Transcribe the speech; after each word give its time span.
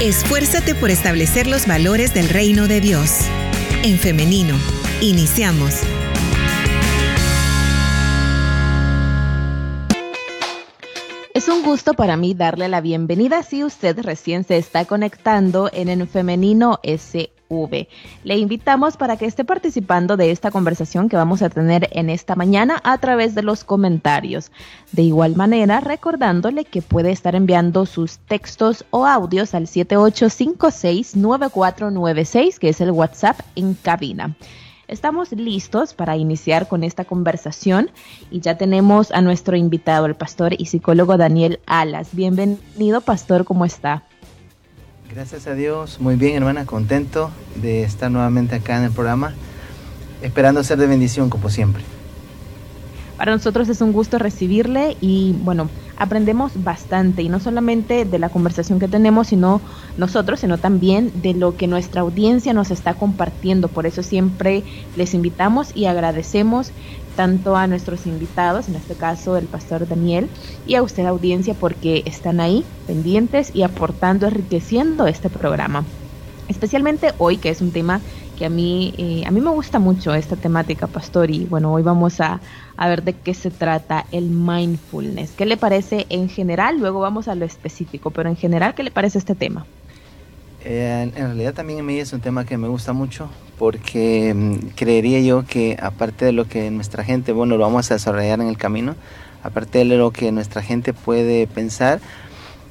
Esfuérzate 0.00 0.74
por 0.74 0.88
establecer 0.88 1.46
los 1.46 1.66
valores 1.66 2.14
del 2.14 2.30
reino 2.30 2.68
de 2.68 2.80
Dios. 2.80 3.18
En 3.84 3.98
femenino, 3.98 4.56
iniciamos. 5.02 5.74
Es 11.34 11.48
un 11.48 11.62
gusto 11.62 11.92
para 11.92 12.16
mí 12.16 12.32
darle 12.32 12.70
la 12.70 12.80
bienvenida 12.80 13.42
si 13.42 13.62
usted 13.62 13.98
recién 14.00 14.44
se 14.44 14.56
está 14.56 14.86
conectando 14.86 15.68
en 15.70 15.90
el 15.90 16.08
femenino 16.08 16.80
Le 18.22 18.38
invitamos 18.38 18.96
para 18.96 19.16
que 19.16 19.26
esté 19.26 19.44
participando 19.44 20.16
de 20.16 20.30
esta 20.30 20.52
conversación 20.52 21.08
que 21.08 21.16
vamos 21.16 21.42
a 21.42 21.50
tener 21.50 21.88
en 21.90 22.08
esta 22.08 22.36
mañana 22.36 22.80
a 22.84 22.96
través 22.98 23.34
de 23.34 23.42
los 23.42 23.64
comentarios. 23.64 24.52
De 24.92 25.02
igual 25.02 25.34
manera, 25.34 25.80
recordándole 25.80 26.64
que 26.64 26.80
puede 26.80 27.10
estar 27.10 27.34
enviando 27.34 27.86
sus 27.86 28.18
textos 28.18 28.84
o 28.90 29.04
audios 29.04 29.52
al 29.54 29.66
78569496, 29.66 32.58
que 32.58 32.68
es 32.68 32.80
el 32.80 32.92
WhatsApp 32.92 33.40
en 33.56 33.74
cabina. 33.74 34.36
Estamos 34.86 35.32
listos 35.32 35.92
para 35.92 36.16
iniciar 36.16 36.68
con 36.68 36.84
esta 36.84 37.04
conversación 37.04 37.90
y 38.30 38.38
ya 38.38 38.58
tenemos 38.58 39.10
a 39.10 39.22
nuestro 39.22 39.56
invitado, 39.56 40.06
el 40.06 40.14
pastor 40.14 40.54
y 40.56 40.66
psicólogo 40.66 41.16
Daniel 41.16 41.58
Alas. 41.66 42.10
Bienvenido, 42.12 43.00
pastor, 43.00 43.44
¿cómo 43.44 43.64
está? 43.64 44.04
Gracias 45.12 45.48
a 45.48 45.54
Dios, 45.54 46.00
muy 46.00 46.14
bien, 46.14 46.36
hermana, 46.36 46.66
contento 46.66 47.32
de 47.56 47.82
estar 47.82 48.12
nuevamente 48.12 48.54
acá 48.54 48.78
en 48.78 48.84
el 48.84 48.92
programa, 48.92 49.34
esperando 50.22 50.62
ser 50.62 50.78
de 50.78 50.86
bendición 50.86 51.30
como 51.30 51.50
siempre. 51.50 51.82
Para 53.16 53.32
nosotros 53.32 53.68
es 53.68 53.80
un 53.80 53.92
gusto 53.92 54.20
recibirle 54.20 54.96
y 55.00 55.34
bueno, 55.42 55.68
aprendemos 55.96 56.52
bastante 56.62 57.22
y 57.22 57.28
no 57.28 57.40
solamente 57.40 58.04
de 58.04 58.18
la 58.20 58.28
conversación 58.28 58.78
que 58.78 58.86
tenemos, 58.86 59.26
sino 59.26 59.60
nosotros, 59.98 60.40
sino 60.40 60.58
también 60.58 61.12
de 61.20 61.34
lo 61.34 61.56
que 61.56 61.66
nuestra 61.66 62.02
audiencia 62.02 62.54
nos 62.54 62.70
está 62.70 62.94
compartiendo. 62.94 63.66
Por 63.66 63.86
eso 63.86 64.04
siempre 64.04 64.62
les 64.96 65.12
invitamos 65.12 65.74
y 65.74 65.86
agradecemos 65.86 66.70
tanto 67.16 67.56
a 67.56 67.66
nuestros 67.66 68.06
invitados, 68.06 68.68
en 68.68 68.76
este 68.76 68.94
caso 68.94 69.36
el 69.36 69.46
pastor 69.46 69.86
Daniel, 69.88 70.28
y 70.66 70.74
a 70.74 70.82
usted 70.82 71.06
audiencia 71.06 71.54
porque 71.54 72.02
están 72.06 72.40
ahí 72.40 72.64
pendientes 72.86 73.50
y 73.54 73.62
aportando, 73.62 74.26
enriqueciendo 74.26 75.06
este 75.06 75.30
programa. 75.30 75.84
Especialmente 76.48 77.12
hoy, 77.18 77.36
que 77.36 77.50
es 77.50 77.60
un 77.60 77.70
tema 77.70 78.00
que 78.40 78.46
a 78.46 78.48
mí, 78.48 78.94
eh, 78.96 79.22
a 79.26 79.30
mí 79.30 79.40
me 79.40 79.50
gusta 79.50 79.78
mucho 79.78 80.14
esta 80.14 80.34
temática, 80.34 80.86
Pastor, 80.86 81.30
y 81.30 81.44
bueno, 81.44 81.72
hoy 81.72 81.82
vamos 81.82 82.20
a, 82.20 82.40
ver 82.78 83.02
de 83.02 83.12
qué 83.12 83.34
se 83.34 83.50
trata 83.50 84.06
el 84.12 84.30
mindfulness. 84.30 85.32
¿Qué 85.32 85.44
le 85.44 85.58
parece 85.58 86.06
en 86.08 86.30
general? 86.30 86.78
Luego 86.80 87.00
vamos 87.00 87.28
a 87.28 87.34
lo 87.34 87.44
específico, 87.44 88.10
pero 88.10 88.30
en 88.30 88.36
general, 88.36 88.74
¿qué 88.74 88.82
le 88.82 88.90
parece 88.90 89.18
este 89.18 89.34
tema? 89.34 89.66
Eh, 90.64 91.12
en 91.14 91.26
realidad 91.26 91.52
también 91.52 91.80
a 91.80 91.82
mí 91.82 91.98
es 91.98 92.14
un 92.14 92.20
tema 92.20 92.46
que 92.46 92.56
me 92.56 92.68
gusta 92.68 92.94
mucho 92.94 93.28
porque 93.60 94.32
mm, 94.34 94.68
creería 94.74 95.20
yo 95.20 95.44
que 95.44 95.76
aparte 95.82 96.24
de 96.24 96.32
lo 96.32 96.46
que 96.46 96.70
nuestra 96.70 97.04
gente, 97.04 97.32
bueno, 97.32 97.58
lo 97.58 97.64
vamos 97.64 97.90
a 97.90 97.94
desarrollar 97.94 98.40
en 98.40 98.48
el 98.48 98.56
camino, 98.56 98.96
aparte 99.42 99.80
de 99.80 99.84
lo 99.84 100.12
que 100.12 100.32
nuestra 100.32 100.62
gente 100.62 100.94
puede 100.94 101.46
pensar, 101.46 102.00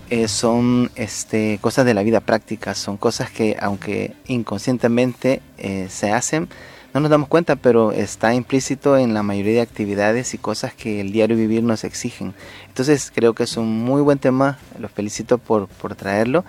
eh, 0.10 0.28
son 0.28 0.90
este, 0.96 1.60
cosas 1.62 1.86
de 1.86 1.94
la 1.94 2.02
vida 2.02 2.22
práctica, 2.22 2.74
son 2.74 2.98
cosas 2.98 3.30
que 3.30 3.56
aunque 3.62 4.16
inconscientemente 4.26 5.44
eh, 5.60 5.86
se 5.92 6.12
hacen, 6.12 6.50
no 6.92 7.02
nos 7.02 7.12
damos 7.12 7.30
cuenta, 7.30 7.56
pero 7.56 7.92
está 7.92 8.34
implícito 8.34 8.98
en 8.98 9.14
la 9.14 9.22
mayoría 9.22 9.54
de 9.54 9.62
actividades 9.62 10.34
y 10.34 10.40
cosas 10.40 10.74
que 10.74 11.02
el 11.02 11.12
diario 11.12 11.38
vivir 11.38 11.62
nos 11.62 11.84
exigen. 11.84 12.34
Entonces 12.68 13.12
creo 13.14 13.36
que 13.36 13.44
es 13.44 13.58
un 13.58 13.84
muy 13.84 14.02
buen 14.02 14.18
tema, 14.18 14.58
los 14.80 14.90
felicito 14.90 15.38
por, 15.38 15.68
por 15.68 15.94
traerlo 15.94 16.46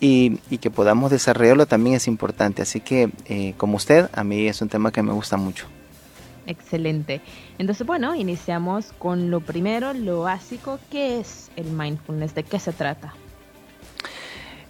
y, 0.00 0.38
y, 0.50 0.58
que 0.58 0.70
podamos 0.70 1.10
desarrollarlo 1.10 1.66
también 1.66 1.96
es 1.96 2.08
importante. 2.08 2.62
Así 2.62 2.80
que 2.80 3.10
eh, 3.26 3.54
como 3.56 3.76
usted, 3.76 4.08
a 4.12 4.24
mí 4.24 4.46
es 4.48 4.60
un 4.60 4.68
tema 4.68 4.92
que 4.92 5.02
me 5.02 5.12
gusta 5.12 5.36
mucho. 5.36 5.66
Excelente. 6.46 7.20
Entonces, 7.58 7.86
bueno, 7.86 8.14
iniciamos 8.14 8.92
con 8.98 9.30
lo 9.30 9.40
primero, 9.40 9.94
lo 9.94 10.22
básico, 10.22 10.78
¿qué 10.90 11.20
es 11.20 11.50
el 11.56 11.66
mindfulness? 11.66 12.34
¿De 12.34 12.42
qué 12.42 12.58
se 12.58 12.72
trata? 12.72 13.14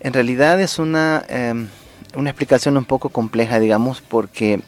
En 0.01 0.13
realidad 0.13 0.61
es 0.61 0.79
una, 0.79 1.25
em, 1.29 1.69
una 2.15 2.31
explicación 2.31 2.77
un 2.77 2.85
poco 2.85 3.09
compleja, 3.09 3.59
digamos, 3.59 4.03
porque, 4.03 4.61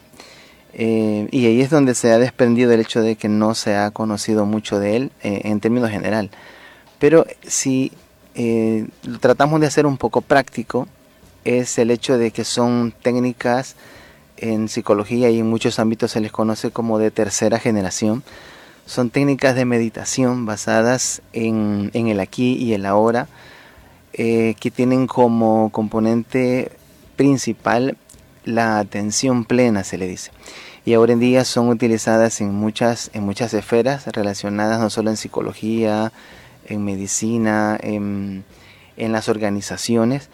eh, 0.73 1.27
y 1.31 1.45
ahí 1.45 1.61
es 1.61 1.69
donde 1.69 1.95
se 1.95 2.11
ha 2.11 2.17
desprendido 2.17 2.73
el 2.73 2.81
hecho 2.81 3.01
de 3.01 3.15
que 3.15 3.29
no 3.29 3.53
se 3.55 3.75
ha 3.75 3.91
conocido 3.91 4.45
mucho 4.45 4.79
de 4.79 4.95
él 4.97 5.11
eh, 5.23 5.41
en 5.45 5.59
términos 5.59 5.89
general. 5.91 6.29
Pero 6.99 7.25
si 7.45 7.91
eh, 8.39 8.87
lo 9.03 9.17
tratamos 9.17 9.59
de 9.59 9.65
hacer 9.65 9.87
un 9.87 9.97
poco 9.97 10.21
práctico, 10.21 10.87
es 11.43 11.79
el 11.79 11.89
hecho 11.89 12.19
de 12.19 12.29
que 12.29 12.43
son 12.43 12.93
técnicas 13.01 13.75
en 14.37 14.69
psicología 14.69 15.31
y 15.31 15.39
en 15.39 15.47
muchos 15.47 15.79
ámbitos 15.79 16.11
se 16.11 16.21
les 16.21 16.31
conoce 16.31 16.69
como 16.69 16.99
de 16.99 17.09
tercera 17.09 17.57
generación. 17.57 18.23
Son 18.85 19.09
técnicas 19.09 19.55
de 19.55 19.65
meditación 19.65 20.45
basadas 20.45 21.23
en, 21.33 21.89
el 21.93 22.19
aquí 22.19 22.53
y 22.53 22.73
el 22.73 22.85
ahora, 22.85 23.27
eh, 24.13 24.53
que 24.59 24.69
tienen 24.69 25.07
como 25.07 25.71
componente 25.71 26.71
principal 27.15 27.97
la 28.45 28.77
atención 28.77 29.45
plena, 29.45 29.83
se 29.83 29.97
le 29.97 30.07
dice. 30.07 30.29
Y 30.85 30.93
ahora 30.93 31.13
en 31.13 31.19
día 31.19 31.43
son 31.43 31.69
utilizadas 31.69 32.39
en 32.39 32.53
muchas, 32.53 33.09
en 33.13 33.23
muchas 33.23 33.55
esferas 33.55 34.05
relacionadas 34.05 34.79
no 34.79 34.91
solo 34.91 35.09
en 35.09 35.17
psicología, 35.17 36.13
en 36.67 36.83
medicina, 36.83 37.77
en, 37.81 38.43
las 38.97 39.29
organizaciones, 39.29 40.29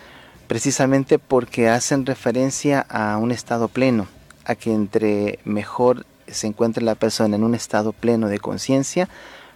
precisamente 0.48 1.20
porque 1.20 1.70
hacen 1.70 2.06
referencia 2.06 2.86
a 2.90 3.18
un 3.18 3.32
estado 3.32 3.68
pleno, 3.68 4.08
a 4.46 4.56
que 4.56 4.74
entre 4.74 5.40
mejor 5.46 6.06
se 6.28 6.48
encuentre 6.48 6.84
la 6.84 6.96
persona 6.96 7.36
en 7.36 7.44
un 7.44 7.56
estado 7.56 7.92
pleno 7.92 8.28
de 8.28 8.40
conciencia, 8.40 9.10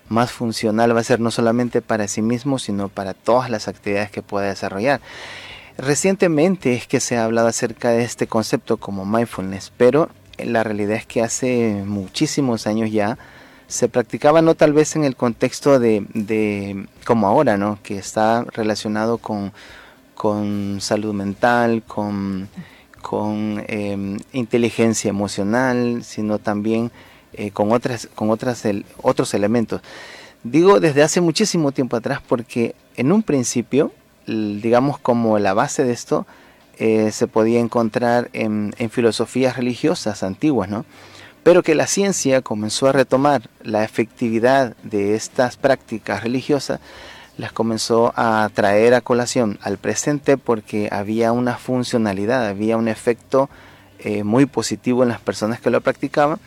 más 0.10 0.32
funcional 0.32 0.96
va 0.96 1.02
a 1.02 1.04
ser 1.04 1.20
no 1.20 1.32
solamente 1.32 1.82
para 1.82 2.08
sí 2.08 2.22
mismo, 2.22 2.60
sino 2.60 2.90
para 2.90 3.14
todas 3.14 3.50
las 3.50 3.68
actividades 3.68 4.12
que 4.12 4.22
pueda 4.22 4.48
desarrollar. 4.48 5.02
Recientemente 5.78 6.74
es 6.74 6.88
que 6.88 7.00
se 7.00 7.18
ha 7.18 7.26
hablado 7.26 7.48
acerca 7.48 7.90
de 7.90 8.04
este 8.04 8.28
concepto 8.28 8.78
como 8.78 9.06
mindfulness, 9.06 9.72
pero 9.78 10.10
la 10.38 10.64
realidad 10.64 10.98
es 10.98 11.06
que 11.06 11.22
hace 11.22 11.84
muchísimos 11.86 12.68
años 12.68 12.92
ya 12.92 13.18
se 13.68 13.90
practicaba 13.90 14.42
no 14.42 14.56
tal 14.56 14.74
vez 14.74 14.96
en 14.96 15.04
el 15.04 15.16
contexto 15.16 15.80
de, 15.80 16.06
de 16.14 16.88
como 17.06 17.28
ahora, 17.28 17.58
¿no? 17.58 17.80
que 17.84 17.98
está 17.98 18.44
relacionado 18.54 19.18
con 19.18 19.52
con 20.18 20.82
salud 20.82 21.14
mental, 21.14 21.84
con, 21.84 22.50
con 23.02 23.64
em, 23.68 24.18
inteligencia 24.34 25.10
emocional, 25.10 26.04
sino 26.04 26.40
también 26.40 26.92
eh, 27.34 27.52
con, 27.52 27.72
otras, 27.72 28.10
con 28.16 28.32
otras, 28.32 28.64
otros 29.02 29.34
elementos. 29.34 29.82
Digo 30.44 30.80
desde 30.80 31.04
hace 31.04 31.22
muchísimo 31.22 31.72
tiempo 31.72 31.96
atrás 31.96 32.20
porque 32.28 32.76
en 32.96 33.12
un 33.12 33.22
principio, 33.22 33.92
digamos 34.26 34.98
como 35.00 35.38
la 35.40 35.54
base 35.54 35.84
de 35.84 35.94
esto, 35.94 36.26
eh, 36.80 37.12
se 37.12 37.28
podía 37.28 37.60
encontrar 37.60 38.30
en, 38.34 38.74
en, 38.78 38.90
filosofías 38.90 39.58
religiosas 39.58 40.22
antiguas, 40.22 40.70
¿no? 40.70 40.86
Pero 41.48 41.64
que 41.64 41.76
la 41.76 41.88
ciencia 41.88 42.42
comenzó 42.42 42.88
a 42.88 42.92
retomar 42.92 43.50
la 43.64 43.86
efectividad 43.86 44.76
de 44.84 45.16
estas 45.16 45.56
prácticas 45.56 46.22
religiosas 46.22 46.82
las 47.38 47.54
comenzó 47.54 48.12
a 48.18 48.50
traer 48.54 48.94
a 48.94 49.00
colación 49.00 49.58
al 49.62 49.78
presente 49.78 50.36
porque 50.36 50.90
había 50.92 51.32
una 51.32 51.56
funcionalidad, 51.56 52.46
había 52.46 52.76
un 52.76 52.90
efecto 52.90 53.50
eh, 54.00 54.26
muy 54.26 54.46
positivo 54.46 55.04
en 55.04 55.10
las 55.10 55.22
personas 55.22 55.62
que 55.62 55.70
lo 55.70 55.80
practicaban 55.80 56.38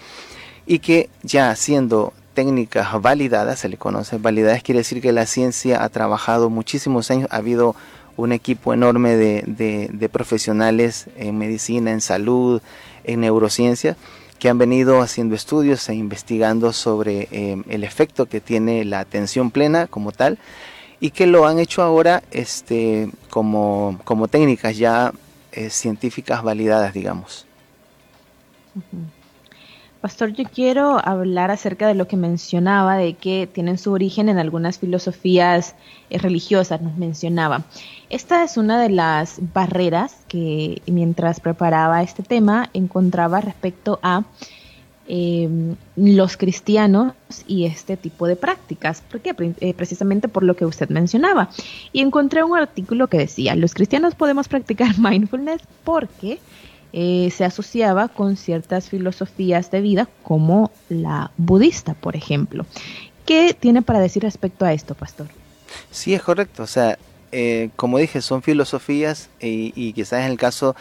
y 0.67 0.81
que 0.81 1.09
ya 1.23 1.57
siendo 1.57 2.13
técnicas 2.35 3.01
validadas, 3.01 3.61
se 3.61 3.71
le 3.71 3.79
conoce 3.79 4.19
validadas, 4.19 4.63
quiere 4.63 4.81
decir 4.81 5.01
que 5.01 5.13
la 5.13 5.25
ciencia 5.25 5.83
ha 5.83 5.89
trabajado 5.89 6.51
muchísimos 6.51 7.11
años, 7.11 7.27
ha 7.31 7.37
habido 7.37 7.75
un 8.19 8.33
equipo 8.33 8.75
enorme 8.75 9.17
de, 9.17 10.11
profesionales 10.13 11.07
en 11.17 11.39
medicina, 11.39 11.91
en 11.91 12.03
salud, 12.03 12.61
en 13.05 13.21
neurociencia, 13.21 13.97
que 14.41 14.49
han 14.49 14.59
venido 14.59 15.03
haciendo 15.03 15.37
estudios 15.37 15.89
e 15.89 15.95
investigando 15.95 16.73
sobre 16.73 17.29
eh, 17.31 17.63
el 17.69 17.85
efecto 17.85 18.27
que 18.27 18.41
tiene 18.41 18.85
la 18.85 18.99
atención 18.99 19.51
plena 19.51 19.87
como 19.87 20.11
tal 20.11 20.39
y 20.99 21.11
que 21.11 21.27
lo 21.27 21.47
han 21.47 21.59
hecho 21.59 21.83
ahora 21.83 22.23
este, 22.31 23.11
como, 23.29 24.01
como 24.05 24.29
técnicas 24.29 24.77
ya 24.77 25.13
eh, 25.53 25.69
científicas 25.71 26.43
validadas, 26.43 26.95
digamos. 26.95 27.47
Pastor, 30.01 30.33
yo 30.33 30.45
quiero 30.45 30.99
hablar 31.07 31.51
acerca 31.51 31.87
de 31.87 31.95
lo 31.95 32.09
que 32.09 32.17
mencionaba, 32.17 32.97
de 32.97 33.13
que 33.15 33.47
tienen 33.47 33.77
su 33.77 33.93
origen 33.93 34.31
en 34.31 34.39
algunas 34.39 34.79
filosofías 34.79 35.75
eh, 36.09 36.17
religiosas, 36.17 36.81
nos 36.81 36.97
mencionaba. 36.97 37.65
Esta 38.09 38.43
es 38.43 38.57
una 38.57 38.81
de 38.81 38.89
las 38.89 39.41
barreras 39.53 40.17
que 40.27 40.81
mientras 40.87 41.41
preparaba 41.41 42.03
este 42.03 42.23
tema 42.23 42.71
encontraba 42.73 43.43
respecto 43.43 43.99
a 44.03 44.25
em, 45.07 45.77
los 45.97 46.39
cristianos 46.39 47.13
y 47.47 47.67
este 47.67 47.99
tipo 47.99 48.27
de 48.27 48.37
prácticas. 48.37 49.03
¿Por 49.03 49.21
qué? 49.21 49.35
Eh, 49.61 49.75
precisamente 49.75 50.29
por 50.29 50.45
lo 50.45 50.57
que 50.57 50.65
usted 50.65 50.89
mencionaba. 50.89 51.51
Y 51.93 52.01
encontré 52.01 52.43
un 52.43 52.57
artículo 52.57 53.09
que 53.09 53.19
decía, 53.19 53.55
los 53.55 53.75
cristianos 53.75 54.15
podemos 54.15 54.49
practicar 54.49 54.99
mindfulness 54.99 55.61
porque 55.85 56.39
eh, 56.93 57.31
se 57.35 57.45
asociaba 57.45 58.09
con 58.09 58.37
ciertas 58.37 58.89
filosofías 58.89 59.71
de 59.71 59.81
vida 59.81 60.09
como 60.23 60.71
la 60.89 61.31
budista, 61.37 61.95
por 61.95 62.17
ejemplo. 62.17 62.67
¿Qué 63.27 63.55
tiene 63.59 63.83
para 63.83 64.01
decir 64.01 64.23
respecto 64.23 64.65
a 64.65 64.73
esto, 64.73 64.95
pastor? 64.95 65.29
Sí, 65.91 66.15
es 66.15 66.23
correcto. 66.23 66.65
O 66.65 66.67
sea, 66.67 66.99
eh, 67.33 67.71
como 67.77 67.99
dije, 67.99 68.21
son 68.23 68.43
filosofías 68.43 69.31
y, 69.41 69.93
quizás 69.93 70.25
en 70.25 70.33
el 70.33 70.39
caso 70.39 70.75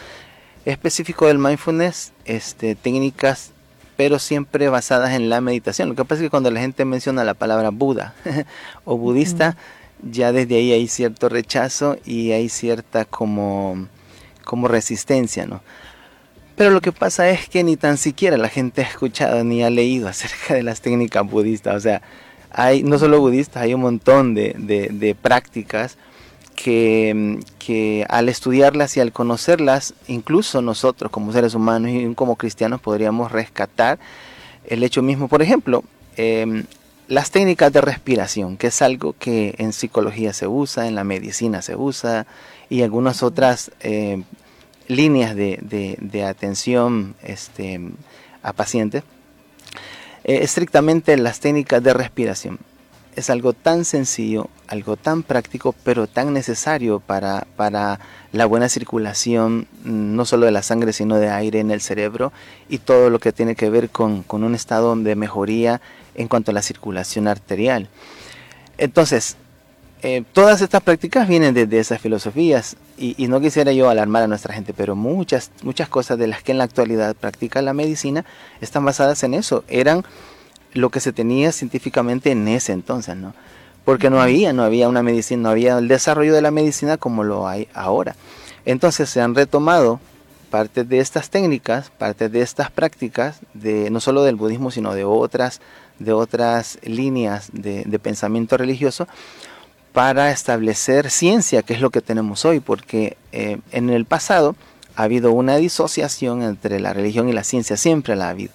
específico 0.66 1.28
del 1.28 1.38
mindfulness, 1.38 2.12
este, 2.26 2.76
técnicas, 2.76 3.52
pero 3.96 4.18
siempre 4.18 4.70
basadas 4.70 5.12
en 5.12 5.30
la 5.30 5.42
meditación. 5.42 5.90
Lo 5.90 5.96
que 5.96 6.06
pasa 6.06 6.22
es 6.22 6.28
que 6.28 6.30
cuando 6.30 6.52
la 6.52 6.60
gente 6.60 6.86
menciona 6.86 7.24
la 7.24 7.34
palabra 7.34 7.70
Buda 7.70 8.16
o 8.86 8.98
budista, 8.98 9.58
ya 10.02 10.32
desde 10.32 10.56
ahí 10.56 10.72
hay 10.72 10.88
cierto 10.88 11.30
rechazo 11.30 11.98
y 12.06 12.32
hay 12.32 12.50
cierta 12.50 13.06
como, 13.06 13.88
como 14.44 14.68
resistencia, 14.68 15.46
¿no? 15.46 15.62
Pero 16.60 16.72
lo 16.72 16.82
que 16.82 16.92
pasa 16.92 17.30
es 17.30 17.48
que 17.48 17.64
ni 17.64 17.78
tan 17.78 17.96
siquiera 17.96 18.36
la 18.36 18.50
gente 18.50 18.82
ha 18.82 18.84
escuchado 18.84 19.46
ni 19.46 19.64
ha 19.64 19.70
leído 19.70 20.10
acerca 20.10 20.56
de 20.56 20.62
las 20.62 20.82
técnicas 20.82 21.26
budistas. 21.26 21.74
O 21.74 21.80
sea, 21.80 22.02
hay 22.52 22.84
no 22.84 23.00
solo 23.00 23.22
budistas, 23.22 23.64
hay 23.64 23.74
un 23.74 23.80
montón 23.80 24.34
de, 24.34 24.56
de, 24.58 25.16
prácticas 25.16 25.98
que, 26.58 27.40
que, 27.60 28.06
al 28.10 28.28
estudiarlas 28.28 28.98
y 28.98 29.00
al 29.00 29.14
conocerlas, 29.14 29.94
incluso 30.10 30.62
nosotros 30.62 31.10
como 31.14 31.32
seres 31.32 31.56
humanos 31.56 31.92
y 31.94 32.14
como 32.14 32.36
cristianos 32.36 32.82
podríamos 32.82 33.32
rescatar 33.32 33.98
el 34.66 34.84
hecho 34.84 35.02
mismo. 35.02 35.30
Por 35.30 35.42
ejemplo, 35.42 35.86
em, 36.18 36.66
las 37.08 37.32
técnicas 37.32 37.72
de 37.72 37.80
respiración, 37.80 38.58
que 38.58 38.68
es 38.68 38.82
algo 38.82 39.16
que 39.18 39.56
en 39.60 39.72
psicología 39.72 40.34
se 40.34 40.46
usa, 40.46 40.90
en 40.90 40.96
la 40.96 41.06
medicina 41.06 41.62
se 41.62 41.78
usa 41.78 42.28
y 42.70 42.82
algunas 42.82 43.24
otras 43.24 43.72
eh, 43.80 44.24
líneas 44.90 45.36
de, 45.36 45.98
de, 46.02 46.24
atención 46.26 47.16
este, 47.24 47.80
a 48.42 48.52
pacientes, 48.52 49.04
eh, 50.26 50.40
estrictamente 50.42 51.16
las 51.16 51.40
técnicas 51.40 51.82
de 51.82 51.94
respiración. 51.94 52.60
Es 53.16 53.30
algo 53.30 53.54
tan 53.54 53.86
sencillo, 53.86 54.50
algo 54.68 54.98
tan 54.98 55.24
práctico, 55.24 55.76
pero 55.84 56.08
tan 56.08 56.34
necesario 56.34 57.00
para, 57.00 57.46
para 57.56 58.00
la 58.32 58.46
buena 58.46 58.68
circulación, 58.68 59.68
mm, 59.84 60.16
no 60.16 60.26
solo 60.26 60.48
de 60.48 60.52
la 60.52 60.64
sangre, 60.64 60.92
sino 60.92 61.18
de 61.18 61.30
aire 61.30 61.60
en 61.60 61.70
el 61.70 61.82
cerebro 61.82 62.34
y 62.68 62.80
todo 62.80 63.10
lo 63.10 63.20
que 63.20 63.32
tiene 63.32 63.56
que 63.56 63.70
ver 63.70 63.90
con, 63.90 64.24
con 64.24 64.44
un 64.44 64.56
estado 64.56 64.96
de 64.96 65.16
mejoría 65.16 65.82
en 66.16 66.28
cuanto 66.28 66.50
a 66.50 66.54
la 66.54 66.64
circulación 66.64 67.28
arterial. 67.28 67.90
Entonces, 68.80 69.38
eh, 70.02 70.24
todas 70.32 70.62
estas 70.62 70.82
prácticas 70.82 71.28
vienen 71.28 71.54
de, 71.54 71.80
esas 71.80 72.00
filosofías 72.00 72.78
y, 72.98 73.28
no 73.28 73.42
quisiera 73.42 73.74
yo 73.74 73.90
alarmar 73.90 74.24
a 74.24 74.28
nuestra 74.28 74.54
gente, 74.54 74.74
pero 74.74 74.96
muchas, 74.96 75.52
muchas 75.62 75.90
cosas 75.90 76.18
de 76.18 76.28
las 76.28 76.42
que 76.42 76.54
en 76.54 76.58
la 76.58 76.64
actualidad 76.64 77.16
practica 77.16 77.62
la 77.62 77.74
medicina 77.74 78.24
están 78.62 78.86
basadas 78.86 79.24
en 79.24 79.34
eso, 79.34 79.64
eran 79.68 80.06
lo 80.74 80.90
que 80.90 81.00
se 81.00 81.12
tenía 81.12 81.52
científicamente 81.52 82.32
en 82.32 82.48
ese 82.48 82.72
entonces, 82.72 83.18
¿no? 83.18 83.34
Porque 83.84 84.10
no 84.10 84.22
había, 84.22 84.54
no 84.54 84.64
había 84.64 84.88
una 84.88 85.04
medicina, 85.04 85.44
no 85.44 85.50
había 85.50 85.78
el 85.78 85.88
desarrollo 85.88 86.34
de 86.34 86.42
la 86.42 86.52
medicina 86.52 86.98
como 86.98 87.24
lo 87.24 87.48
hay 87.48 87.68
ahora. 87.74 88.16
Entonces 88.66 89.10
se 89.10 89.20
han 89.20 89.36
retomado 89.36 90.00
partes 90.50 90.88
de 90.88 91.00
estas 91.00 91.30
técnicas, 91.30 91.90
partes 91.90 92.32
de 92.32 92.42
estas 92.42 92.72
prácticas, 92.72 93.40
de, 93.54 93.90
no 93.90 94.00
solo 94.00 94.24
del 94.24 94.36
budismo, 94.36 94.72
sino 94.72 94.94
de 94.94 95.04
otras, 95.04 95.62
de 95.98 96.14
otras 96.14 96.80
líneas 96.84 97.50
de, 97.54 97.84
de 97.86 98.00
pensamiento 98.00 98.58
religioso, 98.58 99.08
para 100.00 100.32
establecer 100.32 101.10
ciencia, 101.10 101.62
que 101.62 101.74
es 101.74 101.82
lo 101.82 101.90
que 101.90 102.00
tenemos 102.00 102.46
hoy, 102.46 102.62
porque 102.62 103.18
eh, 103.34 103.58
en 103.74 103.90
el 103.90 104.06
pasado 104.06 104.56
ha 104.96 105.04
habido 105.04 105.34
una 105.34 105.58
disociación 105.58 106.42
entre 106.42 106.80
la 106.80 106.94
religión 106.94 107.28
y 107.28 107.34
la 107.34 107.44
ciencia, 107.44 107.76
siempre 107.76 108.16
la 108.16 108.28
ha 108.28 108.30
habido. 108.30 108.54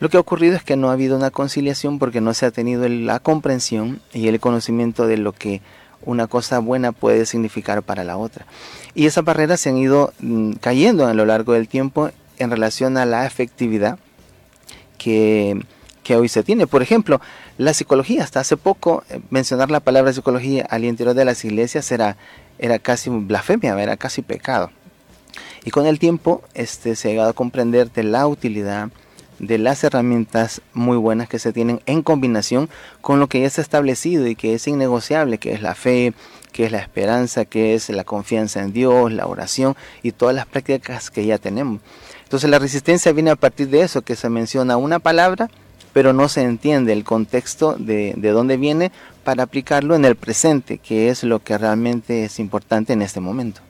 Lo 0.00 0.08
que 0.08 0.16
ha 0.16 0.20
ocurrido 0.20 0.56
es 0.56 0.64
que 0.64 0.74
no 0.74 0.90
ha 0.90 0.94
habido 0.94 1.16
una 1.16 1.30
conciliación 1.30 2.00
porque 2.00 2.20
no 2.20 2.34
se 2.34 2.46
ha 2.46 2.50
tenido 2.50 2.88
la 2.88 3.20
comprensión 3.20 4.00
y 4.12 4.26
el 4.26 4.40
conocimiento 4.40 5.06
de 5.06 5.16
lo 5.16 5.30
que 5.30 5.62
una 6.02 6.26
cosa 6.26 6.58
buena 6.58 6.90
puede 6.90 7.24
significar 7.24 7.84
para 7.84 8.02
la 8.02 8.16
otra. 8.16 8.44
Y 8.96 9.06
esas 9.06 9.24
barreras 9.24 9.60
se 9.60 9.68
han 9.68 9.78
ido 9.78 10.12
mm, 10.18 10.54
cayendo 10.54 11.06
a 11.06 11.14
lo 11.14 11.24
largo 11.24 11.52
del 11.52 11.68
tiempo 11.68 12.10
en 12.40 12.50
relación 12.50 12.96
a 12.96 13.06
la 13.06 13.26
efectividad 13.26 13.96
que, 14.98 15.56
que 16.02 16.16
hoy 16.16 16.28
se 16.28 16.42
tiene. 16.42 16.66
Por 16.66 16.82
ejemplo, 16.82 17.20
la 17.58 17.74
psicología, 17.74 18.22
hasta 18.22 18.40
hace 18.40 18.56
poco, 18.56 19.04
eh, 19.10 19.20
mencionar 19.30 19.70
la 19.70 19.80
palabra 19.80 20.12
psicología 20.12 20.66
al 20.68 20.84
interior 20.84 21.14
de 21.14 21.24
las 21.24 21.44
iglesias 21.44 21.90
era, 21.92 22.16
era 22.58 22.78
casi 22.78 23.10
blasfemia, 23.10 23.80
era 23.80 23.96
casi 23.96 24.22
pecado. 24.22 24.70
Y 25.64 25.70
con 25.70 25.86
el 25.86 25.98
tiempo 25.98 26.42
este, 26.54 26.96
se 26.96 27.08
ha 27.08 27.10
llegado 27.12 27.30
a 27.30 27.34
comprender 27.34 27.90
de 27.92 28.02
la 28.02 28.26
utilidad 28.26 28.90
de 29.38 29.58
las 29.58 29.82
herramientas 29.82 30.62
muy 30.72 30.96
buenas 30.96 31.28
que 31.28 31.38
se 31.38 31.52
tienen 31.52 31.80
en 31.86 32.02
combinación 32.02 32.68
con 33.00 33.18
lo 33.18 33.28
que 33.28 33.40
ya 33.40 33.46
está 33.46 33.62
establecido 33.62 34.26
y 34.26 34.36
que 34.36 34.54
es 34.54 34.66
innegociable, 34.68 35.38
que 35.38 35.52
es 35.52 35.62
la 35.62 35.74
fe, 35.74 36.12
que 36.52 36.66
es 36.66 36.72
la 36.72 36.78
esperanza, 36.78 37.44
que 37.44 37.74
es 37.74 37.88
la 37.90 38.04
confianza 38.04 38.62
en 38.62 38.72
Dios, 38.72 39.12
la 39.12 39.26
oración 39.26 39.76
y 40.02 40.12
todas 40.12 40.34
las 40.34 40.46
prácticas 40.46 41.10
que 41.10 41.26
ya 41.26 41.38
tenemos. 41.38 41.80
Entonces 42.22 42.48
la 42.48 42.58
resistencia 42.58 43.12
viene 43.12 43.30
a 43.30 43.36
partir 43.36 43.68
de 43.68 43.82
eso, 43.82 44.02
que 44.02 44.16
se 44.16 44.28
menciona 44.28 44.76
una 44.76 44.98
palabra, 44.98 45.50
pero 45.94 46.12
no 46.12 46.28
se 46.28 46.42
entiende 46.42 46.92
el 46.92 47.04
contexto 47.04 47.76
de, 47.78 48.12
de 48.18 48.30
dónde 48.30 48.58
viene 48.58 48.92
para 49.22 49.44
aplicarlo 49.44 49.94
en 49.94 50.04
el 50.04 50.16
presente, 50.16 50.76
que 50.76 51.08
es 51.08 51.24
lo 51.24 51.42
que 51.42 51.56
realmente 51.56 52.24
es 52.24 52.38
importante 52.38 52.92
en 52.92 53.00
este 53.00 53.20
momento. 53.20 53.62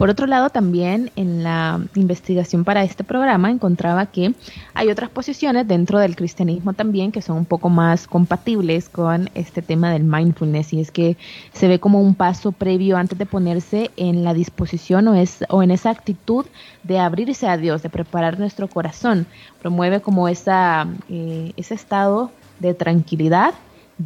Por 0.00 0.08
otro 0.08 0.26
lado, 0.26 0.48
también 0.48 1.10
en 1.14 1.42
la 1.42 1.78
investigación 1.94 2.64
para 2.64 2.84
este 2.84 3.04
programa 3.04 3.50
encontraba 3.50 4.06
que 4.06 4.32
hay 4.72 4.88
otras 4.88 5.10
posiciones 5.10 5.68
dentro 5.68 5.98
del 5.98 6.16
cristianismo 6.16 6.72
también 6.72 7.12
que 7.12 7.20
son 7.20 7.36
un 7.36 7.44
poco 7.44 7.68
más 7.68 8.06
compatibles 8.06 8.88
con 8.88 9.28
este 9.34 9.60
tema 9.60 9.92
del 9.92 10.04
mindfulness 10.04 10.72
y 10.72 10.80
es 10.80 10.90
que 10.90 11.18
se 11.52 11.68
ve 11.68 11.80
como 11.80 12.00
un 12.00 12.14
paso 12.14 12.50
previo 12.50 12.96
antes 12.96 13.18
de 13.18 13.26
ponerse 13.26 13.90
en 13.98 14.24
la 14.24 14.32
disposición 14.32 15.06
o, 15.06 15.14
es, 15.14 15.44
o 15.50 15.62
en 15.62 15.70
esa 15.70 15.90
actitud 15.90 16.46
de 16.82 16.98
abrirse 16.98 17.46
a 17.46 17.58
Dios, 17.58 17.82
de 17.82 17.90
preparar 17.90 18.38
nuestro 18.38 18.68
corazón. 18.68 19.26
Promueve 19.60 20.00
como 20.00 20.28
esa, 20.28 20.88
eh, 21.10 21.52
ese 21.58 21.74
estado 21.74 22.30
de 22.58 22.72
tranquilidad 22.72 23.52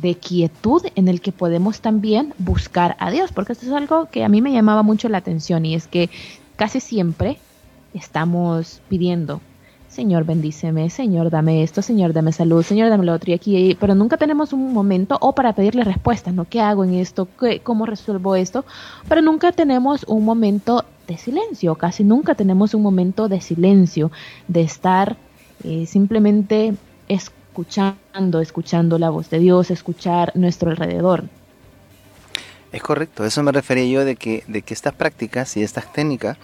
de 0.00 0.16
quietud 0.16 0.82
en 0.96 1.06
el 1.06 1.20
que 1.20 1.30
podemos 1.30 1.80
también 1.80 2.34
buscar 2.38 2.96
a 2.98 3.12
Dios, 3.12 3.30
porque 3.32 3.52
esto 3.52 3.66
es 3.66 3.72
algo 3.72 4.06
que 4.06 4.24
a 4.24 4.28
mí 4.28 4.42
me 4.42 4.52
llamaba 4.52 4.82
mucho 4.82 5.08
la 5.08 5.18
atención 5.18 5.64
y 5.64 5.74
es 5.74 5.86
que 5.86 6.10
casi 6.56 6.80
siempre 6.80 7.38
estamos 7.94 8.80
pidiendo, 8.88 9.40
Señor, 9.88 10.24
bendíceme, 10.24 10.90
Señor, 10.90 11.30
dame 11.30 11.62
esto, 11.62 11.80
Señor, 11.80 12.12
dame 12.12 12.32
salud, 12.32 12.64
Señor, 12.64 12.90
dame 12.90 13.04
lo 13.04 13.12
otro 13.12 13.30
y 13.30 13.34
aquí, 13.34 13.76
pero 13.78 13.94
nunca 13.94 14.16
tenemos 14.16 14.52
un 14.52 14.72
momento 14.72 15.16
o 15.20 15.32
para 15.32 15.52
pedirle 15.52 15.84
respuestas, 15.84 16.34
¿no? 16.34 16.44
¿Qué 16.44 16.60
hago 16.60 16.82
en 16.82 16.94
esto? 16.94 17.28
¿Qué, 17.38 17.60
¿Cómo 17.60 17.86
resuelvo 17.86 18.34
esto? 18.34 18.64
Pero 19.08 19.22
nunca 19.22 19.52
tenemos 19.52 20.04
un 20.08 20.24
momento 20.24 20.84
de 21.06 21.18
silencio, 21.18 21.76
casi 21.76 22.02
nunca 22.02 22.34
tenemos 22.34 22.74
un 22.74 22.82
momento 22.82 23.28
de 23.28 23.40
silencio, 23.40 24.10
de 24.48 24.62
estar 24.62 25.16
eh, 25.62 25.86
simplemente 25.86 26.74
escuchando 27.06 27.43
escuchando, 27.54 28.40
escuchando 28.40 28.98
la 28.98 29.10
voz 29.10 29.30
de 29.30 29.38
Dios, 29.38 29.70
escuchar 29.70 30.32
nuestro 30.34 30.72
alrededor. 30.72 31.22
Es 32.72 32.82
correcto, 32.82 33.24
eso 33.24 33.44
me 33.44 33.52
refería 33.52 33.86
yo 33.86 34.04
de 34.04 34.16
que, 34.16 34.42
de 34.48 34.62
que 34.62 34.74
estas 34.74 34.92
prácticas 34.92 35.56
y 35.56 35.62
estas 35.62 35.92
técnicas 35.92 36.36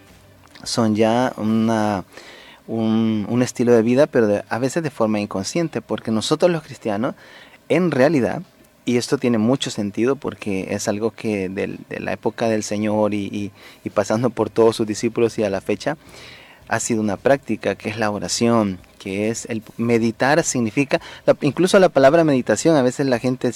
son 0.62 0.94
ya 0.94 1.32
una, 1.36 2.04
un, 2.68 3.42
estilo 3.42 3.72
de 3.72 3.82
vida, 3.82 4.06
pero 4.06 4.44
a 4.48 4.58
veces 4.60 4.84
de 4.84 4.90
forma 4.90 5.18
inconsciente, 5.18 5.80
porque 5.80 6.12
nosotros 6.12 6.48
los 6.52 6.62
cristianos, 6.62 7.16
en 7.68 7.90
realidad, 7.90 8.42
y 8.84 8.96
esto 8.96 9.18
tiene 9.18 9.38
mucho 9.38 9.72
sentido 9.72 10.14
porque 10.14 10.68
es 10.70 10.86
algo 10.86 11.10
que 11.10 11.48
de, 11.48 11.76
la 11.98 12.12
época 12.12 12.48
del 12.48 12.62
Señor 12.62 13.14
y, 13.14 13.50
y, 13.82 13.90
pasando 13.90 14.30
por 14.30 14.48
todos 14.48 14.76
sus 14.76 14.86
discípulos 14.86 15.36
y 15.40 15.42
a 15.42 15.50
la 15.50 15.60
fecha, 15.60 15.96
ha 16.70 16.78
sido 16.78 17.00
una 17.00 17.16
práctica 17.16 17.74
que 17.74 17.88
es 17.88 17.98
la 17.98 18.12
oración, 18.12 18.78
que 19.00 19.28
es 19.28 19.44
el 19.46 19.60
meditar 19.76 20.44
significa, 20.44 21.00
incluso 21.40 21.80
la 21.80 21.88
palabra 21.88 22.22
meditación 22.22 22.76
a 22.76 22.82
veces 22.82 23.06
la 23.06 23.18
gente 23.18 23.50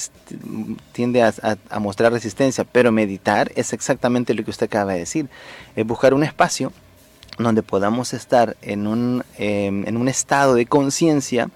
tiende 0.90 1.22
a, 1.22 1.78
mostrar 1.78 2.12
resistencia, 2.12 2.64
pero 2.64 2.90
meditar 2.90 3.52
es 3.54 3.72
exactamente 3.72 4.34
lo 4.34 4.42
que 4.42 4.50
usted 4.50 4.66
acaba 4.66 4.94
de 4.94 4.98
decir, 4.98 5.28
es 5.76 5.86
buscar 5.86 6.12
un 6.12 6.24
espacio 6.24 6.72
donde 7.38 7.62
podamos 7.62 8.14
estar 8.14 8.56
en 8.62 8.88
un, 8.88 9.22
em, 9.38 9.86
en 9.86 9.96
un 9.96 10.08
estado 10.08 10.56
de 10.56 10.66
conciencia 10.66 11.50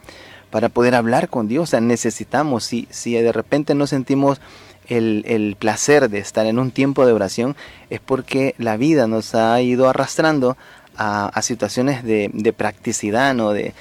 para 0.51 0.69
poder 0.69 0.95
hablar 0.95 1.29
con 1.29 1.49
Dios. 1.49 1.65
O 1.65 1.67
sea, 1.67 1.81
necesitamos, 1.81 2.65
si, 2.65 2.87
si 2.91 3.15
de 3.15 3.33
repente 3.33 3.75
no 3.75 3.87
sentimos 3.89 4.41
el, 4.87 5.25
el, 5.27 5.57
placer 5.57 6.09
de 6.09 6.19
estar 6.19 6.47
en 6.47 6.59
un 6.59 6.71
tiempo 6.71 7.05
de 7.05 7.13
oración, 7.13 7.57
es 7.91 8.01
porque 8.01 8.55
la 8.59 8.77
vida 8.77 9.07
nos 9.07 9.35
ha 9.35 9.61
ido 9.61 9.89
arrastrando 9.89 10.57
a, 10.99 11.43
situaciones 11.43 12.03
de, 12.03 12.55
practicidad, 12.57 13.35
¿no? 13.35 13.53
De, 13.53 13.73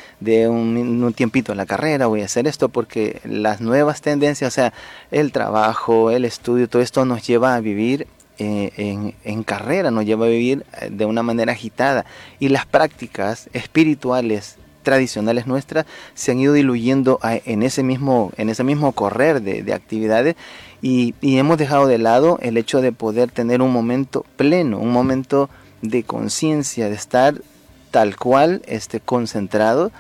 un, 0.48 1.14
tiempito 1.16 1.52
en 1.52 1.58
la 1.58 1.66
carrera, 1.66 2.08
voy 2.08 2.22
a 2.22 2.26
hacer 2.26 2.48
esto 2.48 2.70
porque 2.70 3.20
las 3.26 3.60
nuevas 3.60 4.02
tendencias, 4.02 4.54
o 4.54 4.56
sea, 4.56 4.74
el 5.12 5.32
trabajo, 5.32 6.12
el 6.12 6.26
estudio, 6.26 6.70
todo 6.70 6.82
esto 6.82 7.06
nos 7.06 7.26
lleva 7.26 7.56
a 7.56 7.60
vivir 7.60 8.08
eh, 8.38 8.72
en, 8.78 9.16
en, 9.24 9.44
carrera, 9.44 9.90
nos 9.90 10.06
lleva 10.06 10.28
a 10.28 10.30
vivir 10.30 10.64
eh, 10.80 10.90
de 10.92 11.06
una 11.06 11.24
manera 11.24 11.54
agitada. 11.54 12.06
Y 12.40 12.50
las 12.50 12.68
prácticas 12.68 13.50
espirituales 13.54 14.58
tradicionales 14.84 15.48
nuestras 15.48 15.86
se 16.14 16.32
han 16.32 16.40
ido 16.40 16.54
diluyendo 16.54 17.20
en 17.24 17.64
ese 17.64 17.84
mismo, 17.84 18.32
en 18.38 18.48
ese 18.50 18.64
mismo 18.64 18.94
correr 18.94 19.42
de, 19.42 19.74
actividades 19.74 20.38
y, 20.82 21.14
y 21.20 21.40
hemos 21.40 21.58
dejado 21.58 21.88
de 21.88 21.98
lado 21.98 22.40
el 22.42 22.56
hecho 22.56 22.80
de 22.80 22.94
poder 22.94 23.30
tener 23.30 23.62
un 23.62 23.74
momento 23.74 24.24
pleno, 24.38 24.80
un 24.80 24.94
momento 24.94 25.50
de 25.82 26.04
conciencia, 26.04 26.90
de 26.90 26.96
estar 26.96 27.36
tal 27.92 28.18
cual 28.18 28.62
este, 28.68 29.00
concentrado 29.00 29.92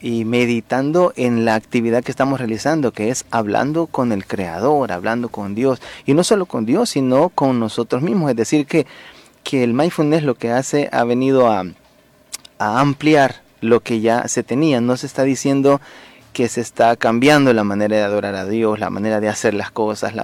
y 0.00 0.24
meditando 0.24 1.12
en 1.16 1.44
la 1.44 1.54
actividad 1.54 2.02
que 2.02 2.10
estamos 2.10 2.38
realizando, 2.38 2.92
que 2.92 3.10
es 3.10 3.26
hablando 3.30 3.86
con 3.86 4.12
el 4.12 4.26
Creador, 4.26 4.92
hablando 4.92 5.28
con 5.28 5.54
Dios, 5.54 5.80
y 6.06 6.14
no 6.14 6.24
solo 6.24 6.46
con 6.46 6.64
Dios, 6.64 6.90
sino 6.90 7.28
con 7.28 7.60
nosotros 7.60 8.02
mismos. 8.02 8.30
Es 8.30 8.36
decir, 8.36 8.66
que, 8.66 8.86
que 9.44 9.62
el 9.62 9.74
mindfulness 9.74 10.22
lo 10.22 10.36
que 10.36 10.50
hace 10.50 10.88
ha 10.90 11.04
venido 11.04 11.50
a, 11.50 11.64
a 12.58 12.80
ampliar 12.80 13.42
lo 13.60 13.80
que 13.80 14.00
ya 14.00 14.26
se 14.28 14.42
tenía. 14.42 14.80
No 14.80 14.96
se 14.96 15.06
está 15.06 15.22
diciendo 15.22 15.80
que 16.32 16.48
se 16.48 16.62
está 16.62 16.96
cambiando 16.96 17.52
la 17.52 17.64
manera 17.64 17.96
de 17.96 18.02
adorar 18.02 18.34
a 18.36 18.46
Dios, 18.46 18.78
la 18.78 18.88
manera 18.88 19.20
de 19.20 19.28
hacer 19.28 19.52
las 19.52 19.70
cosas, 19.70 20.14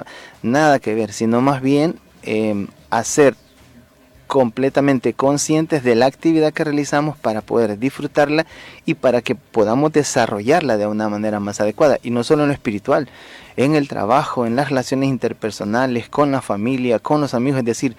nada 0.42 0.78
que 0.78 0.94
ver, 0.94 1.12
sino 1.12 1.40
más 1.40 1.60
bien 1.60 1.96
eh, 2.22 2.66
hacer 2.90 3.34
completamente 4.26 5.14
conscientes 5.14 5.82
de 5.82 5.94
la 5.94 6.06
actividad 6.06 6.52
que 6.52 6.64
realizamos 6.64 7.16
para 7.16 7.40
poder 7.40 7.78
disfrutarla 7.78 8.46
y 8.84 8.94
para 8.94 9.22
que 9.22 9.34
podamos 9.34 9.92
desarrollarla 9.92 10.76
de 10.76 10.86
una 10.86 11.08
manera 11.08 11.40
más 11.40 11.60
adecuada. 11.60 11.98
Y 12.02 12.10
no 12.10 12.24
solo 12.24 12.42
en 12.42 12.48
lo 12.48 12.54
espiritual, 12.54 13.08
en 13.56 13.74
el 13.74 13.88
trabajo, 13.88 14.46
en 14.46 14.56
las 14.56 14.68
relaciones 14.68 15.08
interpersonales, 15.08 16.08
con 16.08 16.32
la 16.32 16.42
familia, 16.42 16.98
con 16.98 17.20
los 17.20 17.34
amigos. 17.34 17.60
Es 17.60 17.64
decir, 17.64 17.96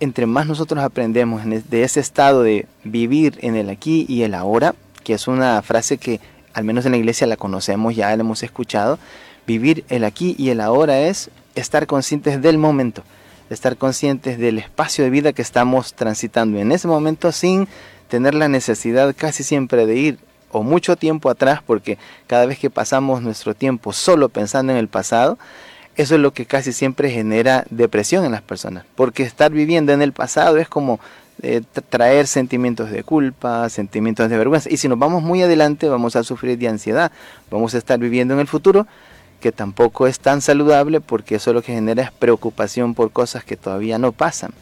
entre 0.00 0.26
más 0.26 0.46
nosotros 0.46 0.82
aprendemos 0.82 1.42
de 1.44 1.82
ese 1.82 2.00
estado 2.00 2.42
de 2.42 2.66
vivir 2.84 3.38
en 3.40 3.56
el 3.56 3.70
aquí 3.70 4.04
y 4.08 4.22
el 4.22 4.34
ahora, 4.34 4.74
que 5.04 5.14
es 5.14 5.28
una 5.28 5.62
frase 5.62 5.98
que 5.98 6.20
al 6.54 6.64
menos 6.64 6.84
en 6.84 6.92
la 6.92 6.98
iglesia 6.98 7.26
la 7.26 7.36
conocemos, 7.36 7.96
ya 7.96 8.14
la 8.14 8.20
hemos 8.20 8.42
escuchado, 8.42 8.98
vivir 9.46 9.84
el 9.88 10.04
aquí 10.04 10.34
y 10.38 10.50
el 10.50 10.60
ahora 10.60 11.00
es 11.00 11.30
estar 11.54 11.86
conscientes 11.86 12.42
del 12.42 12.58
momento 12.58 13.02
estar 13.54 13.76
conscientes 13.76 14.38
del 14.38 14.58
espacio 14.58 15.04
de 15.04 15.10
vida 15.10 15.32
que 15.32 15.42
estamos 15.42 15.94
transitando 15.94 16.58
en 16.58 16.72
ese 16.72 16.88
momento 16.88 17.32
sin 17.32 17.68
tener 18.08 18.34
la 18.34 18.48
necesidad 18.48 19.14
casi 19.16 19.42
siempre 19.42 19.86
de 19.86 19.96
ir 19.96 20.18
o 20.50 20.62
mucho 20.62 20.96
tiempo 20.96 21.30
atrás, 21.30 21.60
porque 21.64 21.98
cada 22.26 22.46
vez 22.46 22.58
que 22.58 22.70
pasamos 22.70 23.22
nuestro 23.22 23.54
tiempo 23.54 23.92
solo 23.92 24.28
pensando 24.28 24.72
en 24.72 24.78
el 24.78 24.88
pasado, 24.88 25.38
eso 25.96 26.14
es 26.14 26.20
lo 26.20 26.32
que 26.32 26.46
casi 26.46 26.72
siempre 26.72 27.10
genera 27.10 27.64
depresión 27.70 28.24
en 28.24 28.32
las 28.32 28.42
personas, 28.42 28.84
porque 28.94 29.22
estar 29.22 29.50
viviendo 29.50 29.92
en 29.92 30.02
el 30.02 30.12
pasado 30.12 30.58
es 30.58 30.68
como 30.68 31.00
eh, 31.42 31.62
traer 31.88 32.26
sentimientos 32.26 32.90
de 32.90 33.02
culpa, 33.02 33.68
sentimientos 33.68 34.28
de 34.28 34.36
vergüenza, 34.36 34.68
y 34.70 34.76
si 34.76 34.88
nos 34.88 34.98
vamos 34.98 35.22
muy 35.22 35.42
adelante 35.42 35.88
vamos 35.88 36.14
a 36.16 36.22
sufrir 36.22 36.58
de 36.58 36.68
ansiedad, 36.68 37.12
vamos 37.50 37.74
a 37.74 37.78
estar 37.78 37.98
viviendo 37.98 38.34
en 38.34 38.40
el 38.40 38.46
futuro 38.46 38.86
que 39.42 39.52
tampoco 39.52 40.06
es 40.06 40.20
tan 40.20 40.40
saludable 40.40 41.02
porque 41.02 41.34
eso 41.34 41.52
lo 41.52 41.60
que 41.60 41.74
genera 41.74 42.04
es 42.04 42.10
preocupación 42.12 42.94
por 42.94 43.10
cosas 43.10 43.44
que 43.44 43.58
todavía 43.58 43.98
no 43.98 44.12
pasan. 44.12 44.52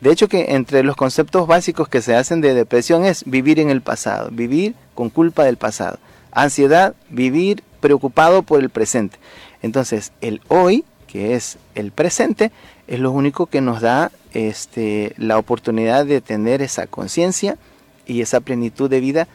De 0.00 0.10
hecho 0.10 0.26
que 0.26 0.54
entre 0.54 0.82
los 0.82 0.96
conceptos 0.96 1.46
básicos 1.46 1.88
que 1.88 2.02
se 2.02 2.16
hacen 2.16 2.40
de 2.40 2.54
depresión 2.54 3.04
es 3.04 3.22
vivir 3.24 3.60
en 3.60 3.70
el 3.70 3.82
pasado, 3.82 4.30
vivir 4.32 4.74
con 4.96 5.10
culpa 5.10 5.44
del 5.44 5.58
pasado. 5.58 5.98
Ansiedad, 6.32 6.94
vivir 7.10 7.62
preocupado 7.80 8.42
por 8.42 8.60
el 8.60 8.70
presente. 8.70 9.18
Entonces, 9.62 10.12
el 10.20 10.40
hoy, 10.48 10.84
que 11.06 11.34
es 11.34 11.58
el 11.74 11.92
presente, 11.92 12.50
es 12.88 12.98
lo 12.98 13.12
único 13.12 13.46
que 13.46 13.60
nos 13.60 13.80
da 13.80 14.10
este, 14.32 15.14
la 15.18 15.38
oportunidad 15.38 16.06
de 16.06 16.20
tener 16.20 16.62
esa 16.62 16.86
conciencia 16.86 17.58
y 18.06 18.22
esa 18.22 18.40
plenitud 18.40 18.88
de 18.88 19.00
vida 19.00 19.28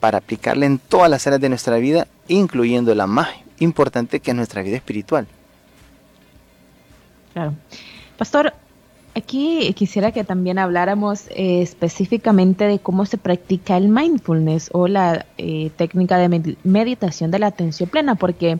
para 0.00 0.18
aplicarla 0.18 0.66
en 0.66 0.78
todas 0.78 1.10
las 1.10 1.26
áreas 1.26 1.40
de 1.40 1.48
nuestra 1.48 1.76
vida, 1.76 2.06
incluyendo 2.28 2.94
la 2.94 3.06
más 3.06 3.28
importante 3.60 4.20
que 4.20 4.30
es 4.30 4.36
nuestra 4.36 4.62
vida 4.62 4.76
espiritual. 4.76 5.26
Claro. 7.32 7.54
Pastor, 8.16 8.52
aquí 9.14 9.72
quisiera 9.74 10.12
que 10.12 10.24
también 10.24 10.58
habláramos 10.58 11.28
eh, 11.28 11.62
específicamente 11.62 12.64
de 12.64 12.78
cómo 12.78 13.06
se 13.06 13.18
practica 13.18 13.76
el 13.76 13.88
mindfulness 13.88 14.70
o 14.72 14.88
la 14.88 15.26
eh, 15.36 15.70
técnica 15.76 16.18
de 16.18 16.56
meditación 16.64 17.30
de 17.30 17.38
la 17.38 17.48
atención 17.48 17.88
plena, 17.88 18.14
porque 18.14 18.58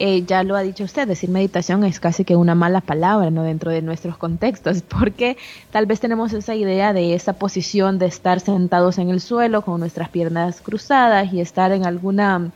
eh, 0.00 0.24
ya 0.24 0.44
lo 0.44 0.54
ha 0.54 0.62
dicho 0.62 0.84
usted, 0.84 1.08
decir 1.08 1.28
meditación 1.28 1.82
es 1.82 1.98
casi 1.98 2.24
que 2.24 2.36
una 2.36 2.54
mala 2.54 2.80
palabra 2.80 3.30
¿no? 3.30 3.42
dentro 3.42 3.72
de 3.72 3.82
nuestros 3.82 4.16
contextos, 4.16 4.82
porque 4.88 5.36
tal 5.72 5.86
vez 5.86 5.98
tenemos 5.98 6.32
esa 6.32 6.54
idea 6.54 6.92
de 6.92 7.14
esa 7.14 7.32
posición 7.32 7.98
de 7.98 8.06
estar 8.06 8.38
sentados 8.38 8.98
en 8.98 9.10
el 9.10 9.20
suelo 9.20 9.62
con 9.62 9.80
nuestras 9.80 10.08
piernas 10.08 10.60
cruzadas 10.60 11.32
y 11.32 11.40
estar 11.40 11.72
en 11.72 11.84
alguna 11.84 12.52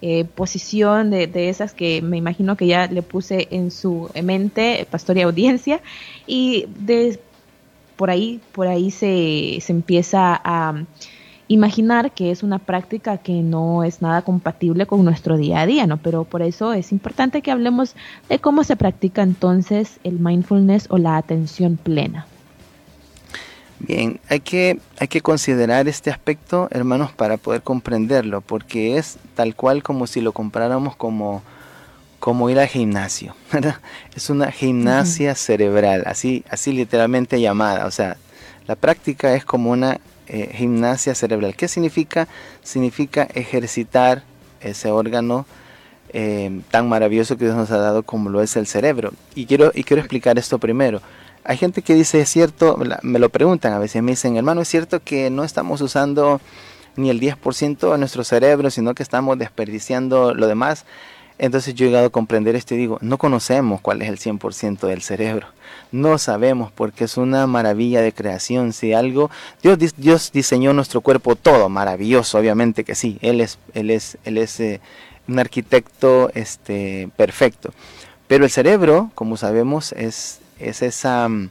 eh, 0.00 0.24
posición 0.24 1.10
de, 1.10 1.48
esas 1.48 1.74
que 1.74 2.02
me 2.02 2.16
imagino 2.16 2.56
que 2.56 2.66
ya 2.66 2.86
le 2.86 3.02
puse 3.02 3.48
en 3.50 3.70
su 3.70 4.10
mente, 4.22 4.86
pastor 4.90 5.16
y 5.18 5.22
audiencia, 5.22 5.80
y 6.26 6.66
de, 6.78 7.20
por 7.96 8.10
ahí, 8.10 8.40
por 8.52 8.68
ahí 8.68 8.90
se, 8.90 9.58
se 9.60 9.72
empieza 9.72 10.40
a 10.42 10.84
imaginar 11.48 12.12
que 12.12 12.30
es 12.30 12.42
una 12.42 12.58
práctica 12.58 13.18
que 13.18 13.42
no 13.42 13.82
es 13.82 14.02
nada 14.02 14.22
compatible 14.22 14.86
con 14.86 15.04
nuestro 15.04 15.36
día 15.36 15.62
a 15.62 15.66
día, 15.66 15.86
¿no? 15.86 15.96
Pero 15.96 16.24
por 16.24 16.42
eso 16.42 16.74
es 16.74 16.92
importante 16.92 17.42
que 17.42 17.50
hablemos 17.50 17.96
de 18.28 18.38
cómo 18.38 18.64
se 18.64 18.76
practica 18.76 19.22
entonces 19.22 19.98
el 20.04 20.20
mindfulness 20.20 20.86
o 20.90 20.98
la 20.98 21.16
atención 21.16 21.76
plena. 21.76 22.26
Bien, 23.80 24.18
hay 24.28 24.40
que, 24.40 24.80
hay 24.98 25.08
que 25.08 25.20
considerar 25.20 25.86
este 25.86 26.10
aspecto, 26.10 26.68
hermanos, 26.72 27.12
para 27.12 27.36
poder 27.36 27.62
comprenderlo, 27.62 28.40
porque 28.40 28.98
es 28.98 29.18
tal 29.34 29.54
cual 29.54 29.82
como 29.82 30.06
si 30.06 30.20
lo 30.20 30.32
compráramos 30.32 30.96
como, 30.96 31.42
como 32.18 32.50
ir 32.50 32.58
al 32.58 32.66
gimnasio. 32.66 33.34
Es 34.16 34.30
una 34.30 34.50
gimnasia 34.50 35.36
cerebral, 35.36 36.02
así, 36.06 36.44
así 36.50 36.72
literalmente 36.72 37.40
llamada. 37.40 37.86
O 37.86 37.92
sea, 37.92 38.16
la 38.66 38.74
práctica 38.74 39.34
es 39.34 39.44
como 39.44 39.70
una 39.70 40.00
eh, 40.26 40.50
gimnasia 40.54 41.14
cerebral. 41.14 41.54
¿Qué 41.54 41.68
significa? 41.68 42.26
Significa 42.64 43.28
ejercitar 43.32 44.24
ese 44.60 44.90
órgano 44.90 45.46
eh, 46.10 46.62
tan 46.70 46.88
maravilloso 46.88 47.36
que 47.36 47.44
Dios 47.44 47.56
nos 47.56 47.70
ha 47.70 47.78
dado 47.78 48.02
como 48.02 48.28
lo 48.28 48.42
es 48.42 48.56
el 48.56 48.66
cerebro. 48.66 49.12
Y 49.34 49.46
quiero, 49.46 49.70
y 49.74 49.84
quiero 49.84 50.00
explicar 50.00 50.36
esto 50.38 50.58
primero. 50.58 51.00
Hay 51.48 51.56
gente 51.56 51.80
que 51.80 51.94
dice, 51.94 52.20
es 52.20 52.28
cierto, 52.28 52.78
me 53.00 53.18
lo 53.18 53.30
preguntan 53.30 53.72
a 53.72 53.78
veces, 53.78 54.02
me 54.02 54.12
dicen, 54.12 54.36
hermano, 54.36 54.60
es 54.60 54.68
cierto 54.68 55.00
que 55.02 55.30
no 55.30 55.44
estamos 55.44 55.80
usando 55.80 56.42
ni 56.96 57.08
el 57.08 57.22
10% 57.22 57.90
de 57.90 57.96
nuestro 57.96 58.22
cerebro, 58.22 58.68
sino 58.68 58.94
que 58.94 59.02
estamos 59.02 59.38
desperdiciando 59.38 60.34
lo 60.34 60.46
demás. 60.46 60.84
Entonces 61.38 61.74
yo 61.74 61.86
he 61.86 61.88
llegado 61.88 62.08
a 62.08 62.10
comprender 62.10 62.54
esto 62.54 62.74
y 62.74 62.76
digo, 62.76 62.98
no 63.00 63.16
conocemos 63.16 63.80
cuál 63.80 64.02
es 64.02 64.10
el 64.10 64.18
100% 64.18 64.86
del 64.88 65.00
cerebro. 65.00 65.46
No 65.90 66.18
sabemos 66.18 66.70
porque 66.70 67.04
es 67.04 67.16
una 67.16 67.46
maravilla 67.46 68.02
de 68.02 68.12
creación. 68.12 68.74
Si 68.74 68.92
algo, 68.92 69.30
Dios, 69.62 69.78
Dios 69.96 70.30
diseñó 70.32 70.74
nuestro 70.74 71.00
cuerpo 71.00 71.34
todo, 71.34 71.70
maravilloso, 71.70 72.36
obviamente 72.36 72.84
que 72.84 72.94
sí. 72.94 73.16
Él 73.22 73.40
es, 73.40 73.58
él 73.72 73.90
es, 73.90 74.18
él 74.26 74.36
es 74.36 74.60
eh, 74.60 74.82
un 75.26 75.38
arquitecto 75.38 76.30
este, 76.34 77.08
perfecto. 77.16 77.72
Pero 78.26 78.44
el 78.44 78.50
cerebro, 78.50 79.10
como 79.14 79.38
sabemos, 79.38 79.92
es, 79.92 80.40
es 80.58 80.82
esa 80.82 81.28
mm, 81.28 81.50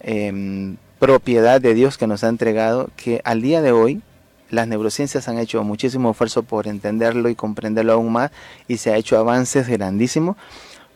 em, 0.00 0.76
propiedad 0.98 1.60
de 1.60 1.74
Dios 1.74 1.98
que 1.98 2.06
nos 2.06 2.24
ha 2.24 2.28
entregado 2.28 2.90
que 2.96 3.20
al 3.24 3.42
día 3.42 3.62
de 3.62 3.72
hoy 3.72 4.02
las 4.50 4.68
neurociencias 4.68 5.28
han 5.28 5.38
hecho 5.38 5.64
muchísimo 5.64 6.10
esfuerzo 6.10 6.42
por 6.42 6.68
entenderlo 6.68 7.28
y 7.28 7.34
comprenderlo 7.34 7.94
aún 7.94 8.12
más 8.12 8.30
y 8.68 8.76
se 8.76 8.92
ha 8.92 8.96
hecho 8.96 9.18
avances 9.18 9.66
grandísimos, 9.66 10.36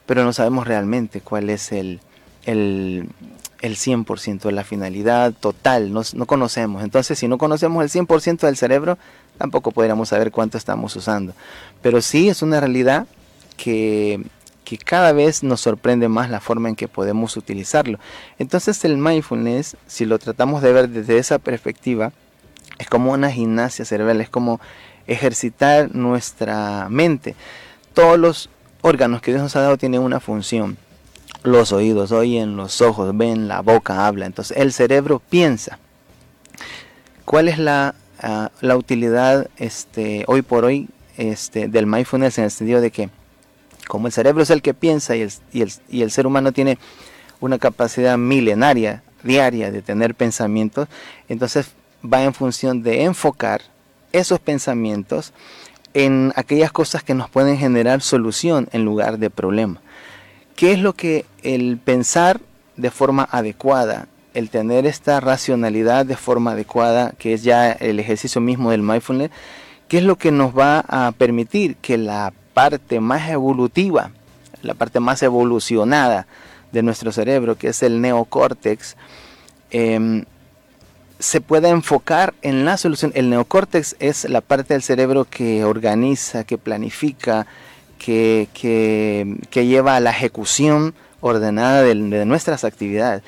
pero 0.05 0.25
no 0.25 0.33
sabemos 0.33 0.67
realmente 0.67 1.21
cuál 1.23 1.49
es 1.49 1.73
el, 1.73 2.01
el, 2.45 3.09
el 3.63 3.77
100% 3.77 4.43
de 4.43 4.53
la 4.53 4.65
finalidad 4.65 5.33
total, 5.33 5.93
no, 5.93 6.03
no, 6.15 6.27
conocemos. 6.27 6.83
Entonces, 6.83 7.19
si 7.19 7.29
no 7.29 7.39
conocemos 7.39 7.83
el 7.83 8.07
100% 8.07 8.41
del 8.41 8.57
cerebro, 8.57 8.99
tampoco 9.39 9.73
podríamos 9.73 10.11
saber 10.11 10.31
cuánto 10.31 10.59
estamos 10.59 10.95
usando. 10.97 11.33
Pero 11.83 12.01
sí 12.03 12.29
es 12.29 12.43
una 12.43 12.61
realidad 12.61 13.07
que 13.57 14.23
que 14.67 14.77
cada 14.77 15.13
vez 15.13 15.43
nos 15.45 15.61
sorprende 15.61 16.09
más 16.09 16.29
la 16.29 16.41
forma 16.41 16.69
en 16.69 16.77
que 16.77 16.89
podemos 16.89 17.37
utilizarlo. 17.37 17.99
Entonces 18.39 18.85
el 18.85 18.99
mindfulness, 18.99 19.77
si 19.87 20.05
lo 20.05 20.19
tratamos 20.19 20.61
de 20.61 20.73
ver 20.73 20.89
desde 20.89 21.19
esa 21.19 21.39
perspectiva, 21.39 22.13
es 22.79 22.89
como 22.89 23.13
una 23.13 23.31
gimnasia 23.31 23.85
cerebral, 23.85 24.21
es 24.21 24.29
como 24.29 24.61
ejercitar 25.07 25.95
nuestra 25.95 26.89
mente. 26.91 27.37
Todos 27.95 28.19
los 28.19 28.51
órganos 28.83 29.23
que 29.23 29.31
Dios 29.31 29.43
nos 29.43 29.55
ha 29.57 29.61
dado 29.61 29.79
tienen 29.79 30.03
una 30.03 30.21
función. 30.21 30.77
Los 31.45 31.73
oídos 31.73 32.11
oyen, 32.11 32.57
los 32.57 32.81
ojos 32.81 33.17
ven, 33.17 33.47
la 33.47 33.63
boca 33.63 34.07
habla. 34.07 34.27
Entonces 34.27 34.57
el 34.57 34.73
cerebro 34.73 35.23
piensa. 35.31 35.79
¿cuál 37.27 37.49
es 37.49 37.59
la, 37.59 37.95
ah, 38.23 38.51
utilidad 38.75 39.49
este, 39.59 40.25
hoy 40.29 40.41
por 40.41 40.65
hoy 40.65 40.89
este, 41.19 41.69
del 41.69 41.87
mindfulness 41.87 42.39
en 42.39 42.45
el 42.45 42.51
sentido 42.51 42.81
de 42.81 42.91
que 42.91 43.11
como 43.89 44.07
el 44.07 44.13
cerebro 44.13 44.43
es 44.43 44.51
el 44.51 44.63
que 44.63 44.75
piensa 44.75 45.17
y 45.17 45.23
el, 45.23 45.33
y 45.53 45.63
el, 45.63 45.73
y 45.89 46.03
el 46.03 46.11
ser 46.11 46.27
humano 46.27 46.53
tiene 46.53 46.79
una 47.41 47.59
capacidad 47.59 48.17
milenaria 48.19 49.03
diaria 49.23 49.71
de 49.71 49.83
tener 49.83 50.15
pensamientos, 50.15 50.89
entonces 51.29 51.71
va 52.05 52.23
en 52.23 52.35
función 52.35 52.83
de 52.83 53.03
enfocar 53.03 53.63
esos 54.13 54.39
pensamientos 54.39 55.33
en 55.95 56.33
aquellas 56.37 56.73
cosas 56.73 57.03
que 57.03 57.15
nos 57.15 57.31
pueden 57.31 57.59
generar 57.59 58.03
solución 58.03 58.69
en 58.73 58.85
lugar 58.85 59.19
de 59.19 59.31
problema. 59.31 59.81
¿Qué 60.55 60.73
es 60.73 60.79
lo 60.79 60.95
que 60.95 61.25
el 61.43 61.79
pensar 61.79 62.41
de 62.77 62.91
forma 62.91 63.29
adecuada, 63.31 64.09
el 64.35 64.51
tener 64.51 64.87
esta 64.87 65.21
racionalidad 65.21 66.05
de 66.05 66.17
forma 66.17 66.53
adecuada, 66.53 67.15
que 67.19 67.33
es 67.33 67.43
ya 67.43 67.73
el 67.73 67.99
ejercicio 67.99 68.41
mismo 68.41 68.71
del 68.71 68.83
mindfulness, 68.83 69.31
qué 69.89 69.99
es 69.99 70.05
lo 70.05 70.17
que 70.17 70.31
nos 70.31 70.57
va 70.57 70.85
a 70.89 71.13
permitir 71.13 71.77
que 71.77 71.97
la 71.97 72.33
parte 72.57 73.01
más 73.01 73.29
evolutiva, 73.29 74.13
la 74.63 74.73
parte 74.73 74.99
más 74.99 75.23
evolucionada 75.23 76.27
de 76.73 76.83
nuestro 76.83 77.13
cerebro, 77.13 77.59
que 77.59 77.69
es 77.69 77.83
el 77.83 78.01
neocórtex, 78.01 78.97
em, 79.71 80.25
se 81.19 81.43
pueda 81.43 81.69
enfocar 81.69 82.33
en 82.41 82.65
la 82.65 82.79
solución. 82.79 83.13
El 83.15 83.29
neocórtex 83.29 83.97
es 83.99 84.25
la 84.25 84.41
parte 84.41 84.73
del 84.73 84.83
cerebro 84.83 85.27
que 85.27 85.65
organiza, 85.65 86.45
que 86.45 86.57
planifica, 86.57 87.47
que, 87.99 88.49
que, 88.55 89.67
lleva 89.67 89.97
a 89.97 90.01
la 90.01 90.13
ejecución 90.13 90.95
ordenada 91.21 91.83
de, 91.83 91.95
nuestras 92.25 92.65
actividades. 92.65 93.23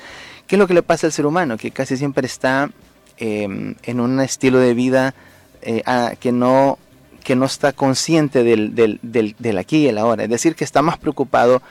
¿Qué 0.47 0.55
es 0.55 0.59
lo 0.59 0.65
que 0.65 0.73
le 0.73 0.81
pasa 0.81 1.05
al 1.05 1.13
ser 1.13 1.27
humano? 1.27 1.55
Que 1.55 1.69
casi 1.69 1.97
siempre 1.97 2.25
está 2.25 2.71
em, 3.17 3.75
en 3.83 3.99
un 3.99 4.19
estilo 4.21 4.57
de 4.57 4.73
vida 4.73 5.13
eh, 5.61 5.83
que, 6.19 6.31
no, 6.31 6.79
que 7.23 7.35
no 7.35 7.45
está 7.45 7.71
consciente 7.71 8.43
del, 8.43 8.75
del, 8.75 8.99
del, 9.01 9.57
aquí 9.57 9.77
y 9.77 9.87
el 9.87 9.97
ahora. 9.97 10.23
Es 10.23 10.29
decir, 10.29 10.55
que 10.55 10.63
está 10.63 10.81
más 10.81 10.97
preocupado 10.97 11.61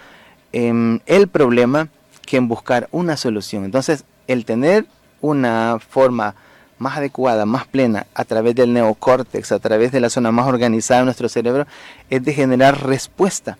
en 0.53 1.03
el 1.07 1.29
problema 1.29 1.89
que 2.25 2.37
en 2.37 2.49
buscar 2.49 2.89
una 2.93 3.17
solución. 3.17 3.65
Entonces, 3.65 4.05
el 4.27 4.45
tener 4.45 4.87
una 5.21 5.79
forma 5.81 6.35
más 6.79 6.99
adecuada, 6.99 7.45
más 7.45 7.67
plena, 7.67 8.07
a 8.15 8.25
través 8.25 8.55
del 8.55 8.73
neocórtex, 8.73 9.53
a 9.53 9.59
través 9.59 9.91
de 9.91 10.01
la 10.01 10.11
zona 10.11 10.31
más 10.31 10.47
organizada 10.47 11.01
de 11.01 11.07
nuestro 11.07 11.29
cerebro, 11.29 11.67
es 12.09 12.23
de 12.23 12.33
generar 12.33 12.87
respuesta 12.87 13.59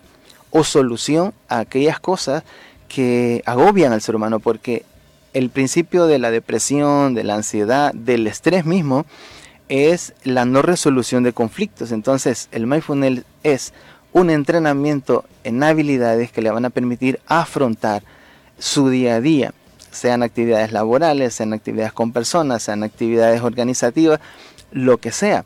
o 0.51 0.63
solución 0.63 1.33
a 1.47 1.59
aquellas 1.59 1.99
cosas 1.99 2.43
que 2.87 3.43
agobian 3.45 3.93
al 3.93 4.01
ser 4.01 4.15
humano, 4.15 4.39
porque 4.39 4.85
el 5.33 5.49
principio 5.49 6.07
de 6.07 6.17
la 6.17 6.31
depresión, 6.31 7.13
de 7.13 7.23
la 7.23 7.35
ansiedad, 7.35 7.93
del 7.93 8.25
estrés 8.27 8.65
mismo, 8.65 9.05
es 9.69 10.13
la 10.23 10.45
no 10.45 10.61
resolución 10.61 11.23
de 11.23 11.33
conflictos. 11.33 11.91
Entonces, 11.91 12.49
el 12.51 12.67
mindfulness 12.67 13.23
es 13.43 13.73
un 14.11 14.29
entrenamiento 14.29 15.25
en 15.43 15.63
habilidades 15.63 16.31
que 16.31 16.41
le 16.41 16.51
van 16.51 16.65
a 16.65 16.69
permitir 16.69 17.19
afrontar 17.27 18.03
su 18.57 18.89
día 18.89 19.15
a 19.15 19.21
día 19.21 19.53
sean 19.91 20.23
actividades 20.23 20.71
laborales, 20.71 21.33
sean 21.33 21.53
actividades 21.53 21.93
con 21.93 22.11
personas, 22.11 22.63
sean 22.63 22.83
actividades 22.83 23.41
organizativas, 23.41 24.19
lo 24.71 24.97
que 24.97 25.11
sea. 25.11 25.45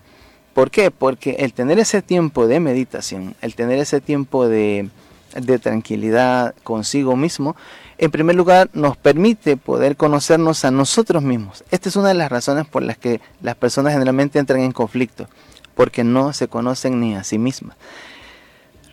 ¿Por 0.54 0.70
qué? 0.70 0.92
Porque 0.92 1.38
el 1.40 1.54
tener 1.54 1.80
ese 1.80 2.02
tiempo 2.02 2.48
de 2.48 2.60
meditación, 2.60 3.36
el 3.42 3.56
tener 3.56 3.80
ese 3.80 4.02
tiempo 4.02 4.48
de, 4.48 4.90
de 5.36 5.60
tranquilidad 5.60 6.56
consigo 6.64 7.16
mismo, 7.16 7.56
en 7.98 8.12
primer 8.12 8.36
lugar 8.36 8.70
nos 8.74 8.98
permite 8.98 9.58
poder 9.58 9.96
conocernos 9.96 10.66
a 10.66 10.72
nosotros 10.72 11.24
mismos. 11.24 11.64
Esta 11.72 11.90
es 11.90 11.96
una 11.96 12.10
de 12.10 12.16
las 12.16 12.32
razones 12.32 12.66
por 12.66 12.84
las 12.84 12.98
que 12.98 13.22
las 13.42 13.56
personas 13.56 13.94
generalmente 13.94 14.40
entran 14.40 14.62
en 14.62 14.72
conflicto, 14.72 15.28
porque 15.76 16.04
no 16.04 16.34
se 16.34 16.48
conocen 16.48 17.00
ni 17.00 17.16
a 17.16 17.24
sí 17.24 17.38
mismas. 17.38 17.78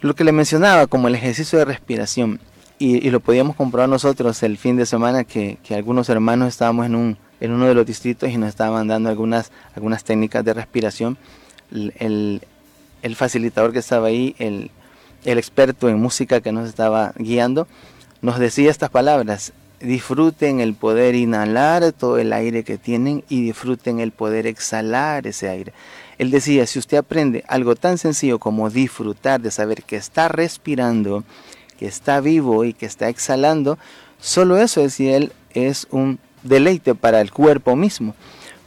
Lo 0.01 0.15
que 0.15 0.25
le 0.25 0.33
mencionaba 0.33 0.87
como 0.87 1.09
el 1.09 1.15
ejercicio 1.15 1.59
de 1.59 1.65
respiración, 1.65 2.41
y, 2.79 3.11
lo 3.11 3.21
podíamos 3.21 3.57
comprobar 3.57 3.91
nosotros 3.91 4.43
el 4.43 4.57
fin 4.57 4.77
de 4.77 4.87
semana 4.87 5.25
que, 5.25 5.59
algunos 5.71 6.09
hermanos 6.09 6.49
estábamos 6.49 6.87
en, 6.87 6.95
un, 6.95 7.19
en 7.39 7.53
uno 7.53 7.67
de 7.67 7.75
los 7.75 7.85
distritos 7.85 8.31
y 8.31 8.39
nos 8.39 8.49
estaban 8.49 8.89
dando 8.89 9.11
algunas, 9.11 9.53
algunas 9.77 10.03
técnicas 10.03 10.43
de 10.45 10.55
respiración. 10.55 11.19
El, 11.71 12.41
facilitador 13.15 13.75
que 13.75 13.81
estaba 13.81 14.07
ahí, 14.07 14.35
el, 14.39 14.71
el 15.25 15.39
experto 15.39 15.89
en 15.89 16.01
música 16.01 16.41
que 16.41 16.53
nos 16.53 16.69
estaba 16.69 17.13
guiando, 17.17 17.67
nos 18.23 18.39
decía 18.39 18.71
estas 18.71 18.91
palabras, 18.91 19.53
disfruten 19.81 20.61
el 20.61 20.75
poder 20.75 21.15
inhalar 21.15 21.93
todo 21.93 22.19
el 22.19 22.33
aire 22.33 22.65
que 22.65 22.79
tienen 22.79 23.25
y 23.29 23.43
disfruten 23.43 23.99
el 24.01 24.13
poder 24.13 24.47
exhalar 24.47 25.27
ese 25.27 25.49
aire. 25.49 25.73
Él 26.19 26.31
decía, 26.31 26.67
si 26.67 26.79
usted 26.79 26.99
aprende 26.99 27.45
algo 27.49 27.77
tan 27.77 27.97
sencillo 27.97 28.39
como 28.39 28.69
disfrutar 28.69 29.41
de 29.41 29.51
saber 29.51 29.83
que 29.83 29.97
está 29.97 30.29
respirando, 30.29 31.25
que 31.79 31.87
está 31.87 32.21
vivo 32.21 32.65
y 32.65 32.75
que 32.75 32.85
está 32.85 33.09
exhalando, 33.09 33.79
solo 34.21 34.59
eso 34.59 34.83
es 34.83 35.01
él 35.01 35.33
es 35.55 35.87
un 35.91 36.19
deleite 36.43 36.95
para 36.95 37.23
el 37.23 37.31
cuerpo 37.31 37.75
mismo. 37.75 38.15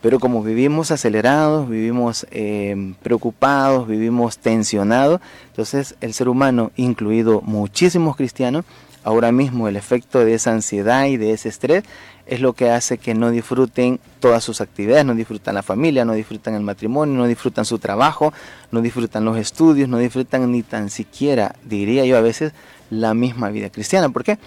Pero 0.03 0.19
como 0.19 0.43
vivimos 0.43 0.91
acelerados, 0.91 1.69
vivimos 1.69 2.27
eh, 2.29 2.93
preocupados, 3.01 3.87
vivimos 3.87 4.37
tensionados, 4.37 5.21
entonces 5.47 5.95
el 6.01 6.13
ser 6.13 6.27
humano, 6.27 6.73
incluido 6.75 7.39
muchísimos 7.39 8.17
cristianos, 8.17 8.65
ahora 9.05 9.31
mismo 9.31 9.69
el 9.69 9.77
efecto 9.77 10.19
de 10.25 10.33
esa 10.33 10.51
ansiedad 10.51 11.05
y 11.05 11.15
de 11.15 11.31
ese 11.31 11.47
estrés 11.47 11.85
es 12.25 12.41
lo 12.41 12.51
que 12.51 12.69
hace 12.69 12.97
que 12.97 13.13
no 13.13 13.31
disfruten 13.31 14.01
todas 14.19 14.43
sus 14.43 14.59
actividades, 14.59 15.05
no 15.05 15.15
disfrutan 15.15 15.55
la 15.55 15.63
familia, 15.63 16.03
no 16.03 16.11
disfrutan 16.11 16.55
el 16.55 16.63
matrimonio, 16.63 17.15
no 17.15 17.25
disfrutan 17.25 17.63
su 17.63 17.79
trabajo, 17.79 18.33
no 18.71 18.81
disfrutan 18.81 19.23
los 19.23 19.37
estudios, 19.37 19.87
no 19.87 19.99
disfrutan 19.99 20.51
ni 20.51 20.63
tan 20.63 20.89
siquiera, 20.89 21.55
diría 21.63 22.03
yo 22.03 22.17
a 22.17 22.21
veces, 22.21 22.51
la 22.89 23.13
misma 23.13 23.51
vida 23.51 23.69
cristiana. 23.69 24.09
¿Por 24.09 24.25
qué? 24.25 24.37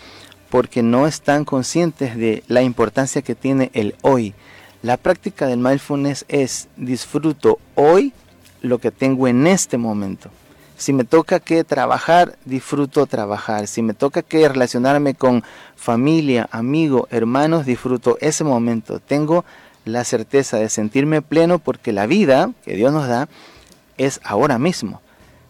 Porque 0.50 0.82
no 0.82 1.06
están 1.06 1.46
conscientes 1.46 2.14
de 2.14 2.44
la 2.46 2.60
importancia 2.60 3.22
que 3.22 3.34
tiene 3.34 3.70
el 3.72 3.94
hoy. 4.02 4.34
La 4.86 4.96
práctica 4.96 5.48
del 5.48 5.58
mindfulness 5.58 6.24
es 6.28 6.68
disfruto 6.76 7.58
hoy 7.74 8.12
lo 8.62 8.78
que 8.78 8.92
tengo 8.92 9.26
en 9.26 9.48
este 9.48 9.78
momento. 9.78 10.30
Si 10.76 10.92
me 10.92 11.02
toca 11.02 11.40
que 11.40 11.64
trabajar, 11.64 12.38
disfruto 12.44 13.04
trabajar. 13.06 13.66
Si 13.66 13.82
me 13.82 13.94
toca 13.94 14.22
que 14.22 14.48
relacionarme 14.48 15.16
con 15.16 15.42
familia, 15.74 16.48
amigo, 16.52 17.08
hermanos, 17.10 17.66
disfruto 17.66 18.16
ese 18.20 18.44
momento. 18.44 19.00
Tengo 19.00 19.44
la 19.84 20.04
certeza 20.04 20.58
de 20.58 20.68
sentirme 20.68 21.20
pleno 21.20 21.58
porque 21.58 21.92
la 21.92 22.06
vida 22.06 22.52
que 22.64 22.76
Dios 22.76 22.92
nos 22.92 23.08
da 23.08 23.28
es 23.98 24.20
ahora 24.22 24.56
mismo 24.60 25.00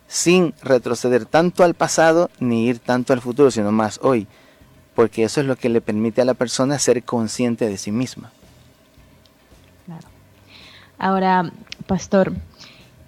sin 0.08 0.54
retroceder 0.62 1.26
tanto 1.26 1.62
al 1.62 1.74
pasado 1.74 2.30
ni 2.40 2.68
ir 2.68 2.78
tanto 2.78 3.12
al 3.12 3.20
futuro, 3.20 3.50
sino 3.50 3.70
más 3.70 4.00
hoy, 4.02 4.28
porque 4.94 5.24
eso 5.24 5.42
es 5.42 5.46
lo 5.46 5.56
que 5.56 5.68
le 5.68 5.82
permite 5.82 6.22
a 6.22 6.24
la 6.24 6.32
persona 6.32 6.78
ser 6.78 7.02
consciente 7.02 7.68
de 7.68 7.76
sí 7.76 7.92
misma. 7.92 8.32
Ahora, 10.98 11.52
pastor, 11.86 12.32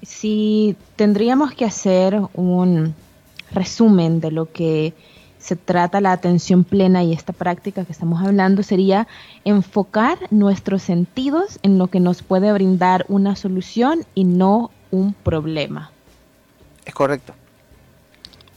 si 0.02 0.76
tendríamos 0.96 1.52
que 1.52 1.64
hacer 1.64 2.20
un 2.34 2.94
resumen 3.50 4.20
de 4.20 4.30
lo 4.30 4.50
que 4.52 4.94
se 5.38 5.56
trata 5.56 6.00
la 6.00 6.12
atención 6.12 6.64
plena 6.64 7.04
y 7.04 7.12
esta 7.12 7.32
práctica 7.32 7.84
que 7.84 7.92
estamos 7.92 8.20
hablando 8.22 8.62
sería 8.62 9.06
enfocar 9.44 10.18
nuestros 10.30 10.82
sentidos 10.82 11.58
en 11.62 11.78
lo 11.78 11.86
que 11.86 12.00
nos 12.00 12.22
puede 12.22 12.52
brindar 12.52 13.06
una 13.08 13.36
solución 13.36 14.04
y 14.14 14.24
no 14.24 14.70
un 14.90 15.14
problema. 15.14 15.90
Es 16.84 16.94
correcto. 16.94 17.34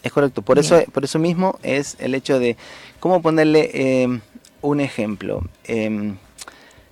Es 0.03 0.11
correcto. 0.11 0.41
Por 0.41 0.57
eso, 0.57 0.81
por 0.91 1.03
eso 1.03 1.19
mismo 1.19 1.59
es 1.61 1.95
el 1.99 2.15
hecho 2.15 2.39
de 2.39 2.57
cómo 2.99 3.21
ponerle 3.21 3.69
em, 4.03 4.21
un 4.61 4.79
ejemplo. 4.79 5.43
Em, 5.65 6.17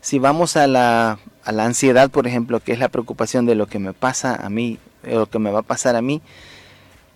si 0.02 0.19
vamos 0.19 0.56
a 0.56 0.67
la, 0.67 1.17
a 1.43 1.52
la 1.52 1.65
ansiedad, 1.65 2.10
por 2.10 2.28
ejemplo, 2.28 2.60
que 2.60 2.71
es 2.73 2.80
la 2.80 2.89
preocupación 2.89 3.45
de 3.45 3.56
lo 3.56 3.67
que 3.67 3.80
me 3.80 3.93
pasa 3.93 4.36
a 4.36 4.49
mí, 4.49 4.78
lo 5.04 5.28
que 5.28 5.39
me 5.39 5.52
va 5.52 5.60
a 5.60 5.63
pasar 5.63 5.95
a 5.95 6.02
mí, 6.02 6.21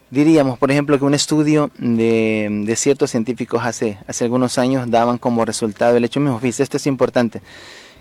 diríamos, 0.09 0.57
por 0.59 0.71
ejemplo, 0.71 0.97
que 0.97 1.05
un 1.05 1.13
estudio 1.13 1.71
de, 1.77 2.63
de, 2.65 2.75
ciertos 2.75 3.11
científicos 3.11 3.63
hace, 3.63 3.97
hace 4.07 4.23
algunos 4.25 4.57
años 4.57 4.89
daban 4.89 5.17
como 5.17 5.43
resultado 5.43 5.97
el 5.97 6.05
hecho 6.05 6.19
mismo, 6.19 6.39
fíjese, 6.39 6.63
esto 6.63 6.77
es 6.77 6.87
importante, 6.87 7.41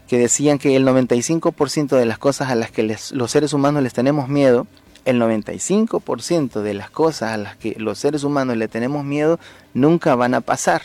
que 0.06 0.18
decían 0.18 0.58
que 0.58 0.76
el 0.76 0.86
95% 0.86 1.96
de 1.96 2.06
las 2.06 2.18
cosas 2.18 2.50
a 2.50 2.54
las 2.54 2.70
que 2.70 2.82
los 2.82 3.30
seres 3.30 3.52
humanos 3.52 3.82
les 3.82 3.94
tenemos 3.94 4.28
miedo, 4.28 4.66
el 5.04 5.20
95% 5.20 6.60
de 6.60 6.74
las 6.74 6.90
cosas 6.90 7.32
a 7.32 7.36
las 7.36 7.56
que 7.56 7.74
los 7.78 7.98
seres 7.98 8.24
humanos 8.24 8.56
le 8.56 8.68
tenemos 8.68 9.04
miedo 9.04 9.38
nunca 9.74 10.14
van 10.14 10.34
a 10.34 10.40
pasar. 10.40 10.82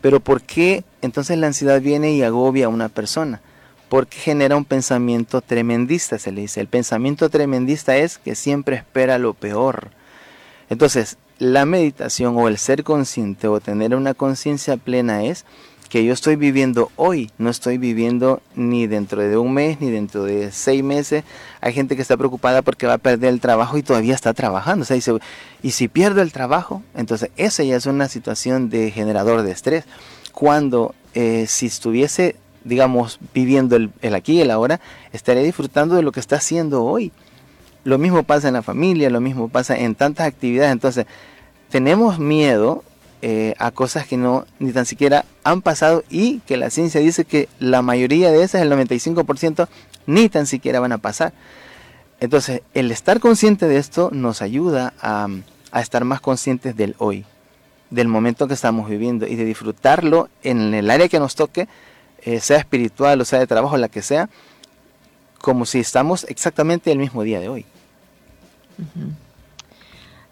Pero 0.00 0.20
¿por 0.20 0.42
qué 0.42 0.84
entonces 1.00 1.38
la 1.38 1.46
ansiedad 1.46 1.80
viene 1.80 2.12
y 2.12 2.22
agobia 2.22 2.66
a 2.66 2.68
una 2.68 2.88
persona? 2.88 3.40
Porque 3.92 4.16
genera 4.16 4.56
un 4.56 4.64
pensamiento 4.64 5.42
tremendista, 5.42 6.18
se 6.18 6.32
le 6.32 6.40
dice. 6.40 6.62
El 6.62 6.66
pensamiento 6.66 7.28
tremendista 7.28 7.94
es 7.94 8.16
que 8.16 8.34
siempre 8.34 8.76
espera 8.76 9.18
lo 9.18 9.34
peor. 9.34 9.90
Entonces, 10.70 11.18
la 11.38 11.66
meditación 11.66 12.38
o 12.38 12.48
el 12.48 12.56
ser 12.56 12.84
consciente 12.84 13.48
o 13.48 13.60
tener 13.60 13.94
una 13.94 14.14
conciencia 14.14 14.78
plena 14.78 15.24
es 15.24 15.44
que 15.90 16.06
yo 16.06 16.14
estoy 16.14 16.36
viviendo 16.36 16.90
hoy, 16.96 17.30
no 17.36 17.50
estoy 17.50 17.76
viviendo 17.76 18.40
ni 18.56 18.86
dentro 18.86 19.20
de 19.20 19.36
un 19.36 19.52
mes, 19.52 19.78
ni 19.82 19.90
dentro 19.90 20.24
de 20.24 20.52
seis 20.52 20.82
meses. 20.82 21.24
Hay 21.60 21.74
gente 21.74 21.94
que 21.94 22.00
está 22.00 22.16
preocupada 22.16 22.62
porque 22.62 22.86
va 22.86 22.94
a 22.94 22.98
perder 22.98 23.28
el 23.28 23.40
trabajo 23.40 23.76
y 23.76 23.82
todavía 23.82 24.14
está 24.14 24.32
trabajando. 24.32 24.84
O 24.84 24.86
sea, 24.86 24.94
dice, 24.94 25.12
y 25.62 25.72
si 25.72 25.88
pierdo 25.88 26.22
el 26.22 26.32
trabajo, 26.32 26.82
entonces 26.94 27.28
esa 27.36 27.62
ya 27.62 27.76
es 27.76 27.84
una 27.84 28.08
situación 28.08 28.70
de 28.70 28.90
generador 28.90 29.42
de 29.42 29.52
estrés. 29.52 29.84
Cuando 30.32 30.94
eh, 31.12 31.44
si 31.46 31.66
estuviese, 31.66 32.36
digamos, 32.64 33.18
viviendo 33.34 33.76
el, 33.76 34.14
aquí 34.14 34.34
y 34.34 34.40
el 34.40 34.50
ahora, 34.50 34.80
estaría 35.12 35.42
disfrutando 35.42 35.94
de 35.94 36.02
lo 36.02 36.12
que 36.12 36.20
está 36.20 36.36
haciendo 36.36 36.84
hoy. 36.84 37.12
Lo 37.84 37.98
mismo 37.98 38.22
pasa 38.22 38.48
en 38.48 38.54
la 38.54 38.62
familia, 38.62 39.10
lo 39.10 39.20
mismo 39.20 39.48
pasa 39.48 39.76
en 39.76 39.94
tantas 39.94 40.26
actividades. 40.26 40.72
Entonces, 40.72 41.06
tenemos 41.70 42.18
miedo 42.18 42.84
eh, 43.22 43.54
a 43.58 43.70
cosas 43.70 44.06
que 44.06 44.16
no 44.16 44.46
ni 44.58 44.72
tan 44.72 44.84
siquiera 44.84 45.24
han 45.44 45.62
pasado 45.62 46.04
y 46.10 46.40
que 46.40 46.56
la 46.56 46.70
ciencia 46.70 47.00
dice 47.00 47.24
que 47.24 47.48
la 47.58 47.80
mayoría 47.80 48.30
de 48.30 48.42
esas, 48.42 48.62
el 48.62 48.70
95%, 48.72 49.68
ni 50.06 50.28
tan 50.28 50.46
siquiera 50.46 50.80
van 50.80 50.92
a 50.92 50.98
pasar. 50.98 51.32
Entonces, 52.22 52.62
el 52.74 52.92
estar 52.92 53.18
consciente 53.18 53.66
de 53.66 53.78
esto 53.78 54.10
nos 54.12 54.42
ayuda 54.42 54.94
a, 55.00 55.28
estar 55.80 56.04
más 56.04 56.20
conscientes 56.20 56.76
del 56.76 56.94
hoy, 56.98 57.24
del 57.90 58.06
momento 58.06 58.46
que 58.46 58.54
estamos 58.54 58.88
viviendo 58.88 59.26
y 59.26 59.34
de 59.34 59.44
disfrutarlo 59.44 60.28
en 60.44 60.72
el 60.74 60.90
área 60.90 61.08
que 61.08 61.18
nos 61.18 61.34
toque, 61.34 61.66
eh, 62.24 62.40
sea 62.40 62.58
espiritual 62.58 63.20
o 63.20 63.24
sea 63.24 63.38
de 63.38 63.46
trabajo, 63.46 63.76
la 63.76 63.88
que 63.88 64.02
sea, 64.02 64.28
como 65.40 65.66
si 65.66 65.80
estamos 65.80 66.24
exactamente 66.28 66.92
el 66.92 66.98
mismo 66.98 67.22
día 67.22 67.40
de 67.40 67.48
hoy. 67.48 67.66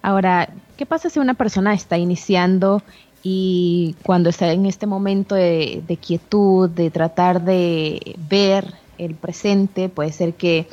Ahora, 0.03 0.49
¿qué 0.77 0.87
pasa 0.87 1.11
si 1.11 1.19
una 1.19 1.35
persona 1.35 1.75
está 1.75 1.99
iniciando 1.99 2.83
y 3.23 3.97
cuando 4.03 4.31
está 4.31 4.51
en 4.53 4.67
este 4.67 4.87
momento 4.87 5.35
de, 5.35 5.99
quietud, 6.01 6.71
de 6.71 6.91
tratar 6.91 7.43
de 7.43 8.17
ver 8.29 8.75
el 8.99 9.15
presente, 9.15 9.89
puede 9.89 10.13
ser 10.13 10.35
que 10.35 10.69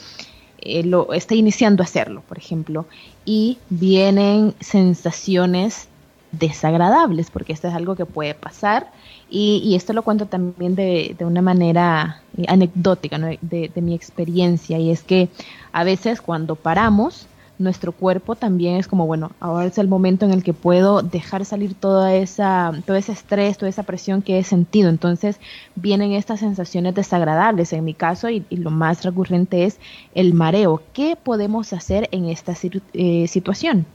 eh, 0.60 0.84
lo 0.84 1.14
está 1.14 1.36
iniciando 1.36 1.84
a 1.84 1.86
hacerlo, 1.86 2.24
por 2.28 2.38
ejemplo, 2.38 2.86
y 3.26 3.58
vienen 3.70 4.54
sensaciones 4.60 5.90
desagradables, 6.32 7.32
porque 7.32 7.54
esto 7.54 7.68
es 7.68 7.74
algo 7.74 7.96
que 7.96 8.06
puede 8.06 8.34
pasar, 8.34 8.92
y, 9.30 9.76
esto 9.76 9.94
lo 9.94 10.04
cuento 10.04 10.26
también 10.26 10.76
de, 10.76 11.16
una 11.20 11.42
manera 11.42 12.22
anecdótica, 12.48 13.18
de, 13.18 13.72
de 13.74 13.82
mi 13.82 13.94
experiencia, 13.94 14.80
y 14.80 14.92
es 14.92 15.04
que 15.04 15.30
a 15.72 15.84
veces 15.84 16.22
cuando 16.22 16.56
paramos, 16.56 17.28
nuestro 17.60 17.92
cuerpo 17.92 18.36
también 18.36 18.78
es 18.78 18.88
como, 18.88 19.08
bueno, 19.08 19.32
ahora 19.40 19.66
es 19.66 19.78
el 19.78 19.88
momento 19.88 20.26
en 20.26 20.32
el 20.32 20.44
que 20.44 20.54
puedo 20.54 21.02
dejar 21.02 21.46
salir 21.46 21.74
toda 21.74 22.14
esa, 22.14 22.72
todo 22.86 22.96
ese 22.96 23.12
estrés, 23.12 23.58
toda 23.58 23.70
esa 23.70 23.84
presión 23.84 24.22
que 24.22 24.38
he 24.38 24.44
sentido. 24.44 24.90
Entonces 24.90 25.40
vienen 25.76 26.12
estas 26.12 26.40
sensaciones 26.40 26.96
desagradables 26.96 27.74
en 27.74 27.84
mi 27.84 27.94
caso 27.94 28.30
y, 28.30 28.46
lo 28.52 28.72
más 28.72 29.04
recurrente 29.04 29.66
es 29.66 29.80
el 30.14 30.34
mareo. 30.34 30.82
¿Qué 30.94 31.18
podemos 31.22 31.74
hacer 31.74 32.10
en 32.12 32.26
esta 32.26 32.54
eh, 32.94 33.28
situación? 33.28 33.86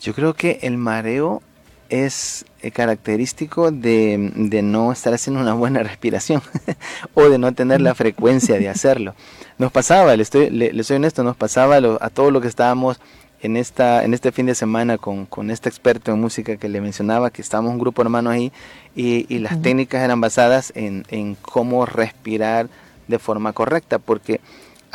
Yo 0.00 0.14
creo 0.14 0.34
que 0.34 0.60
el 0.62 0.76
mareo 0.76 1.42
es 1.88 2.44
eh, 2.60 2.70
característico 2.70 3.70
de, 3.70 4.32
de, 4.34 4.62
no 4.62 4.92
estar 4.92 5.14
haciendo 5.14 5.40
una 5.40 5.54
buena 5.54 5.82
respiración 5.84 6.42
o 7.14 7.28
de 7.28 7.38
no 7.38 7.52
tener 7.52 7.80
la 7.80 7.94
frecuencia 7.94 8.58
de 8.58 8.68
hacerlo. 8.68 9.14
Nos 9.58 9.72
pasaba, 9.72 10.14
le, 10.16 10.22
estoy, 10.22 10.50
le, 10.50 10.82
soy 10.84 10.96
honesto, 10.96 11.24
nos 11.24 11.36
pasaba 11.36 11.76
a 11.76 12.10
todo 12.10 12.30
lo 12.30 12.40
que 12.40 12.48
estábamos 12.48 13.00
en, 13.40 13.56
esta, 13.56 14.04
en 14.04 14.14
este 14.14 14.32
fin 14.32 14.46
de 14.46 14.54
semana 14.54 14.98
con, 14.98 15.26
con 15.26 15.50
este 15.50 15.68
experto 15.68 16.12
en 16.12 16.20
música 16.20 16.56
que 16.56 16.68
le 16.68 16.80
mencionaba, 16.80 17.30
que 17.30 17.42
estábamos 17.42 17.72
un 17.72 17.78
grupo 17.78 18.02
hermano 18.02 18.30
ahí 18.30 18.52
y, 18.94 19.26
y 19.32 19.38
las 19.38 19.60
técnicas 19.62 20.02
eran 20.02 20.20
basadas 20.20 20.72
en, 20.74 21.04
en 21.08 21.36
cómo 21.36 21.86
respirar 21.86 22.68
de 23.06 23.18
forma 23.18 23.52
correcta, 23.52 23.98
porque 23.98 24.40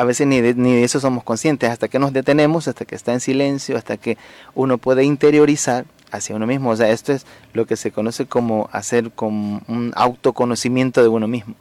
a 0.04 0.06
veces 0.06 0.28
ni 0.28 0.42
de, 0.42 0.84
eso 0.84 1.00
somos 1.00 1.24
conscientes, 1.24 1.70
hasta 1.70 1.88
que 1.88 1.98
nos 1.98 2.12
detenemos, 2.12 2.68
hasta 2.68 2.84
que 2.84 2.96
está 2.96 3.14
en 3.14 3.22
silencio, 3.22 3.78
hasta 3.78 3.96
que 3.98 4.18
uno 4.54 4.78
puede 4.78 5.06
interiorizar 5.06 5.86
hacia 6.12 6.36
uno 6.36 6.46
mismo. 6.46 6.72
O 6.72 6.76
sea, 6.76 6.90
esto 6.90 7.14
es 7.14 7.26
lo 7.54 7.66
que 7.66 7.78
se 7.78 7.92
conoce 7.92 8.26
como 8.26 8.70
hacer 8.74 9.12
como 9.12 9.62
un 9.68 9.94
autoconocimiento 9.96 11.02
de 11.02 11.08
uno 11.08 11.28
mismo. 11.28 11.56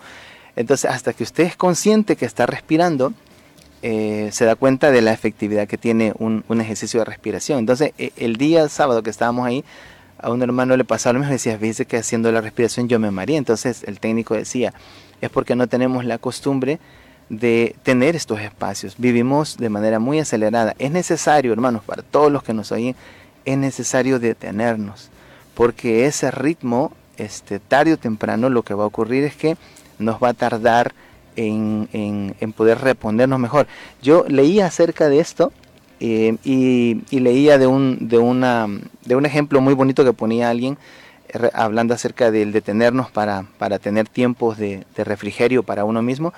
Entonces, 0.57 0.91
hasta 0.91 1.13
que 1.13 1.23
usted 1.23 1.45
es 1.45 1.57
consciente 1.57 2.17
que 2.17 2.27
está 2.27 2.45
respirando, 2.47 3.13
eh, 3.83 4.29
se 4.33 4.45
da 4.45 4.57
cuenta 4.57 4.91
de 4.91 5.03
la 5.03 5.13
efectividad 5.13 5.69
que 5.69 5.79
tiene 5.79 6.13
un, 6.19 6.45
ejercicio 6.61 6.99
de 6.99 7.05
respiración. 7.05 7.61
Entonces, 7.61 7.93
e, 7.97 8.13
el 8.17 8.37
día 8.37 8.69
sábado 8.69 9.05
que 9.05 9.11
estábamos 9.11 9.47
ahí, 9.47 9.65
a 10.19 10.31
un 10.31 10.43
hermano 10.43 10.77
le 10.77 10.85
pasaba 10.85 11.15
lo 11.15 11.21
mismo, 11.21 11.33
decía, 11.33 11.59
fíjese 11.59 11.87
que 11.87 11.97
haciendo 11.97 12.31
la 12.33 12.41
respiración 12.41 12.89
yo 12.89 12.99
me 12.99 13.13
mareé. 13.13 13.37
Entonces, 13.37 13.85
el 13.85 14.01
técnico 14.01 14.35
decía, 14.35 14.75
es 15.21 15.31
porque 15.31 15.55
no 15.55 15.69
tenemos 15.69 16.05
la 16.05 16.19
costumbre 16.19 16.81
de 17.29 17.77
tener 17.83 18.17
estos 18.17 18.41
espacios. 18.41 18.95
Vivimos 18.99 19.57
de 19.57 19.69
manera 19.69 19.99
muy 19.99 20.19
acelerada. 20.19 20.75
Es 20.79 20.91
necesario, 20.91 21.53
hermanos, 21.53 21.83
para 21.85 22.03
todos 22.03 22.31
los 22.31 22.43
que 22.43 22.55
nos 22.55 22.73
oyen, 22.73 22.95
es 23.45 23.59
necesario 23.59 24.19
detenernos, 24.19 25.11
porque 25.55 26.07
ese 26.07 26.31
ritmo, 26.31 26.93
este, 27.17 27.59
tarde 27.59 27.95
o 27.95 27.97
temprano, 27.97 28.49
lo 28.49 28.63
que 28.63 28.75
va 28.75 28.85
a 28.85 28.87
ocurrir 28.87 29.25
es 29.25 29.35
que 29.35 29.57
nos 29.99 30.23
va 30.23 30.31
a 30.31 30.35
tardar 30.35 30.93
en, 31.37 31.89
en, 31.93 32.53
poder 32.53 32.79
respondernos 32.79 33.39
mejor. 33.39 33.67
Yo 34.03 34.25
leía 34.29 34.67
acerca 34.67 35.09
de 35.09 35.21
esto 35.21 35.53
eh, 36.01 36.37
y, 36.45 37.03
leía 37.11 37.59
de 37.59 37.67
un, 37.67 38.09
de, 38.09 38.19
una, 38.19 38.67
de 39.05 39.17
un 39.17 39.27
ejemplo 39.27 39.61
muy 39.61 39.75
bonito 39.75 40.05
que 40.05 40.13
ponía 40.13 40.51
alguien 40.51 40.77
hablando 41.55 41.95
acerca 41.95 42.31
del 42.31 42.53
detenernos 42.53 43.11
para, 43.11 43.47
para 43.57 43.79
tener 43.79 44.07
tiempos 44.07 44.59
de 44.59 44.85
refrigerio 44.99 45.63
para 45.63 45.85
uno 45.87 46.03
mismo. 46.03 46.35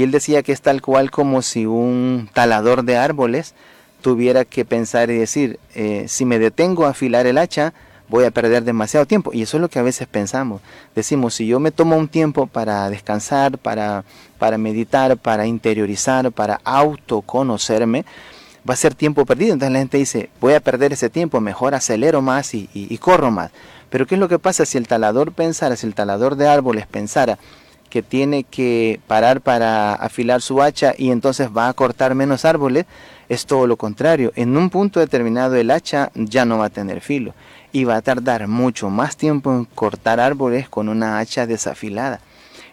Y 0.00 0.02
él 0.02 0.12
decía 0.12 0.42
que 0.42 0.52
es 0.52 0.62
tal 0.62 0.80
cual 0.80 1.10
como 1.10 1.42
si 1.42 1.66
un 1.66 2.30
talador 2.32 2.84
de 2.84 2.96
árboles 2.96 3.52
tuviera 4.00 4.46
que 4.46 4.64
pensar 4.64 5.10
y 5.10 5.18
decir, 5.18 5.60
eh, 5.74 6.06
si 6.08 6.24
me 6.24 6.38
detengo 6.38 6.86
a 6.86 6.92
afilar 6.92 7.26
el 7.26 7.36
hacha, 7.36 7.74
voy 8.08 8.24
a 8.24 8.30
perder 8.30 8.64
demasiado 8.64 9.04
tiempo. 9.04 9.30
Y 9.34 9.42
eso 9.42 9.58
es 9.58 9.60
lo 9.60 9.68
que 9.68 9.78
a 9.78 9.82
veces 9.82 10.08
pensamos. 10.08 10.62
Decimos, 10.94 11.34
si 11.34 11.46
yo 11.46 11.60
me 11.60 11.70
tomo 11.70 11.98
un 11.98 12.08
tiempo 12.08 12.46
para 12.46 12.88
descansar, 12.88 13.58
para, 13.58 14.04
para 14.38 14.56
meditar, 14.56 15.18
para 15.18 15.46
interiorizar, 15.46 16.32
para 16.32 16.62
autoconocerme, 16.64 18.06
va 18.66 18.72
a 18.72 18.78
ser 18.78 18.94
tiempo 18.94 19.26
perdido. 19.26 19.52
Entonces 19.52 19.74
la 19.74 19.80
gente 19.80 19.98
dice, 19.98 20.30
voy 20.40 20.54
a 20.54 20.60
perder 20.60 20.94
ese 20.94 21.10
tiempo, 21.10 21.42
mejor 21.42 21.74
acelero 21.74 22.22
más 22.22 22.54
y, 22.54 22.70
y 22.72 22.96
corro 22.96 23.30
más. 23.30 23.50
Pero 23.90 24.06
¿qué 24.06 24.14
es 24.14 24.18
lo 24.18 24.30
que 24.30 24.38
pasa 24.38 24.64
si 24.64 24.78
el 24.78 24.88
talador 24.88 25.32
pensara, 25.32 25.76
si 25.76 25.86
el 25.86 25.94
talador 25.94 26.36
de 26.36 26.48
árboles 26.48 26.86
pensara, 26.86 27.38
que 27.90 28.02
tiene 28.02 28.44
que 28.44 29.00
parar 29.06 29.40
para 29.42 29.94
afilar 29.94 30.40
su 30.40 30.62
hacha 30.62 30.94
y 30.96 31.10
entonces 31.10 31.50
va 31.54 31.68
a 31.68 31.74
cortar 31.74 32.14
menos 32.14 32.44
árboles, 32.44 32.86
es 33.28 33.44
todo 33.44 33.66
lo 33.66 33.76
contrario. 33.76 34.32
En 34.36 34.56
un 34.56 34.70
punto 34.70 35.00
determinado 35.00 35.56
el 35.56 35.70
hacha 35.70 36.10
ya 36.14 36.44
no 36.44 36.58
va 36.58 36.66
a 36.66 36.70
tener 36.70 37.00
filo 37.00 37.34
y 37.72 37.84
va 37.84 37.96
a 37.96 38.02
tardar 38.02 38.48
mucho 38.48 38.88
más 38.88 39.16
tiempo 39.16 39.52
en 39.52 39.64
cortar 39.64 40.20
árboles 40.20 40.68
con 40.68 40.88
una 40.88 41.18
hacha 41.18 41.46
desafilada. 41.46 42.20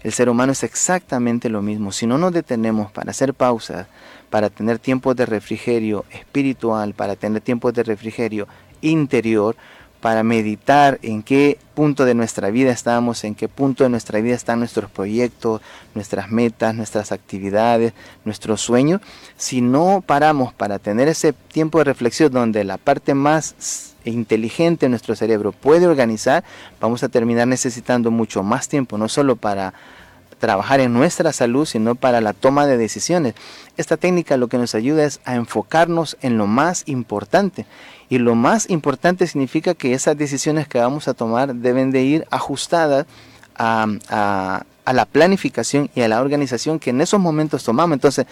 El 0.03 0.13
ser 0.13 0.29
humano 0.29 0.51
es 0.51 0.63
exactamente 0.63 1.49
lo 1.49 1.61
mismo. 1.61 1.91
Si 1.91 2.05
no 2.07 2.17
nos 2.17 2.31
detenemos 2.31 2.91
para 2.91 3.11
hacer 3.11 3.33
pausas, 3.33 3.87
para 4.29 4.49
tener 4.49 4.79
tiempos 4.79 5.15
de 5.15 5.25
refrigerio 5.25 6.05
espiritual, 6.11 6.93
para 6.93 7.15
tener 7.15 7.41
tiempos 7.41 7.73
de 7.73 7.83
refrigerio 7.83 8.47
interior, 8.81 9.55
para 10.07 10.23
meditar 10.23 10.99
en 11.01 11.21
qué 11.21 11.59
punto 11.75 12.05
de 12.05 12.13
nuestra 12.13 12.49
vida 12.49 12.71
estamos, 12.71 13.25
en 13.25 13.35
qué 13.35 13.49
punto 13.49 13.83
de 13.83 13.89
nuestra 13.89 14.21
vida 14.21 14.35
están 14.35 14.59
nuestros 14.59 14.89
proyectos, 14.89 15.59
nuestras 15.95 16.31
metas, 16.31 16.73
nuestras 16.73 17.11
actividades, 17.11 17.91
nuestros 18.23 18.61
sueños. 18.61 19.01
Si 19.35 19.59
no 19.59 20.01
paramos 20.07 20.53
para 20.53 20.79
tener 20.79 21.09
ese 21.09 21.33
tiempo 21.33 21.79
de 21.79 21.83
reflexión 21.83 22.31
donde 22.31 22.63
la 22.63 22.77
parte 22.77 23.15
más 23.15 23.95
inteligente 24.05 24.85
de 24.85 24.91
nuestro 24.91 25.13
cerebro 25.13 25.51
puede 25.51 25.87
organizar, 25.87 26.45
vamos 26.79 27.03
a 27.03 27.09
terminar 27.09 27.49
necesitando 27.49 28.09
mucho 28.09 28.43
más 28.43 28.69
tiempo, 28.69 28.97
no 28.97 29.09
solo 29.09 29.35
para 29.35 29.73
trabajar 30.39 30.79
en 30.79 30.93
nuestra 30.93 31.33
salud, 31.33 31.65
sino 31.65 31.95
para 31.95 32.21
la 32.21 32.33
toma 32.33 32.65
de 32.65 32.77
decisiones. 32.77 33.33
Esta 33.75 33.97
técnica 33.97 34.37
lo 34.37 34.47
que 34.47 34.57
nos 34.57 34.75
ayuda 34.75 35.03
es 35.03 35.19
a 35.25 35.35
enfocarnos 35.35 36.17
en 36.21 36.37
lo 36.37 36.47
más 36.47 36.83
importante 36.85 37.65
y 38.09 38.19
lo 38.19 38.35
más 38.35 38.69
importante 38.69 39.27
significa 39.27 39.73
que 39.73 39.93
esas 39.93 40.17
decisiones 40.17 40.67
que 40.67 40.79
vamos 40.79 41.07
a 41.07 41.13
tomar 41.13 41.53
deben 41.55 41.91
de 41.91 42.03
ir 42.03 42.27
ajustadas 42.31 43.05
a, 43.55 44.63
la 44.85 45.05
planificación 45.05 45.89
y 45.93 46.01
a 46.01 46.07
la 46.07 46.21
organización 46.21 46.79
que 46.79 46.91
en 46.91 47.01
esos 47.01 47.19
momentos 47.19 47.63
tomamos. 47.63 47.95
Entonces, 47.95 48.25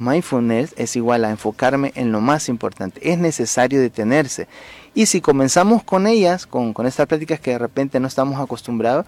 mindfulness 0.00 0.74
es 0.76 0.96
igual 0.96 1.24
a 1.24 1.30
enfocarme 1.30 1.92
en 1.94 2.10
lo 2.10 2.20
más 2.20 2.48
importante. 2.48 3.00
Es 3.08 3.18
necesario 3.18 3.80
detenerse. 3.80 4.48
Y 4.94 5.06
si 5.06 5.20
comenzamos 5.20 5.84
con 5.84 6.08
ellas, 6.08 6.46
con, 6.46 6.74
estas 6.84 7.06
prácticas 7.06 7.38
que 7.38 7.52
de 7.52 7.58
repente 7.58 8.00
no 8.00 8.08
estamos 8.08 8.40
acostumbrados, 8.40 9.06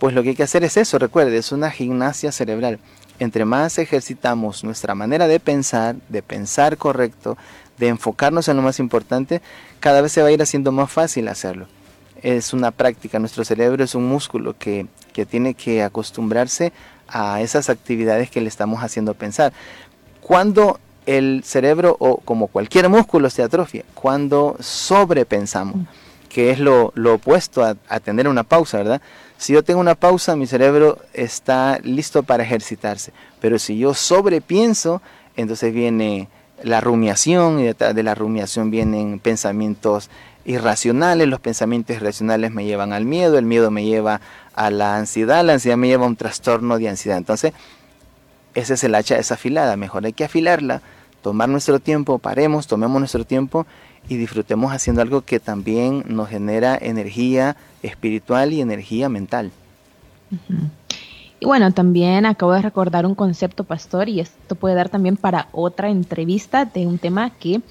pues 0.00 0.14
lo 0.14 0.22
que 0.22 0.30
hay 0.30 0.34
que 0.34 0.42
hacer 0.42 0.64
es 0.64 0.78
eso, 0.78 0.98
recuerde, 0.98 1.36
es 1.36 1.52
una 1.52 1.70
gimnasia 1.70 2.32
cerebral. 2.32 2.78
Entre 3.18 3.44
más 3.44 3.78
ejercitamos 3.78 4.64
nuestra 4.64 4.94
manera 4.94 5.28
de 5.28 5.38
pensar, 5.38 5.94
de 6.08 6.22
pensar 6.22 6.78
correcto, 6.78 7.36
de 7.76 7.88
enfocarnos 7.88 8.48
en 8.48 8.56
lo 8.56 8.62
más 8.62 8.78
importante, 8.78 9.42
cada 9.78 10.00
vez 10.00 10.12
se 10.12 10.22
va 10.22 10.28
a 10.28 10.32
ir 10.32 10.40
haciendo 10.40 10.72
más 10.72 10.90
fácil 10.90 11.28
hacerlo. 11.28 11.68
es 12.22 12.54
una 12.54 12.70
práctica, 12.70 13.18
nuestro 13.18 13.44
cerebro 13.44 13.84
es 13.84 13.94
un 13.94 14.06
músculo 14.06 14.56
que, 14.58 14.86
que 15.12 15.26
tiene 15.26 15.52
que 15.52 15.82
acostumbrarse 15.82 16.72
a 17.06 17.42
esas 17.42 17.68
actividades 17.68 18.30
que 18.30 18.40
le 18.40 18.48
estamos 18.48 18.82
haciendo 18.82 19.12
pensar. 19.12 19.52
Cuando 20.22 20.80
el 21.04 21.42
cerebro 21.44 21.96
o 21.98 22.18
como 22.18 22.46
cualquier 22.46 22.88
músculo 22.88 23.28
se 23.28 23.42
atrofia, 23.42 23.84
cuando 23.94 24.56
sobrepensamos, 24.60 25.86
que 26.30 26.50
es 26.50 26.58
lo, 26.58 26.94
opuesto 27.12 27.62
a, 27.62 27.76
a, 27.88 28.00
tener 28.00 28.26
una 28.26 28.44
pausa, 28.44 28.78
¿verdad? 28.78 29.02
Si 29.36 29.52
yo 29.52 29.62
tengo 29.62 29.80
una 29.80 29.94
pausa, 29.94 30.36
mi 30.36 30.46
cerebro 30.46 30.98
está 31.12 31.78
listo 31.82 32.22
para 32.22 32.44
ejercitarse, 32.44 33.12
pero 33.40 33.58
si 33.58 33.76
yo 33.76 33.92
sobrepienso, 33.92 35.02
entonces 35.36 35.74
viene 35.74 36.28
la 36.62 36.80
rumiación 36.80 37.60
y 37.60 37.64
detrás 37.64 37.94
de 37.94 38.02
la 38.02 38.14
rumiación 38.14 38.70
vienen 38.70 39.18
pensamientos 39.18 40.10
irracionales, 40.44 41.28
los 41.28 41.40
pensamientos 41.40 41.96
irracionales 41.96 42.50
me 42.50 42.64
llevan 42.64 42.92
al 42.92 43.04
miedo, 43.04 43.38
el 43.38 43.44
miedo 43.44 43.70
me 43.70 43.84
lleva 43.84 44.20
a 44.54 44.70
la 44.70 44.96
ansiedad, 44.96 45.44
la 45.44 45.54
ansiedad 45.54 45.76
me 45.76 45.88
lleva 45.88 46.04
a 46.04 46.08
un 46.08 46.16
trastorno 46.16 46.78
de 46.78 46.88
ansiedad. 46.88 47.18
Entonces, 47.18 47.52
ese 48.54 48.74
es 48.74 48.84
el 48.84 48.94
hacha 48.94 49.16
desafilada, 49.16 49.76
mejor 49.76 50.04
hay 50.06 50.12
que 50.12 50.24
afilarla, 50.24 50.82
tomar 51.22 51.48
nuestro 51.48 51.80
tiempo, 51.80 52.18
paremos, 52.18 52.66
tomemos 52.66 52.98
nuestro 53.00 53.24
tiempo 53.24 53.66
y 54.08 54.16
disfrutemos 54.16 54.72
haciendo 54.72 55.02
algo 55.02 55.22
que 55.22 55.40
también 55.40 56.04
nos 56.08 56.28
genera 56.28 56.76
energía 56.80 57.56
espiritual 57.82 58.52
y 58.52 58.60
energía 58.60 59.08
mental. 59.08 59.50
Y 61.38 61.46
bueno, 61.46 61.72
también 61.72 62.26
acabo 62.26 62.52
de 62.52 62.62
recordar 62.62 63.06
un 63.06 63.14
concepto, 63.14 63.64
pastor, 63.64 64.08
y 64.08 64.20
esto 64.20 64.54
puede 64.56 64.74
dar 64.74 64.90
también 64.90 65.16
para 65.16 65.48
otra 65.52 65.88
entrevista 65.88 66.66
de 66.66 66.86
un 66.86 66.98
tema 66.98 67.30
que 67.30 67.62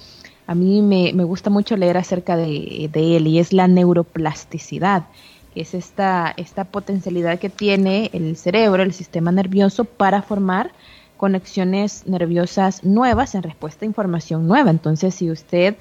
a 0.46 0.54
mí 0.56 0.82
me, 0.82 1.12
gusta 1.22 1.48
mucho 1.48 1.76
leer 1.76 1.96
acerca 1.96 2.36
de, 2.36 2.90
él 2.92 3.26
y 3.28 3.38
es 3.38 3.52
la 3.52 3.68
neuroplasticidad, 3.68 5.04
que 5.54 5.60
es 5.60 5.74
esta, 5.74 6.34
esta 6.36 6.64
potencialidad 6.64 7.38
que 7.38 7.50
tiene 7.50 8.10
el 8.12 8.36
cerebro, 8.36 8.82
el 8.82 8.92
sistema 8.92 9.30
nervioso, 9.30 9.84
para 9.84 10.22
formar 10.22 10.72
conexiones 11.16 12.06
nerviosas 12.08 12.82
nuevas 12.82 13.36
en 13.36 13.44
respuesta 13.44 13.84
a 13.84 13.86
información 13.86 14.48
nueva. 14.48 14.70
Entonces, 14.70 15.14
si 15.14 15.30
usted 15.30 15.76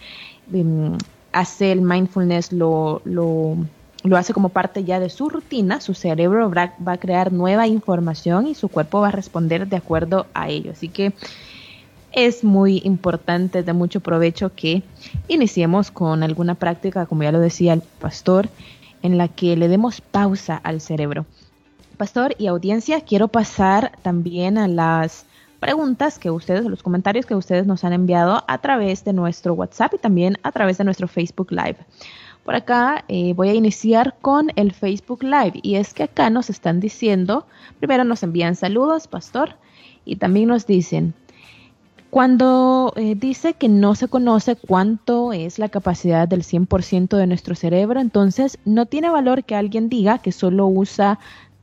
hace 1.31 1.71
el 1.71 1.81
mindfulness, 1.81 2.51
lo, 2.51 3.01
lo, 3.05 3.57
lo, 4.03 4.17
hace 4.17 4.33
como 4.33 4.49
parte 4.49 4.83
ya 4.83 4.99
de 4.99 5.09
su 5.09 5.29
rutina, 5.29 5.81
su 5.81 5.93
cerebro 5.93 6.49
va, 6.49 6.73
va, 6.85 6.93
a 6.93 6.97
crear 6.97 7.31
nueva 7.31 7.67
información 7.67 8.47
y 8.47 8.55
su 8.55 8.69
cuerpo 8.69 9.01
va 9.01 9.09
a 9.09 9.11
responder 9.11 9.67
de 9.67 9.77
acuerdo 9.77 10.27
a 10.33 10.49
ello. 10.49 10.71
Así 10.71 10.89
que 10.89 11.13
es 12.11 12.43
muy 12.43 12.81
importante, 12.83 13.63
de 13.63 13.73
mucho 13.73 13.99
provecho 13.99 14.51
que 14.55 14.83
iniciemos 15.27 15.91
con 15.91 16.23
alguna 16.23 16.55
práctica, 16.55 17.05
como 17.05 17.23
ya 17.23 17.31
lo 17.31 17.39
decía 17.39 17.73
el 17.73 17.81
pastor, 17.81 18.49
en 19.01 19.17
la 19.17 19.27
que 19.27 19.55
le 19.55 19.67
demos 19.67 20.01
pausa 20.01 20.57
al 20.57 20.81
cerebro. 20.81 21.25
Pastor 21.97 22.35
y 22.37 22.47
audiencia, 22.47 23.01
quiero 23.01 23.27
pasar 23.27 23.91
también 24.01 24.57
a 24.57 24.67
las 24.67 25.25
preguntas 25.59 26.19
que 26.19 26.31
ustedes, 26.31 26.63
los 26.65 26.83
comentarios 26.83 27.25
que 27.25 27.35
ustedes 27.35 27.67
nos 27.67 27.83
han 27.83 27.93
enviado 27.93 28.43
a 28.47 28.57
través 28.59 29.03
de 29.03 29.13
nuestro 29.13 29.53
WhatsApp 29.53 29.93
y 29.95 29.97
también 29.97 30.37
a 30.43 30.51
través 30.51 30.77
de 30.77 30.83
nuestro 30.83 31.07
Facebook 31.07 31.51
Live. 31.51 31.77
Por 32.43 32.55
acá 32.55 33.03
eh, 33.07 33.33
voy 33.33 33.49
a 33.49 33.53
iniciar 33.53 34.15
con 34.21 34.51
el 34.55 34.71
Facebook 34.71 35.23
Live 35.23 35.59
y 35.61 35.75
es 35.75 35.93
que 35.93 36.03
acá 36.03 36.29
nos 36.29 36.49
están 36.49 36.79
diciendo, 36.79 37.45
primero 37.79 38.03
nos 38.03 38.23
envían 38.23 38.55
saludos, 38.55 39.07
pastor, 39.07 39.55
y 40.05 40.15
también 40.15 40.47
nos 40.47 40.65
dicen, 40.65 41.13
cuando 42.09 42.91
eh, 42.95 43.13
dice 43.15 43.53
que 43.53 43.69
no 43.69 43.93
se 43.93 44.07
conoce 44.07 44.55
cuánto 44.55 45.31
es 45.31 45.59
la 45.59 45.69
capacidad 45.69 46.27
del 46.27 46.41
100% 46.41 47.15
de 47.15 47.27
nuestro 47.27 47.53
cerebro, 47.53 47.99
entonces 47.99 48.57
no 48.65 48.87
tiene 48.87 49.11
valor 49.11 49.43
que 49.43 49.55
alguien 49.55 49.89
diga 49.89 50.17
que 50.17 50.31
solo 50.31 50.65
usa 50.65 51.19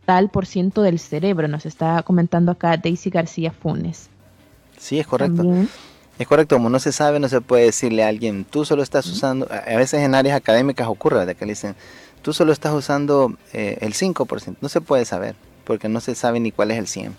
tal 0.06 0.30
por 0.30 0.46
ciento 0.46 0.80
del 0.80 0.98
cerebro. 0.98 1.48
Nos 1.48 1.66
está 1.66 2.02
comentando 2.02 2.52
acá 2.52 2.78
Daisy 2.78 3.10
García 3.10 3.52
Funes. 3.52 4.08
Sí, 4.78 4.98
es 4.98 5.06
correcto. 5.06 5.44
Es 6.18 6.26
correcto, 6.26 6.56
como 6.56 6.70
no 6.70 6.78
se 6.78 6.92
sabe, 6.92 7.20
no 7.20 7.28
se 7.28 7.42
puede 7.42 7.64
decirle 7.64 8.02
a 8.02 8.08
alguien, 8.08 8.46
tú 8.46 8.64
solo 8.64 8.82
estás 8.82 9.06
usando, 9.06 9.46
a 9.50 9.76
veces 9.76 10.00
en 10.00 10.14
áreas 10.14 10.34
académicas 10.34 10.88
ocurre 10.88 11.26
de 11.26 11.34
que 11.34 11.44
le 11.44 11.52
dicen, 11.52 11.76
tú 12.22 12.32
solo 12.32 12.52
estás 12.52 12.72
usando 12.72 13.36
eh, 13.52 13.76
el 13.82 13.92
5%, 13.92 14.56
no 14.62 14.68
se 14.70 14.80
puede 14.80 15.04
saber, 15.04 15.36
porque 15.64 15.90
no 15.90 16.00
se 16.00 16.14
sabe 16.14 16.40
ni 16.40 16.52
cuál 16.52 16.70
es 16.70 16.78
el 16.78 16.86
100%. 16.86 17.12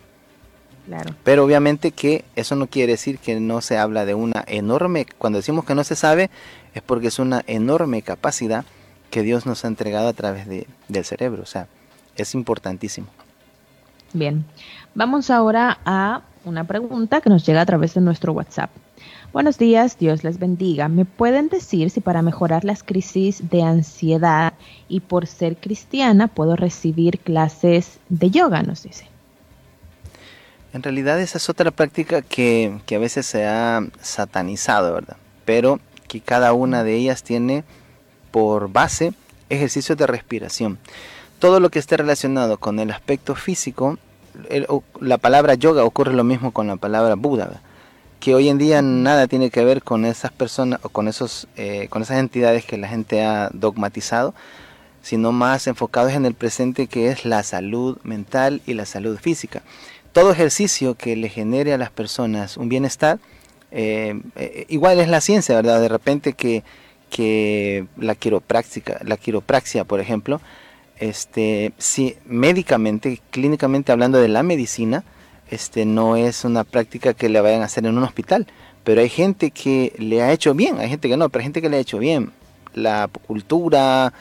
Pero 1.24 1.44
obviamente 1.44 1.92
que 1.92 2.24
eso 2.36 2.56
no 2.56 2.68
quiere 2.68 2.94
decir 2.94 3.20
que 3.20 3.40
no 3.40 3.62
se 3.62 3.78
habla 3.78 4.06
de 4.06 4.16
una 4.16 4.44
enorme, 4.48 5.06
cuando 5.18 5.38
decimos 5.38 5.66
que 5.66 5.76
no 5.76 5.84
se 5.84 5.96
sabe, 5.96 6.32
es 6.74 6.82
porque 6.82 7.08
es 7.08 7.20
una 7.20 7.44
enorme 7.46 8.02
capacidad 8.02 8.66
que 9.12 9.22
Dios 9.22 9.46
nos 9.46 9.64
ha 9.64 9.68
entregado 9.68 10.08
a 10.08 10.14
través 10.14 10.48
de, 10.48 10.66
del 10.88 11.06
cerebro. 11.06 11.44
O 11.44 11.46
sea, 11.46 11.68
es 12.24 12.34
importantísimo. 12.36 13.08
Bien, 14.14 14.46
vamos 14.96 15.30
ahora 15.30 15.80
a 15.86 16.22
una 16.46 16.64
pregunta 16.64 17.22
que 17.22 17.30
nos 17.30 17.46
llega 17.46 17.62
a 17.62 17.66
través 17.66 17.94
de 17.94 18.02
nuestro 18.02 18.34
WhatsApp. 18.34 18.72
Buenos 19.34 19.58
días, 19.58 20.00
Dios 20.00 20.24
les 20.24 20.40
bendiga. 20.40 20.88
¿Me 20.88 21.06
pueden 21.06 21.50
decir 21.50 21.90
si 21.90 22.00
para 22.00 22.22
mejorar 22.22 22.64
las 22.64 22.82
crisis 22.82 23.50
de 23.50 23.62
ansiedad 23.62 24.54
y 24.88 25.02
por 25.02 25.28
ser 25.28 25.58
cristiana 25.58 26.28
puedo 26.28 26.56
recibir 26.56 27.20
clases 27.20 28.00
de 28.10 28.32
yoga? 28.32 28.64
Nos 28.64 28.84
dice. 28.84 29.08
En 30.74 30.82
realidad 30.82 31.20
esa 31.20 31.38
es 31.38 31.50
otra 31.50 31.72
práctica 31.72 32.22
que, 32.22 32.80
a 32.90 32.98
veces 32.98 33.26
se 33.26 33.46
ha 33.46 33.86
satanizado, 34.02 34.94
¿verdad? 34.94 35.18
Pero 35.44 35.80
que 36.08 36.22
cada 36.22 36.54
una 36.54 36.84
de 36.84 36.96
ellas 36.96 37.24
tiene 37.24 37.64
por 38.32 38.72
base 38.72 39.14
ejercicios 39.50 39.98
de 39.98 40.08
respiración. 40.08 40.80
Todo 41.40 41.60
lo 41.60 41.70
que 41.70 41.80
esté 41.80 41.98
relacionado 41.98 42.58
con 42.58 42.80
el 42.80 42.92
aspecto 42.92 43.36
físico, 43.36 43.98
la 45.00 45.18
palabra 45.18 45.54
yoga 45.56 45.84
ocurre 45.84 46.14
lo 46.14 46.24
mismo 46.24 46.52
con 46.52 46.68
la 46.68 46.78
palabra 46.78 47.16
Buda, 47.16 47.62
que 48.20 48.34
hoy 48.34 48.50
en 48.50 48.58
día 48.58 48.82
nada 48.82 49.28
tiene 49.28 49.50
que 49.52 49.64
ver 49.64 49.84
con 49.84 50.06
esas 50.06 50.32
personas 50.32 50.80
o 50.84 50.90
con, 50.90 51.08
esos, 51.08 51.48
eh, 51.56 51.88
con 51.90 52.02
esas 52.02 52.18
entidades 52.18 52.66
que 52.66 52.78
la 52.78 52.88
gente 52.88 53.24
ha 53.24 53.50
dogmatizado, 53.54 54.34
sino 55.02 55.32
más 55.32 55.68
enfocados 55.68 56.14
en 56.14 56.26
el 56.26 56.34
presente 56.34 56.88
que 56.88 57.10
es 57.10 57.26
la 57.26 57.44
salud 57.44 57.98
mental 58.04 58.62
y 58.66 58.74
la 58.74 58.86
salud 58.86 59.18
física 59.18 59.62
todo 60.18 60.32
ejercicio 60.32 60.96
que 60.96 61.16
le 61.16 61.30
genere 61.30 61.74
a 61.74 61.78
las 61.78 61.92
personas 61.92 62.58
un 62.58 62.70
bienestar, 62.70 63.20
eh, 63.70 64.20
eh, 64.36 64.66
igual 64.68 65.00
es 65.00 65.10
la 65.10 65.22
ciencia, 65.22 65.54
¿verdad? 65.54 65.80
De 65.80 65.90
repente 65.90 66.34
que, 66.34 66.64
que 67.12 67.86
la 67.98 68.16
quiropráctica, 68.16 69.00
la 69.04 69.18
quiropraxia, 69.18 69.84
por 69.84 70.00
ejemplo, 70.00 70.42
este, 71.00 71.74
si 71.78 72.16
médicamente, 72.26 73.22
clínicamente 73.32 73.92
hablando 73.92 74.20
de 74.20 74.28
la 74.28 74.44
medicina, 74.44 75.04
este, 75.50 75.86
no 75.86 76.16
es 76.16 76.44
una 76.44 76.64
práctica 76.64 77.14
que 77.14 77.30
le 77.30 77.42
vayan 77.42 77.62
a 77.62 77.66
hacer 77.66 77.86
en 77.86 77.98
un 77.98 78.04
hospital, 78.04 78.48
pero 78.84 79.02
hay 79.02 79.10
gente 79.10 79.52
que 79.52 79.94
le 79.98 80.22
ha 80.22 80.32
hecho 80.32 80.54
bien, 80.54 80.80
hay 80.80 80.90
gente 80.90 81.08
que 81.10 81.18
no, 81.18 81.30
pero 81.30 81.42
hay 81.42 81.46
gente 81.46 81.62
que 81.62 81.70
le 81.70 81.78
ha 81.78 81.82
hecho 81.82 82.00
bien. 82.00 82.32
La 82.74 83.10
cultura 83.28 84.14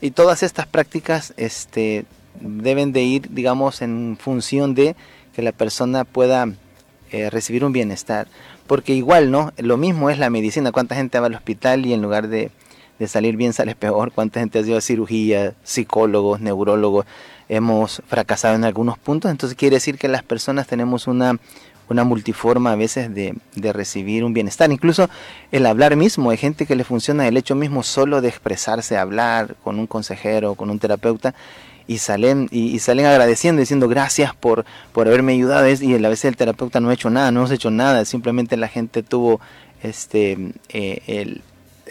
y 0.00 0.10
todas 0.12 0.42
estas 0.42 0.66
prácticas 0.66 1.34
este, 1.36 2.04
deben 2.40 2.92
de 2.92 3.02
ir, 3.02 3.30
digamos, 3.30 3.82
en 3.82 4.16
función 4.20 4.74
de 4.74 4.96
que 5.34 5.42
la 5.42 5.52
persona 5.52 6.04
pueda 6.04 6.48
eh, 7.12 7.30
recibir 7.30 7.64
un 7.64 7.72
bienestar. 7.72 8.28
Porque 8.66 8.94
igual, 8.94 9.30
¿no? 9.30 9.52
Lo 9.58 9.76
mismo 9.76 10.10
es 10.10 10.18
la 10.18 10.30
medicina. 10.30 10.72
¿Cuánta 10.72 10.94
gente 10.94 11.18
va 11.18 11.26
al 11.26 11.34
hospital 11.34 11.86
y 11.86 11.92
en 11.92 12.02
lugar 12.02 12.28
de, 12.28 12.50
salir 13.08 13.36
bien 13.36 13.52
sale 13.52 13.74
peor? 13.74 14.12
¿Cuánta 14.12 14.40
gente 14.40 14.58
ha 14.58 14.64
sido 14.64 14.80
cirugía, 14.80 15.54
psicólogos, 15.62 16.40
neurólogos? 16.40 17.06
Hemos 17.48 18.02
fracasado 18.06 18.54
en 18.54 18.64
algunos 18.64 18.98
puntos. 18.98 19.30
Entonces 19.30 19.56
quiere 19.56 19.76
decir 19.76 19.98
que 19.98 20.08
las 20.08 20.22
personas 20.22 20.66
tenemos 20.66 21.06
una, 21.06 21.38
una 21.88 22.04
multiforma 22.04 22.72
a 22.72 22.76
veces 22.76 23.12
de, 23.14 23.36
de, 23.56 23.72
recibir 23.72 24.24
un 24.24 24.32
bienestar. 24.32 24.70
Incluso 24.70 25.10
el 25.50 25.66
hablar 25.66 25.96
mismo, 25.96 26.30
hay 26.30 26.36
gente 26.36 26.66
que 26.66 26.76
le 26.76 26.84
funciona 26.84 27.26
el 27.26 27.36
hecho 27.36 27.54
mismo 27.54 27.82
solo 27.82 28.20
de 28.20 28.28
expresarse, 28.28 28.96
hablar 28.96 29.56
con 29.64 29.78
un 29.78 29.86
consejero, 29.86 30.54
con 30.54 30.70
un 30.70 30.78
terapeuta, 30.78 31.34
y 31.90 31.98
salen, 31.98 32.46
y, 32.52 32.78
salen 32.78 33.06
agradeciendo, 33.06 33.58
diciendo 33.58 33.88
gracias 33.88 34.32
por, 34.32 34.64
por 34.92 35.08
haberme 35.08 35.32
ayudado. 35.32 35.68
Y 35.68 35.94
a 35.94 36.08
veces 36.08 36.26
el 36.26 36.36
terapeuta 36.36 36.78
no 36.78 36.90
ha 36.90 36.94
hecho 36.94 37.10
nada, 37.10 37.32
no 37.32 37.40
hemos 37.40 37.50
hecho 37.50 37.72
nada, 37.72 38.04
simplemente 38.04 38.56
la 38.56 38.68
gente 38.68 39.02
tuvo 39.02 39.40
este, 39.82 40.52
eh, 40.68 41.40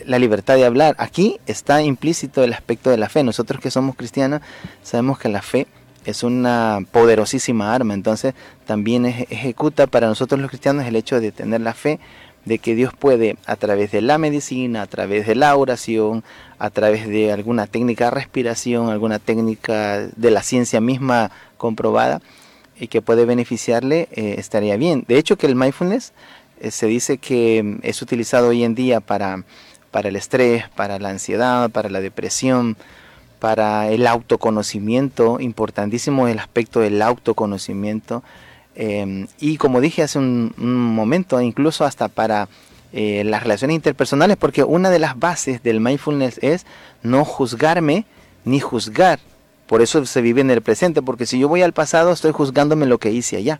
la 0.05 0.19
libertad 0.19 0.55
de 0.55 0.65
hablar. 0.65 0.95
Aquí 0.97 1.39
está 1.45 1.81
implícito 1.81 2.43
el 2.43 2.53
aspecto 2.53 2.89
de 2.89 2.97
la 2.97 3.09
fe. 3.09 3.23
Nosotros 3.23 3.61
que 3.61 3.71
somos 3.71 3.95
cristianos 3.95 4.41
sabemos 4.83 5.19
que 5.19 5.29
la 5.29 5.41
fe 5.41 5.67
es 6.05 6.23
una 6.23 6.79
poderosísima 6.91 7.73
arma, 7.73 7.93
entonces 7.93 8.33
también 8.65 9.05
ejecuta 9.05 9.87
para 9.87 10.07
nosotros 10.07 10.39
los 10.39 10.49
cristianos 10.49 10.85
el 10.85 10.95
hecho 10.95 11.19
de 11.19 11.31
tener 11.31 11.61
la 11.61 11.73
fe 11.73 11.99
de 12.45 12.57
que 12.57 12.73
Dios 12.73 12.93
puede 12.97 13.37
a 13.45 13.55
través 13.57 13.91
de 13.91 14.01
la 14.01 14.17
medicina, 14.17 14.81
a 14.81 14.87
través 14.87 15.27
de 15.27 15.35
la 15.35 15.55
oración, 15.55 16.23
a 16.57 16.69
través 16.69 17.07
de 17.07 17.31
alguna 17.31 17.67
técnica 17.67 18.05
de 18.05 18.11
respiración, 18.11 18.89
alguna 18.89 19.19
técnica 19.19 20.07
de 20.15 20.31
la 20.31 20.41
ciencia 20.41 20.81
misma 20.81 21.31
comprobada 21.57 22.21
y 22.79 22.87
que 22.87 23.01
puede 23.01 23.25
beneficiarle, 23.25 24.07
eh, 24.11 24.35
estaría 24.37 24.77
bien. 24.77 25.03
De 25.07 25.17
hecho 25.17 25.37
que 25.37 25.47
el 25.47 25.55
mindfulness 25.55 26.13
eh, 26.61 26.71
se 26.71 26.87
dice 26.87 27.17
que 27.17 27.61
mm, 27.61 27.79
es 27.83 28.01
utilizado 28.01 28.49
hoy 28.49 28.63
en 28.63 28.73
día 28.73 29.01
para, 29.01 29.43
para 29.91 30.09
el 30.09 30.15
estrés, 30.15 30.65
para 30.75 30.99
la 30.99 31.09
ansiedad, 31.09 31.69
para 31.69 31.89
la 31.89 32.01
depresión, 32.01 32.77
para 33.39 33.89
el 33.89 34.05
autoconocimiento, 34.05 35.39
importantísimo 35.39 36.27
el 36.27 36.39
aspecto 36.39 36.81
del 36.81 37.01
autoconocimiento. 37.01 38.23
Em, 38.75 39.27
y 39.39 39.57
como 39.57 39.81
dije 39.81 40.03
hace 40.03 40.19
un, 40.19 40.53
momento, 40.57 41.39
incluso 41.41 41.85
hasta 41.85 42.07
para 42.07 42.47
eh, 42.91 43.23
las 43.25 43.43
relaciones 43.43 43.75
interpersonales, 43.75 44.37
porque 44.37 44.63
una 44.63 44.89
de 44.89 44.99
las 44.99 45.17
bases 45.17 45.63
del 45.63 45.79
mindfulness 45.79 46.39
es 46.41 46.65
no 47.01 47.25
juzgarme 47.25 48.05
ni 48.45 48.59
juzgar. 48.59 49.19
Por 49.67 49.81
eso 49.81 50.05
se 50.05 50.21
vive 50.21 50.41
en 50.41 50.49
el 50.49 50.61
presente, 50.61 51.01
porque 51.01 51.25
si 51.25 51.39
yo 51.39 51.47
voy 51.47 51.61
al 51.61 51.73
pasado 51.73 52.11
estoy 52.11 52.31
juzgándome 52.31 52.85
lo 52.85 52.97
que 52.97 53.11
hice 53.11 53.37
allá. 53.37 53.59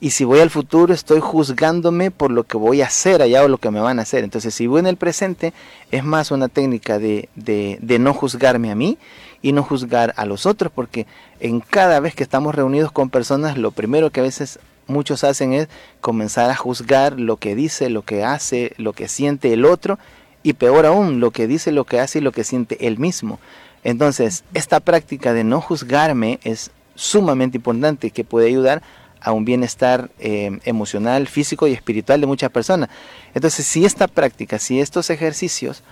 Y 0.00 0.10
si 0.10 0.24
voy 0.24 0.40
al 0.40 0.50
futuro 0.50 0.92
estoy 0.92 1.20
juzgándome 1.20 2.10
por 2.10 2.30
lo 2.30 2.44
que 2.44 2.56
voy 2.56 2.82
a 2.82 2.86
hacer 2.86 3.22
allá 3.22 3.44
o 3.44 3.48
lo 3.48 3.58
que 3.58 3.70
me 3.70 3.80
van 3.80 3.98
a 3.98 4.02
hacer. 4.02 4.24
Entonces 4.24 4.54
si 4.54 4.66
voy 4.66 4.80
en 4.80 4.86
el 4.86 4.96
presente 4.96 5.52
es 5.90 6.04
más 6.04 6.30
una 6.30 6.48
técnica 6.48 6.98
de, 6.98 7.28
de, 7.36 7.78
de 7.80 7.98
no 7.98 8.12
juzgarme 8.12 8.70
a 8.70 8.74
mí 8.74 8.98
y 9.42 9.52
no 9.52 9.62
juzgar 9.62 10.14
a 10.16 10.24
los 10.24 10.46
otros, 10.46 10.72
porque 10.72 11.06
en 11.40 11.60
cada 11.60 12.00
vez 12.00 12.14
que 12.14 12.22
estamos 12.22 12.54
reunidos 12.54 12.92
con 12.92 13.10
personas, 13.10 13.58
lo 13.58 13.72
primero 13.72 14.10
que 14.10 14.20
a 14.20 14.24
veces 14.24 14.58
muchos 14.86 15.24
hacen 15.24 15.52
es 15.52 15.68
comenzar 16.00 16.50
a 16.50 16.56
juzgar 16.56 17.18
lo 17.18 17.36
que 17.36 17.54
dice, 17.54 17.90
lo 17.90 18.02
que 18.02 18.24
hace, 18.24 18.72
lo 18.76 18.92
que 18.92 19.08
siente 19.08 19.52
el 19.52 19.64
otro, 19.64 19.98
y 20.44 20.54
peor 20.54 20.86
aún, 20.86 21.20
lo 21.20 21.30
que 21.30 21.46
dice, 21.46 21.72
lo 21.72 21.84
que 21.84 22.00
hace 22.00 22.18
y 22.18 22.22
lo 22.22 22.32
que 22.32 22.44
siente 22.44 22.86
él 22.86 22.98
mismo. 22.98 23.38
Entonces, 23.84 24.44
esta 24.54 24.80
práctica 24.80 25.32
de 25.32 25.44
no 25.44 25.60
juzgarme 25.60 26.38
es 26.44 26.70
sumamente 26.94 27.58
importante, 27.58 28.10
que 28.10 28.24
puede 28.24 28.48
ayudar 28.48 28.82
a 29.22 29.32
un 29.32 29.44
bienestar 29.44 30.10
eh, 30.18 30.58
emocional, 30.64 31.26
físico 31.28 31.66
y 31.66 31.72
espiritual 31.72 32.20
de 32.20 32.26
muchas 32.26 32.50
personas. 32.50 32.88
Entonces, 33.34 33.66
si 33.66 33.84
esta 33.84 34.08
práctica, 34.08 34.58
si 34.58 34.80
estos 34.80 35.10
ejercicios 35.10 35.82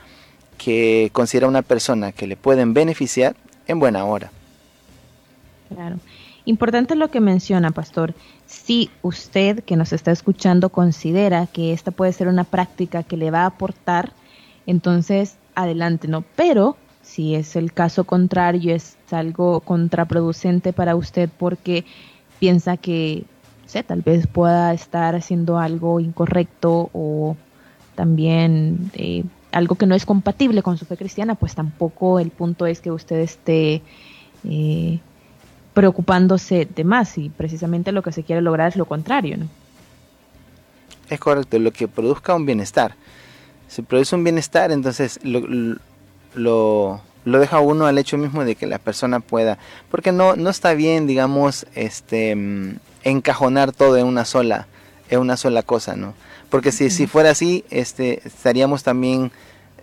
que 0.59 1.11
considera 1.13 1.49
una 1.49 1.63
persona 1.63 2.13
que 2.13 2.27
le 2.27 2.37
pueden 2.37 2.75
beneficiar, 2.75 3.35
en 3.67 3.79
buena 3.79 4.05
hora. 4.05 4.31
Claro. 5.69 5.97
Importante 6.45 6.97
lo 6.97 7.11
que 7.11 7.21
menciona, 7.21 7.71
pastor. 7.71 8.15
Si 8.47 8.91
usted 9.03 9.63
que 9.63 9.77
nos 9.77 9.93
está 9.93 10.11
escuchando 10.11 10.71
considera 10.71 11.47
que 11.47 11.73
esta 11.73 11.93
puede 11.93 12.13
ser 12.13 12.29
una 12.29 12.45
práctica 12.45 13.03
que 13.03 13.17
le 13.17 13.31
va 13.31 13.43
a 13.43 13.47
aportar, 13.47 14.13
entonces 14.67 15.37
adelante, 15.55 16.09
¿no? 16.09 16.25
Pero 16.35 16.77
si 17.03 17.35
es 17.35 17.57
el 17.57 17.73
caso 17.73 18.05
contrario, 18.05 18.75
es 18.75 18.97
algo 19.11 19.61
contraproducente 19.61 20.73
para 20.73 20.97
usted 20.97 21.31
porque 21.39 21.85
piensa 22.41 22.77
que, 22.77 23.25
sé, 23.67 23.85
tal 23.85 24.03
vez 24.03 24.27
pueda 24.27 24.75
estar 24.75 25.15
haciendo 25.15 25.59
algo 25.59 26.01
incorrecto 26.01 26.91
o 26.93 27.37
también 27.95 28.91
eh, 28.95 29.23
algo 29.53 29.77
que 29.77 29.87
no 29.87 29.95
es 29.95 30.07
compatible 30.07 30.63
con 30.63 30.79
su 30.79 30.87
fe 30.87 30.97
cristiana, 30.97 31.37
pues 31.37 31.55
tampoco 31.55 32.19
el 32.19 32.31
punto 32.31 32.67
es 32.67 32.81
que 32.81 32.91
usted 32.91 33.21
esté 33.21 33.83
eh, 34.45 34.99
preocupándose 35.75 36.67
de 36.67 36.85
más 36.85 37.17
y 37.19 37.29
precisamente 37.29 37.93
lo 37.93 38.03
que 38.03 38.13
se 38.13 38.25
quiere 38.25 38.43
lograr 38.43 38.69
es 38.69 38.77
lo 38.77 38.87
contrario, 38.87 39.37
¿no? 39.37 39.47
Es 41.09 41.19
correcto, 41.19 41.59
lo 41.59 41.73
que 41.73 41.89
produzca 41.89 42.35
un 42.35 42.47
bienestar. 42.47 42.95
Si 43.69 43.83
produce 43.83 44.15
un 44.15 44.25
bienestar, 44.25 44.71
entonces 44.71 45.19
lo, 45.23 45.43
lo, 46.35 47.01
lo 47.25 47.39
deja 47.39 47.61
uno 47.61 47.87
al 47.87 47.99
hecho 47.99 48.19
mismo 48.19 48.45
de 48.45 48.55
que 48.55 48.67
la 48.67 48.79
persona 48.79 49.21
pueda, 49.21 49.59
porque 49.91 50.13
no, 50.13 50.37
no 50.37 50.51
está 50.51 50.75
bien, 50.75 51.07
digamos, 51.07 51.67
este 51.75 52.35
mm, 52.35 52.77
encajonar 53.05 53.73
todo 53.73 53.97
en 53.97 54.07
una 54.07 54.25
sola, 54.25 54.67
en 55.09 55.21
una 55.21 55.37
sola 55.37 55.63
cosa, 55.63 55.97
¿no? 55.97 56.15
Porque 56.51 56.73
si, 56.73 56.91
si 56.91 57.07
fuera 57.07 57.31
así, 57.31 57.65
este, 57.71 58.21
estaríamos 58.27 58.83
también 58.83 59.31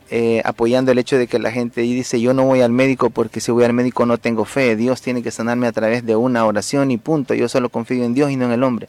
eh, 0.09 0.41
apoyando 0.45 0.91
el 0.93 0.99
hecho 0.99 1.17
de 1.17 1.27
que 1.27 1.37
la 1.37 1.51
gente 1.51 1.81
dice 1.81 2.21
yo 2.21 2.33
no 2.33 2.45
voy 2.45 2.61
al 2.61 2.71
médico 2.71 3.09
porque 3.09 3.41
si 3.41 3.51
voy 3.51 3.65
al 3.65 3.73
médico 3.73 4.05
no 4.05 4.17
tengo 4.17 4.45
fe, 4.45 4.77
Dios 4.77 5.01
tiene 5.01 5.21
que 5.21 5.31
sanarme 5.31 5.67
a 5.67 5.73
través 5.73 6.05
de 6.05 6.15
una 6.15 6.45
oración 6.45 6.91
y 6.91 6.97
punto, 6.97 7.33
yo 7.33 7.49
solo 7.49 7.67
confío 7.67 8.05
en 8.05 8.13
Dios 8.13 8.31
y 8.31 8.37
no 8.37 8.45
en 8.45 8.53
el 8.53 8.63
hombre. 8.63 8.87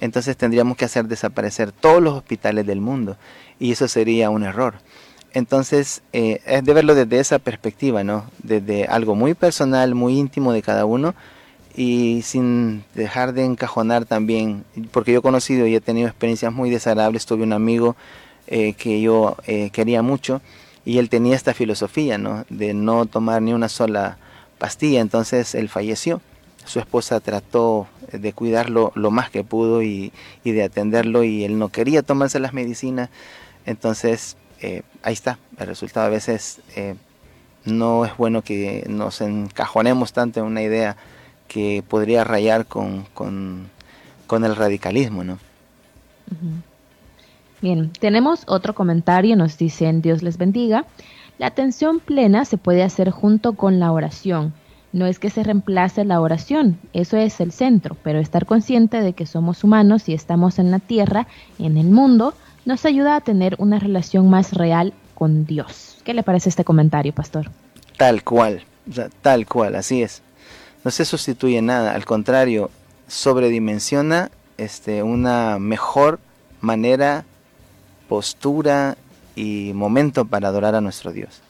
Entonces 0.00 0.36
tendríamos 0.36 0.78
que 0.78 0.86
hacer 0.86 1.06
desaparecer 1.06 1.70
todos 1.72 2.02
los 2.02 2.14
hospitales 2.14 2.66
del 2.66 2.80
mundo 2.80 3.16
y 3.58 3.72
eso 3.72 3.88
sería 3.88 4.30
un 4.30 4.42
error. 4.42 4.74
Entonces 5.34 6.02
eh, 6.12 6.40
es 6.46 6.64
de 6.64 6.72
verlo 6.72 6.94
desde 6.94 7.18
esa 7.18 7.38
perspectiva, 7.38 8.04
¿no? 8.04 8.24
Desde 8.42 8.86
algo 8.86 9.14
muy 9.14 9.34
personal, 9.34 9.94
muy 9.94 10.16
íntimo 10.18 10.52
de 10.52 10.62
cada 10.62 10.86
uno 10.86 11.14
y 11.76 12.22
sin 12.22 12.84
dejar 12.94 13.32
de 13.32 13.44
encajonar 13.44 14.04
también, 14.04 14.64
porque 14.92 15.12
yo 15.12 15.18
he 15.18 15.22
conocido 15.22 15.66
y 15.66 15.74
he 15.74 15.80
tenido 15.80 16.06
experiencias 16.08 16.52
muy 16.52 16.70
desagradables, 16.70 17.26
tuve 17.26 17.42
un 17.42 17.52
amigo 17.52 17.96
eh, 18.46 18.74
que 18.74 19.00
yo 19.00 19.36
eh, 19.46 19.70
quería 19.70 20.02
mucho 20.02 20.40
y 20.84 20.98
él 20.98 21.08
tenía 21.08 21.34
esta 21.34 21.52
filosofía 21.52 22.16
¿no? 22.16 22.44
de 22.48 22.74
no 22.74 23.06
tomar 23.06 23.42
ni 23.42 23.52
una 23.52 23.68
sola 23.68 24.18
pastilla, 24.58 25.00
entonces 25.00 25.54
él 25.54 25.68
falleció. 25.68 26.20
Su 26.64 26.78
esposa 26.78 27.20
trató 27.20 27.88
de 28.12 28.32
cuidarlo 28.32 28.92
lo 28.94 29.10
más 29.10 29.30
que 29.30 29.44
pudo 29.44 29.82
y, 29.82 30.12
de 30.44 30.62
atenderlo 30.62 31.24
y 31.24 31.44
él 31.44 31.58
no 31.58 31.70
quería 31.70 32.02
tomarse 32.02 32.38
las 32.38 32.54
medicinas, 32.54 33.10
entonces 33.66 34.36
eh, 34.64 34.82
ahí 35.02 35.12
está, 35.12 35.38
el 35.58 35.66
resultado 35.66 36.06
a 36.06 36.10
veces 36.10 36.60
no 37.64 38.04
es 38.04 38.16
bueno 38.16 38.42
que 38.42 38.84
nos 38.88 39.20
encajonemos 39.20 40.12
tanto 40.12 40.40
en 40.40 40.46
una 40.46 40.62
idea 40.62 40.96
que 41.48 41.84
podría 41.86 42.24
rayar 42.24 42.66
con, 42.66 43.04
con, 43.14 43.70
el 44.44 44.56
radicalismo, 44.56 45.22
¿no? 45.22 45.38
Bien, 47.60 47.92
tenemos 48.00 48.42
otro 48.46 48.74
comentario, 48.74 49.36
nos 49.36 49.56
dicen 49.56 50.02
Dios 50.02 50.22
les 50.22 50.38
bendiga. 50.38 50.86
La 51.38 51.46
atención 51.46 52.00
plena 52.00 52.44
se 52.44 52.58
puede 52.58 52.82
hacer 52.82 53.10
junto 53.10 53.52
con 53.52 53.78
la 53.78 53.92
oración. 53.92 54.52
No 54.92 55.06
es 55.06 55.18
que 55.18 55.30
se 55.30 55.42
reemplace 55.42 56.04
la 56.04 56.20
oración, 56.20 56.78
eso 56.92 57.16
es 57.16 57.40
el 57.40 57.52
centro, 57.52 57.96
pero 58.02 58.20
estar 58.20 58.46
consciente 58.46 59.00
de 59.00 59.12
que 59.12 59.26
somos 59.26 59.64
humanos 59.64 60.08
y 60.08 60.14
estamos 60.14 60.58
en 60.58 60.70
la 60.70 60.78
tierra, 60.78 61.26
en 61.58 61.76
el 61.76 61.90
mundo, 61.90 62.34
nos 62.64 62.84
ayuda 62.84 63.16
a 63.16 63.20
tener 63.20 63.56
una 63.58 63.78
relación 63.78 64.28
más 64.30 64.52
real 64.52 64.92
con 65.14 65.46
Dios. 65.46 65.98
¿Qué 66.04 66.14
le 66.14 66.22
parece 66.22 66.48
este 66.48 66.64
comentario, 66.64 67.14
pastor? 67.14 67.50
Tal 67.96 68.24
cual, 68.24 68.62
tal 69.22 69.46
cual, 69.46 69.76
así 69.76 70.02
es. 70.02 70.22
No 70.84 70.90
se 70.90 71.04
sustituye 71.04 71.62
nada, 71.62 71.94
al 71.94 72.04
contrario, 72.04 72.70
sobredimensiona 73.08 74.30
este, 74.58 75.02
una 75.02 75.58
mejor 75.58 76.20
manera 76.60 77.24
postura 78.08 78.96
y 79.34 79.72
momento 79.74 80.24
para 80.24 80.48
adorar 80.48 80.74
a 80.74 80.80
nuestro 80.80 81.12
Dios. 81.12 81.40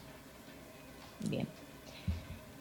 Bien. 1.29 1.47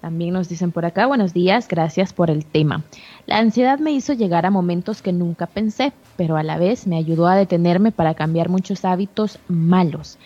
También 0.04 0.34
nos 0.34 0.50
dicen 0.50 0.70
por 0.70 0.84
acá, 0.84 1.06
buenos 1.06 1.32
días, 1.32 1.66
gracias 1.66 2.12
por 2.12 2.28
el 2.28 2.44
tema. 2.44 2.82
La 3.24 3.38
ansiedad 3.38 3.78
me 3.78 3.90
hizo 3.90 4.12
llegar 4.12 4.44
a 4.44 4.50
momentos 4.50 5.00
que 5.00 5.14
nunca 5.14 5.46
pensé, 5.46 5.94
pero 6.18 6.36
a 6.36 6.42
la 6.42 6.58
vez 6.58 6.86
me 6.86 6.98
ayudó 6.98 7.26
a 7.26 7.36
detenerme 7.36 7.90
para 7.90 8.12
cambiar 8.12 8.50
muchos 8.50 8.84
hábitos 8.84 9.38
malos. 9.48 10.18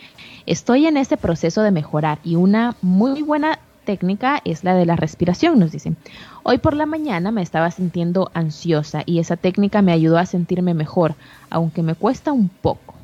Estoy 0.46 0.88
en 0.88 0.96
ese 0.96 1.16
proceso 1.16 1.62
de 1.62 1.70
mejorar 1.70 2.18
y 2.24 2.34
una 2.34 2.74
muy 2.82 3.22
buena 3.22 3.60
técnica 3.84 4.42
es 4.44 4.64
la 4.64 4.74
de 4.74 4.84
la 4.84 4.96
respiración, 4.96 5.60
nos 5.60 5.70
dicen. 5.70 5.96
Hoy 6.42 6.58
por 6.58 6.74
la 6.74 6.84
mañana 6.84 7.30
me 7.30 7.42
estaba 7.42 7.70
sintiendo 7.70 8.32
ansiosa 8.34 9.04
y 9.06 9.20
esa 9.20 9.36
técnica 9.36 9.80
me 9.80 9.92
ayudó 9.92 10.18
a 10.18 10.26
sentirme 10.26 10.74
mejor, 10.74 11.14
aunque 11.50 11.84
me 11.84 11.94
cuesta 11.94 12.32
un 12.32 12.48
poco. 12.48 12.96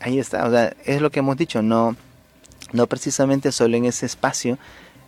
Ahí 0.00 0.18
está, 0.18 0.44
o 0.48 0.50
sea, 0.50 0.74
es 0.84 1.00
lo 1.00 1.12
que 1.12 1.20
hemos 1.20 1.36
dicho, 1.36 1.62
no, 1.62 1.94
no 2.72 2.88
precisamente 2.88 3.52
solo 3.52 3.76
en 3.76 3.84
ese 3.84 4.04
espacio 4.04 4.58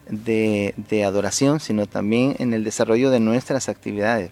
de, 0.08 1.04
adoración, 1.06 1.60
sino 1.60 1.86
también 1.86 2.36
en 2.38 2.54
el 2.54 2.64
desarrollo 2.64 3.10
de 3.10 3.20
nuestras 3.20 3.68
actividades, 3.68 4.30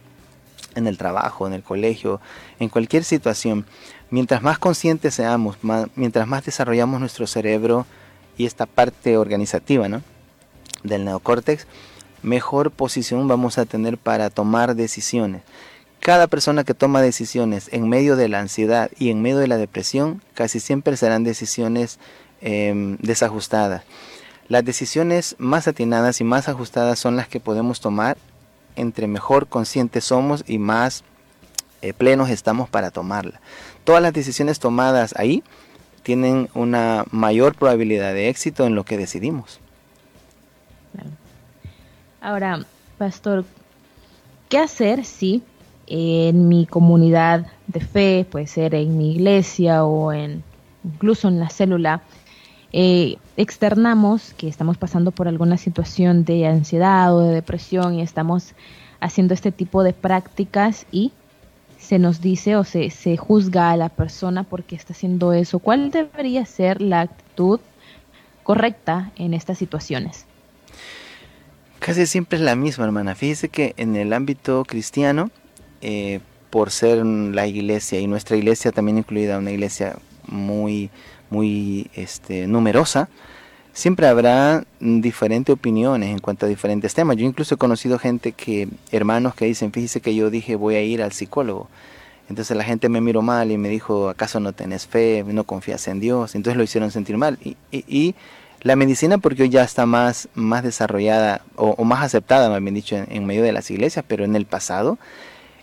en 0.75 0.87
el 0.87 0.99
trabajo, 0.99 1.47
en 1.47 1.53
el 1.53 1.63
colegio, 1.63 2.21
en 2.59 2.69
cualquier 2.69 3.05
situación. 3.05 3.67
Mientras 4.11 4.43
más 4.43 4.59
conscientes 4.59 5.15
seamos, 5.15 5.57
mientras 5.95 6.27
más 6.27 6.45
desarrollamos 6.45 7.01
nuestro 7.01 7.27
cerebro 7.27 7.87
y 8.37 8.47
esta 8.47 8.67
parte 8.67 9.17
organizativa 9.17 9.89
¿no? 9.89 10.03
del 10.83 11.05
neocórtex, 11.05 11.67
mejor 12.23 12.71
posición 12.71 13.29
vamos 13.29 13.59
a 13.59 13.65
tener 13.67 13.99
para 13.99 14.31
tomar 14.31 14.75
decisiones. 14.75 15.43
Cada 16.01 16.27
persona 16.27 16.65
que 16.65 16.75
toma 16.75 17.01
decisiones 17.01 17.69
en 17.71 17.89
medio 17.89 18.17
de 18.17 18.29
la 18.29 18.41
ansiedad 18.41 18.91
y 18.99 19.11
en 19.11 19.23
medio 19.23 19.39
de 19.39 19.47
la 19.47 19.57
depresión 19.57 20.21
casi 20.35 20.59
siempre 20.59 20.97
serán 20.97 21.23
decisiones 21.23 22.01
em, 22.41 22.97
desajustadas. 22.99 23.85
Las 24.53 24.67
decisiones 24.67 25.35
más 25.39 25.67
atinadas 25.67 26.21
y 26.21 26.25
más 26.25 26.47
ajustadas 26.47 26.99
son 26.99 27.17
las 27.17 27.27
que 27.27 27.41
podemos 27.41 27.81
tomar 27.81 28.19
entre 28.77 29.07
mejor 29.07 29.47
conscientes 29.47 30.05
somos 30.05 30.45
y 30.47 30.59
más 30.59 31.05
eh, 31.81 31.95
plenos 31.95 32.29
estamos 32.29 32.69
para 32.69 32.91
tomarla. 32.91 33.41
Todas 33.85 34.03
las 34.03 34.13
decisiones 34.13 34.59
tomadas 34.59 35.15
ahí 35.17 35.43
tienen 36.03 36.51
una 36.53 37.07
mayor 37.11 37.55
probabilidad 37.55 38.13
de 38.13 38.29
éxito 38.29 38.67
en 38.67 38.75
lo 38.75 38.85
que 38.85 38.99
decidimos. 38.99 39.59
Ahora, 42.21 42.67
pastor, 42.99 43.47
¿qué 44.51 44.59
hacer 44.59 45.07
si 45.07 45.43
en 45.87 46.49
mi 46.49 46.67
comunidad 46.67 47.47
de 47.69 47.81
fe, 47.81 48.27
puede 48.31 48.49
ser 48.49 48.75
en 48.75 48.99
mi 48.99 49.13
iglesia 49.13 49.85
o 49.85 50.13
en 50.13 50.45
incluso 50.85 51.29
en 51.29 51.41
la 51.41 51.49
célula, 51.49 52.03
eh, 52.75 53.17
externamos 53.37 54.35
que 54.37 54.49
estamos 54.49 54.77
pasando 54.77 55.11
por 55.11 55.29
alguna 55.29 55.57
situación 55.57 56.25
de 56.25 56.47
ansiedad 56.47 57.15
o 57.15 57.21
de 57.21 57.35
depresión 57.35 57.95
y 57.95 58.03
estamos 58.03 58.55
haciendo 59.01 59.35
este 59.35 59.53
tipo 59.53 59.83
de 59.83 59.93
prácticas 59.93 60.87
y 60.93 61.13
se 61.79 61.99
nos 61.99 62.21
dice 62.21 62.57
o 62.57 62.65
se, 62.65 62.91
se 62.91 63.17
juzga 63.17 63.71
a 63.71 63.77
la 63.77 63.89
persona 63.89 64.45
porque 64.45 64.77
está 64.77 64.93
haciendo 64.93 65.33
eso. 65.33 65.59
¿Cuál 65.59 65.91
debería 65.91 66.47
ser 66.47 66.81
la 66.81 67.01
actitud 67.01 67.61
correcta 68.45 69.11
en 69.17 69.35
estas 69.35 69.59
situaciones? 69.59 70.27
Casi 71.81 72.07
siempre 72.07 72.39
es 72.39 72.45
la 72.45 72.55
misma, 72.55 72.85
hermana. 72.85 73.17
Fíjese 73.17 73.49
que 73.49 73.75
en 73.77 73.97
el 73.97 74.13
ámbito 74.13 74.65
cristiano, 74.65 75.33
eh, 75.81 76.21
por 76.51 76.71
ser 76.71 77.05
la 77.05 77.49
iglesia 77.49 77.99
y 77.99 78.07
nuestra 78.07 78.37
iglesia 78.37 78.71
también 78.71 78.99
incluida, 78.99 79.39
una 79.39 79.51
iglesia 79.51 79.97
muy, 80.29 80.91
muy 81.33 81.91
este, 81.95 82.47
numerosa, 82.47 83.09
siempre 83.73 84.07
habrá 84.07 84.65
diferentes 84.81 85.53
opiniones 85.53 86.11
en 86.11 86.19
cuanto 86.19 86.47
a 86.47 86.49
diferentes 86.49 86.95
temas. 86.95 87.17
Yo 87.17 87.25
incluso 87.25 87.55
he 87.55 87.59
conocido 87.59 87.99
gente 87.99 88.33
que, 88.33 88.69
hermanos 88.91 89.35
que 89.35 89.47
dicen, 89.47 89.73
fíjese 89.73 90.01
que 90.01 90.15
yo 90.15 90.31
dije 90.31 90.57
voy 90.57 90.75
a 90.75 90.83
ir 90.83 91.03
al 91.03 91.13
psicólogo. 91.13 91.69
Entonces 92.29 92.57
la 92.57 92.65
gente 92.65 92.89
me 92.89 93.01
miró 93.01 93.23
mal 93.23 93.51
y 93.51 93.59
me 93.59 93.69
dijo, 93.69 94.09
¿acaso 94.09 94.41
no 94.41 94.53
tenés 94.53 94.87
fe? 94.87 95.25
¿No 95.27 95.45
confías 95.45 95.89
en 95.89 96.01
Dios? 96.01 96.35
Entonces 96.35 96.57
lo 96.57 96.63
hicieron 96.63 96.91
sentir 96.91 97.17
mal. 97.17 97.39
Y, 97.71 98.15
la 98.61 98.77
medicina 98.77 99.19
porque 99.19 99.43
hoy 99.43 99.49
ya 99.49 99.65
está 99.65 99.87
más, 99.87 100.29
más 100.35 100.63
desarrollada 100.63 101.43
o, 101.57 101.83
más 101.85 102.05
aceptada, 102.05 102.49
me 102.49 102.61
bien 102.61 102.77
dicho, 102.77 102.95
en, 102.95 103.27
medio 103.27 103.43
de 103.43 103.51
las 103.51 103.69
iglesias, 103.73 104.05
pero 104.07 104.25
en 104.25 104.37
el 104.37 104.47
pasado, 104.47 104.99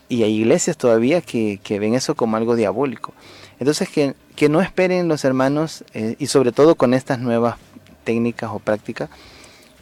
y 0.09 0.24
hay 0.24 0.36
iglesias 0.36 0.76
todavía 0.76 1.22
que 1.22 1.80
ven 1.80 1.93
eso 1.93 2.15
como 2.15 2.36
algo 2.36 2.57
diabólico. 2.57 3.13
Entonces 3.60 3.89
que, 3.89 4.16
no 4.49 4.62
esperen 4.62 5.07
los 5.07 5.26
hermanos, 5.26 5.84
eh, 5.93 6.16
y 6.18 6.28
sobre 6.28 6.51
todo 6.51 6.76
con 6.76 6.93
estas 6.93 7.20
nuevas 7.20 7.57
técnicas 8.03 8.51
o 8.53 8.60
prácticas, 8.60 9.10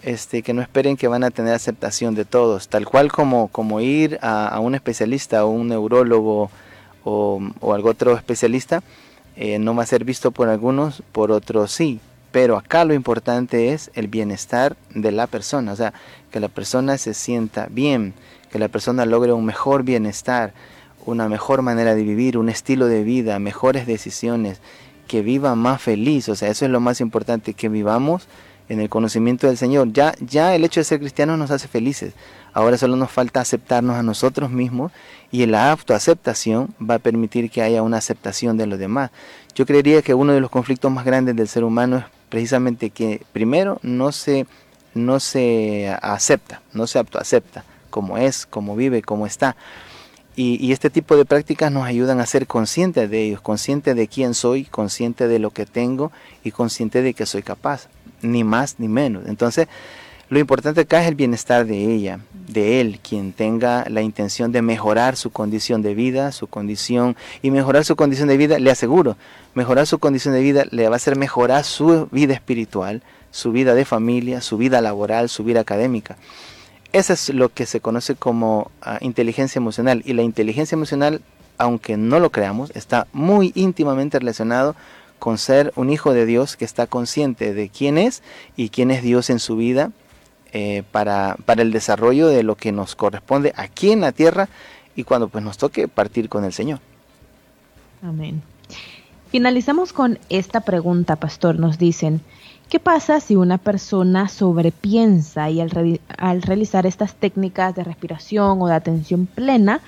este, 0.02 0.42
que 0.42 0.54
no 0.54 0.62
esperen 0.62 0.98
que 0.98 1.08
van 1.08 1.24
a 1.24 1.32
tener 1.32 1.54
aceptación 1.54 2.16
de 2.16 2.26
todos, 2.26 2.68
tal 2.68 2.86
cual 2.86 3.12
como, 3.12 3.50
como 3.50 3.82
ir 3.82 4.18
a, 4.22 4.60
un 4.60 4.74
especialista 4.74 5.46
o 5.46 5.50
un 5.50 5.68
neurólogo 5.68 6.50
o, 7.04 7.42
o 7.60 7.74
algún 7.74 7.92
otro 7.92 8.16
especialista, 8.16 8.82
eh, 9.36 9.60
no 9.60 9.76
va 9.76 9.84
a 9.84 9.86
ser 9.86 10.04
visto 10.04 10.32
por 10.32 10.50
algunos, 10.50 11.04
por 11.12 11.32
otros 11.32 11.72
sí. 11.72 12.00
Pero 12.32 12.58
acá 12.58 12.84
lo 12.86 12.94
importante 12.94 13.72
es 13.72 13.92
el 13.94 14.08
bienestar 14.08 14.76
de 14.94 15.12
la 15.12 15.28
persona, 15.28 15.72
o 15.72 15.76
sea, 15.76 15.94
que 16.32 16.40
la 16.40 16.50
persona 16.50 16.98
se 16.98 17.14
sienta 17.14 17.68
bien, 17.70 18.14
que 18.52 18.60
la 18.60 18.68
persona 18.68 19.06
logre 19.06 19.34
un 19.34 19.46
mejor 19.46 19.84
bienestar, 19.84 20.54
una 21.08 21.30
mejor 21.30 21.62
manera 21.62 21.95
de 21.95 22.03
vivir, 22.03 22.38
un 22.38 22.49
estilo 22.49 22.86
de 22.88 23.03
vida, 23.03 23.39
mejores 23.39 23.88
decisiones, 23.88 24.60
que 25.08 25.22
viva 25.22 25.55
más 25.55 25.82
feliz, 25.82 26.28
o 26.28 26.36
sea, 26.36 26.49
eso 26.49 26.66
es 26.66 26.72
lo 26.72 26.82
más 26.82 26.99
importante, 26.99 27.53
que 27.53 27.70
vivamos 27.70 28.28
en 28.68 28.82
el 28.82 28.89
conocimiento 28.89 29.47
del 29.47 29.58
Señor. 29.58 29.93
Ya, 29.93 30.14
ya 30.20 30.53
el 30.53 30.66
hecho 30.66 30.82
de 30.82 30.84
ser 30.84 30.99
cristianos 30.99 31.39
nos 31.39 31.49
hace 31.49 31.70
felices. 31.70 32.14
Ahora 32.53 32.78
solo 32.78 32.97
nos 32.97 33.10
falta 33.10 33.39
aceptarnos 33.39 33.95
a 33.95 34.03
nosotros 34.03 34.51
mismos 34.51 34.91
y 35.32 35.45
la 35.45 35.72
autoaceptación 35.72 36.76
va 36.82 36.95
a 36.95 36.99
permitir 36.99 37.49
que 37.49 37.62
haya 37.62 37.84
una 37.84 37.97
aceptación 37.97 38.58
de 38.58 38.68
los 38.68 38.78
demás. 38.78 39.12
Yo 39.55 39.66
creería 39.66 40.01
que 40.01 40.14
uno 40.14 40.34
de 40.34 40.41
los 40.41 40.49
conflictos 40.49 40.91
más 40.91 41.05
grandes 41.05 41.38
del 41.38 41.47
ser 41.47 41.64
humano 41.64 41.97
es 41.97 42.05
precisamente 42.28 42.89
que 42.89 43.22
primero 43.32 43.80
no 43.82 44.12
se, 44.12 44.45
no 44.93 45.22
se 45.22 45.95
acepta, 46.01 46.62
no 46.74 46.86
se 46.86 46.99
autoacepta 46.99 47.64
como 47.89 48.18
es, 48.18 48.45
como 48.45 48.76
vive, 48.76 49.01
como 49.01 49.26
está. 49.26 49.55
Y, 50.40 50.72
este 50.72 50.92
tipo 50.92 51.18
de 51.18 51.26
prácticas 51.26 51.72
nos 51.72 51.86
ayudan 51.86 52.20
a 52.20 52.28
ser 52.28 52.46
conscientes 52.46 53.10
de 53.10 53.24
ellos, 53.24 53.42
conscientes 53.42 53.96
de 53.96 54.08
quién 54.08 54.36
soy, 54.36 54.66
consciente 54.66 55.28
de 55.28 55.40
lo 55.40 55.50
que 55.50 55.66
tengo 55.66 56.12
y 56.44 56.52
consciente 56.52 57.02
de 57.02 57.16
que 57.16 57.26
soy 57.26 57.42
capaz, 57.42 57.88
ni 58.22 58.44
más 58.44 58.76
ni 58.78 58.88
menos. 58.88 59.24
Entonces, 59.26 59.68
lo 60.30 60.38
importante 60.38 60.82
acá 60.82 61.02
es 61.02 61.08
el 61.08 61.16
bienestar 61.16 61.66
de 61.66 61.92
ella, 61.92 62.20
de 62.48 62.82
él, 62.82 63.00
quien 63.00 63.34
tenga 63.34 63.84
la 63.90 64.04
intención 64.04 64.52
de 64.52 64.62
mejorar 64.62 65.16
su 65.16 65.32
condición 65.32 65.82
de 65.82 65.96
vida, 65.96 66.32
su 66.32 66.46
condición, 66.46 67.18
y 67.42 67.50
mejorar 67.50 67.84
su 67.84 67.96
condición 67.96 68.28
de 68.28 68.38
vida, 68.38 68.60
le 68.60 68.70
aseguro, 68.70 69.18
mejorar 69.56 69.88
su 69.88 69.98
condición 69.98 70.36
de 70.36 70.42
vida 70.42 70.66
le 70.70 70.88
va 70.88 70.94
a 70.94 70.98
hacer 70.98 71.16
mejorar 71.16 71.64
su 71.64 72.10
vida 72.12 72.36
espiritual, 72.36 73.02
su 73.32 73.52
vida 73.52 73.74
de 73.74 73.86
familia, 73.86 74.42
su 74.42 74.58
vida 74.58 74.82
laboral, 74.82 75.30
su 75.30 75.44
vida 75.44 75.62
académica. 75.62 76.16
Eso 76.98 77.14
es 77.14 77.30
lo 77.30 77.50
que 77.50 77.68
se 77.68 77.80
conoce 77.80 78.16
como 78.16 78.72
ah, 78.82 78.98
inteligencia 79.02 79.60
emocional. 79.60 80.02
Y 80.04 80.14
la 80.14 80.24
inteligencia 80.24 80.76
emocional, 80.76 81.22
aunque 81.60 81.95
no 81.95 82.20
lo 82.20 82.32
creamos, 82.32 82.72
está 82.76 83.06
muy 83.14 83.52
íntimamente 83.54 84.18
relacionado 84.18 84.76
con 85.20 85.38
ser 85.38 85.72
un 85.76 85.91
hijo 85.91 86.12
de 86.16 86.26
Dios 86.26 86.58
que 86.58 86.66
está 86.66 86.88
consciente 86.88 87.54
de 87.54 87.70
quién 87.70 88.00
es 88.00 88.24
y 88.56 88.70
quién 88.70 88.89
es 88.89 89.04
Dios 89.04 89.30
en 89.30 89.38
su 89.38 89.58
vida 89.58 89.91
eh, 90.54 90.82
para, 90.91 91.38
para, 91.45 91.62
el 91.62 91.72
desarrollo 91.72 92.30
de 92.30 92.41
lo 92.41 92.56
que 92.56 92.72
nos 92.72 92.95
corresponde 92.95 93.54
aquí 93.56 93.91
en 93.91 94.02
la 94.02 94.12
tierra 94.12 94.50
y 94.95 95.04
cuando 95.04 95.28
pues 95.28 95.43
nos 95.43 95.60
toque 95.60 95.88
partir 95.88 96.30
con 96.30 96.45
el 96.45 96.54
Señor. 96.54 96.80
Amén. 98.02 98.41
Finalizamos 99.30 99.93
con 99.93 100.18
esta 100.30 100.62
pregunta, 100.62 101.16
pastor. 101.18 101.60
Nos 101.60 101.78
dicen, 101.78 102.22
¿Qué 102.70 102.82
pasa 102.82 103.22
si 103.22 103.38
una 103.38 103.57
persona 103.57 104.28
sobrepiensa 104.28 105.49
y 105.49 105.61
al, 105.61 106.41
realizar 106.41 106.86
estas 106.86 107.15
técnicas 107.15 107.74
de 107.74 107.86
respiración 107.86 108.61
o 108.61 108.68
de 108.68 108.74
atención 108.74 109.26
plena 109.26 109.80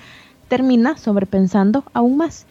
termina 0.48 0.96
sobrepensando 0.96 1.84
aún 1.92 2.16
más? 2.16 2.46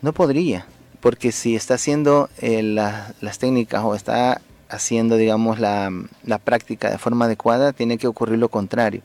No 0.00 0.12
podría, 0.12 0.66
porque 0.98 1.30
si 1.30 1.54
está 1.54 1.74
haciendo 1.74 2.30
eh, 2.38 2.64
las 2.64 3.38
técnicas 3.38 3.84
o 3.84 3.94
está 3.94 4.40
haciendo, 4.68 5.16
digamos, 5.16 5.60
la, 5.60 5.92
práctica 6.42 6.90
de 6.90 6.98
forma 6.98 7.26
adecuada, 7.26 7.72
tiene 7.72 7.98
que 7.98 8.08
ocurrir 8.08 8.40
lo 8.40 8.48
contrario, 8.48 9.02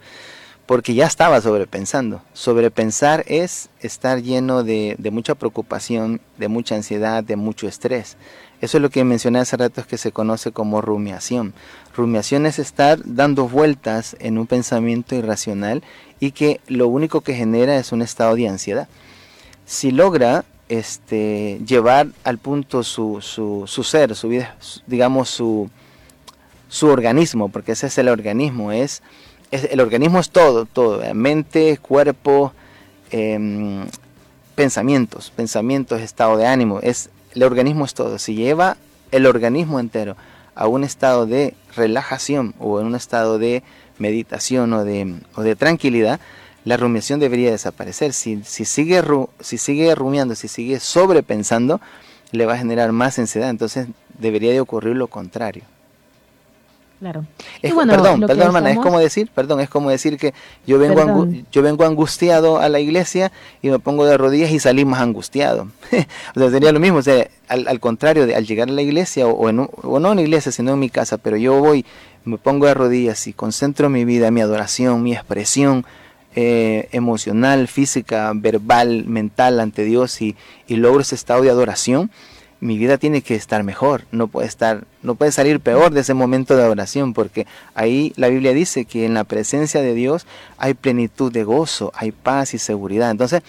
porque 0.66 0.96
ya 0.96 1.06
estaba 1.06 1.40
sobrepensando. 1.42 2.24
Sobrepensar 2.34 3.24
es 3.28 3.70
estar 3.82 4.24
lleno 4.24 4.64
de 4.64 5.10
mucha 5.12 5.36
preocupación, 5.36 6.22
de 6.40 6.48
mucha 6.48 6.74
ansiedad, 6.74 7.24
de 7.24 7.36
mucho 7.36 7.68
estrés. 7.68 8.18
Eso 8.60 8.78
es 8.78 8.82
lo 8.82 8.90
que 8.90 9.04
mencioné 9.04 9.40
hace 9.40 9.56
rato, 9.56 9.82
es 9.82 9.88
que 9.88 9.98
se 9.98 10.12
conoce 10.12 10.52
como 10.52 10.82
rumiación. 10.82 11.54
Rumiación 11.96 12.46
es 12.46 12.58
estar 12.58 13.00
dando 13.06 13.48
vueltas 13.48 14.16
en 14.20 14.38
un 14.38 14.48
pensamiento 14.48 15.16
irracional 15.16 15.84
y 16.20 16.32
que 16.32 16.60
lo 16.68 16.88
único 16.88 17.22
que 17.22 17.36
genera 17.36 17.78
es 17.78 17.92
un 17.92 18.02
estado 18.02 18.36
de 18.36 18.48
ansiedad. 18.48 18.88
Si 19.66 19.92
logra 19.92 20.44
este, 20.70 21.60
llevar 21.66 22.08
al 22.24 22.40
punto 22.40 22.84
su, 22.84 23.22
su, 23.22 23.84
ser, 23.84 24.16
su 24.16 24.30
vida, 24.30 24.56
digamos 24.88 25.30
su, 25.30 25.70
su 26.68 26.88
organismo, 26.88 27.50
porque 27.50 27.74
ese 27.74 27.88
es 27.88 27.98
el 28.00 28.10
organismo, 28.10 28.72
es, 28.72 29.04
el 29.52 29.80
organismo 29.80 30.20
es 30.20 30.30
todo, 30.32 30.66
todo, 30.66 31.02
mente, 31.14 31.78
cuerpo, 31.78 32.54
em, 33.12 33.86
pensamientos, 34.56 35.32
pensamientos, 35.36 36.02
estado 36.02 36.38
de 36.38 36.48
ánimo, 36.48 36.80
es 36.82 37.10
el 37.38 37.44
organismo 37.44 37.86
es 37.86 37.94
todo. 37.94 38.18
Si 38.18 38.34
lleva 38.34 38.78
el 39.12 39.28
organismo 39.28 39.80
entero 39.80 40.18
a 40.56 40.68
un 40.68 40.84
estado 40.84 41.28
de 41.28 41.54
relajación 41.76 42.56
o 42.58 42.80
en 42.80 42.88
un 42.88 42.96
estado 42.96 43.38
de 43.38 43.62
meditación 44.00 44.74
o 44.74 44.84
de, 44.84 45.20
o 45.36 45.44
de 45.44 45.56
tranquilidad, 45.56 46.20
la 46.66 46.78
rumiación 46.78 47.20
debería 47.20 47.52
desaparecer. 47.52 48.14
Si, 48.14 48.42
si, 48.44 48.66
sigue, 48.66 49.04
si 49.40 49.60
sigue 49.60 49.94
rumiando, 49.94 50.34
si 50.34 50.48
sigue 50.48 50.80
sobrepensando, 50.80 51.80
le 52.32 52.48
va 52.48 52.56
a 52.56 52.58
generar 52.58 52.92
más 52.92 53.20
ansiedad. 53.20 53.52
Entonces 53.52 53.88
debería 54.18 54.52
de 54.52 54.60
ocurrir 54.60 54.96
lo 54.96 55.06
contrario. 55.06 55.62
Claro. 57.00 57.26
perdón, 57.62 58.22
perdón, 58.22 58.42
hermana, 58.42 58.72
es 58.72 58.80
como 58.80 58.98
decir, 58.98 59.30
perdón, 59.34 59.60
es 59.60 59.70
como 59.70 59.92
decir 59.92 60.18
que 60.18 60.34
yo 60.66 60.80
vengo, 60.80 61.28
yo 61.52 61.62
vengo 61.62 61.86
angustiado 61.86 62.60
a 62.60 62.70
la 62.70 62.80
iglesia 62.80 63.32
y 63.62 63.70
me 63.70 63.78
pongo 63.78 64.06
de 64.06 64.18
rodillas 64.18 64.50
y 64.50 64.60
salí 64.60 64.84
más 64.84 65.02
angustiado. 65.02 65.68
o 66.36 66.40
sea, 66.40 66.50
sería 66.50 66.72
lo 66.72 66.80
mismo, 66.80 66.98
o 66.98 67.04
sea, 67.04 67.30
al, 67.50 67.80
contrario, 67.80 68.26
de, 68.26 68.36
al 68.36 68.48
llegar 68.48 68.70
a 68.70 68.72
la 68.72 68.82
iglesia, 68.82 69.28
o, 69.28 69.48
en, 69.50 69.60
o 69.60 70.00
no 70.00 70.12
en 70.12 70.16
la 70.16 70.22
iglesia, 70.24 70.52
sino 70.52 70.74
en 70.74 70.80
mi 70.80 70.90
casa, 70.90 71.20
pero 71.20 71.38
yo 71.38 71.60
voy, 71.60 71.86
me 72.26 72.38
pongo 72.38 72.66
de 72.66 72.74
rodillas 72.74 73.28
y 73.28 73.34
concentro 73.34 73.90
mi 73.90 74.04
vida, 74.04 74.32
mi 74.32 74.42
adoración, 74.42 75.04
mi 75.04 75.14
expresión 75.14 75.86
eh, 76.36 76.90
emocional, 76.92 77.68
física, 77.68 78.32
verbal, 78.36 79.06
mental 79.06 79.60
ante 79.60 79.84
Dios 79.84 80.20
y, 80.22 80.36
y 80.68 80.78
logro 80.78 81.02
ese 81.02 81.16
estado 81.16 81.44
de 81.44 81.52
adoración 81.52 82.10
mi 82.60 82.78
vida 82.78 82.98
tiene 82.98 83.22
que 83.22 83.36
estar 83.36 83.64
mejor, 83.64 84.06
no 84.12 84.28
puede 84.28 84.48
estar, 84.48 84.86
no 85.04 85.16
puede 85.16 85.32
salir 85.32 85.60
peor 85.60 85.92
de 85.92 86.02
ese 86.02 86.14
momento 86.14 86.56
de 86.56 86.64
oración, 86.64 87.14
porque 87.14 87.46
ahí 87.76 88.14
la 88.16 88.30
Biblia 88.30 88.54
dice 88.54 88.86
que 88.86 89.06
en 89.06 89.14
la 89.14 89.24
presencia 89.24 89.82
de 89.82 89.94
Dios 89.94 90.26
hay 90.58 90.74
plenitud 90.74 91.32
de 91.32 91.44
gozo, 91.44 91.92
hay 91.96 92.12
paz 92.12 92.54
y 92.54 92.58
seguridad. 92.58 93.12
Entonces, 93.12 93.44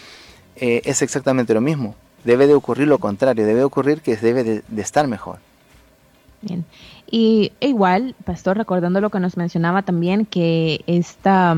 eh, 0.56 0.82
es 0.84 1.02
exactamente 1.02 1.54
lo 1.54 1.60
mismo. 1.60 1.94
Debe 2.24 2.46
de 2.46 2.54
ocurrir 2.54 2.88
lo 2.88 2.98
contrario, 2.98 3.46
debe 3.46 3.64
ocurrir 3.64 4.00
que 4.00 4.16
debe 4.16 4.44
de, 4.44 4.62
estar 4.82 5.06
mejor. 5.06 5.38
Bien. 6.42 6.64
Y 7.10 7.52
igual, 7.60 8.14
pastor, 8.24 8.58
recordando 8.58 9.00
lo 9.00 9.10
que 9.10 9.20
nos 9.20 9.36
mencionaba 9.36 9.82
también, 9.82 10.26
que 10.26 10.82
esta 10.86 11.56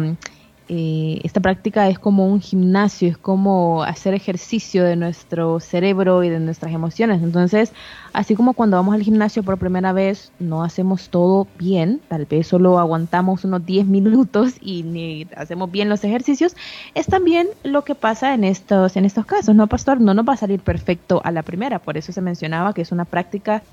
eh, 0.73 1.21
esta 1.25 1.41
práctica 1.41 1.89
es 1.89 1.99
como 1.99 2.29
un 2.29 2.41
gimnasio, 2.41 3.09
es 3.09 3.19
como 3.19 3.83
hacer 3.83 4.15
ejercicio 4.15 4.85
de 4.85 4.95
nuestro 4.95 5.59
cerebro 5.59 6.23
y 6.23 6.29
de 6.29 6.39
nuestras 6.39 6.73
emociones. 6.73 7.25
Entonces, 7.25 7.73
así 8.13 8.37
como 8.37 8.53
cuando 8.53 8.77
vamos 8.77 8.95
al 8.95 9.03
gimnasio 9.03 9.43
por 9.43 9.59
primera 9.59 9.93
vez, 9.93 10.31
no 10.39 10.63
hacemos 10.63 11.09
todo 11.09 11.49
bien, 11.59 12.01
tal 12.07 12.25
vez 12.25 12.47
solo 12.47 12.79
aguantamos 12.79 13.43
unos 13.45 13.67
10 13.67 13.87
minutos 13.87 14.53
y 14.61 14.85
ni 14.85 15.27
hacemos 15.35 15.73
bien 15.73 15.89
los 15.89 16.05
ejercicios, 16.05 16.55
es 16.95 17.09
también 17.09 17.49
lo 17.65 17.83
que 17.83 17.97
pasa 17.97 18.33
en 18.33 18.45
estos, 18.45 18.97
en 18.97 19.05
estos 19.05 19.27
casos, 19.27 19.53
¿no, 19.57 19.67
pastor? 19.67 20.01
No 20.01 20.15
nos 20.15 20.25
va 20.25 20.35
a 20.35 20.37
salir 20.37 20.61
perfecto 20.61 21.21
a 21.25 21.33
la 21.33 21.43
primera, 21.43 21.81
por 21.81 21.97
eso 21.97 22.13
se 22.13 22.21
mencionaba 22.21 22.75
que 22.75 22.83
es 22.83 22.93
una 22.93 23.07
práctica 23.07 23.65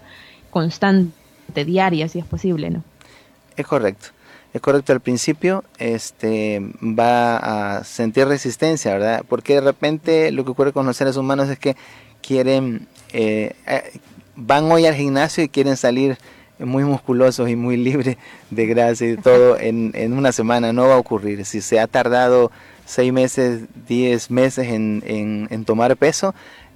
constante, 0.49 1.13
diaria, 1.53 2.07
si 2.07 2.17
es 2.17 2.25
posible, 2.25 2.71
¿no? 2.71 2.81
Es 3.55 3.67
correcto 3.67 4.16
es 4.57 4.61
correcto 4.61 4.93
al 4.93 4.99
principio, 4.99 5.63
este, 5.77 6.61
va 6.81 7.77
a 7.77 7.83
sentir 7.83 8.27
resistencia, 8.27 8.93
¿verdad? 8.93 9.23
Porque 9.27 9.55
de 9.55 9.61
repente 9.61 10.31
lo 10.31 10.43
que 10.43 10.51
ocurre 10.51 10.73
con 10.73 10.85
los 10.85 10.97
seres 10.97 11.15
humanos 11.17 11.49
es 11.49 11.57
que 11.57 11.75
quieren, 12.21 12.87
eh, 13.13 13.53
eh, 13.65 13.99
van 14.35 14.71
hoy 14.71 14.85
al 14.85 14.95
gimnasio 14.95 15.43
y 15.43 15.49
quieren 15.49 15.77
salir 15.77 16.17
muy 16.59 16.83
musculosos 16.83 17.49
y 17.49 17.55
muy 17.55 17.77
libres 17.77 18.17
de 18.49 18.65
grasa 18.65 19.05
y 19.05 19.17
todo 19.17 19.59
en, 19.59 19.91
en, 19.93 20.13
una 20.13 20.31
semana. 20.31 20.73
No 20.73 20.87
va 20.87 20.95
a 20.95 20.99
ocurrir. 20.99 21.45
Si 21.45 21.61
se 21.61 21.79
ha 21.79 21.87
tardado 21.87 22.51
seis 22.85 23.13
meses, 23.13 23.61
diez 23.87 24.31
meses 24.31 24.67
en, 24.67 25.03
en, 25.49 25.65
tomar 25.65 25.95
peso, 25.97 26.33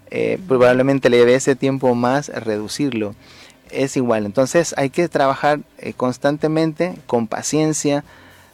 eh, 0.10 0.40
probablemente 0.48 1.10
le 1.10 1.18
debe 1.18 1.36
ese 1.36 1.56
tiempo 1.56 1.96
más 1.96 2.30
reducirlo 2.30 3.16
es 3.72 3.98
igual. 3.98 4.26
Entonces 4.26 4.74
hay 4.78 4.90
que 4.90 5.08
trabajar 5.10 5.60
eh, 5.78 5.94
constantemente, 5.94 6.96
con 7.08 7.28
paciencia. 7.28 8.04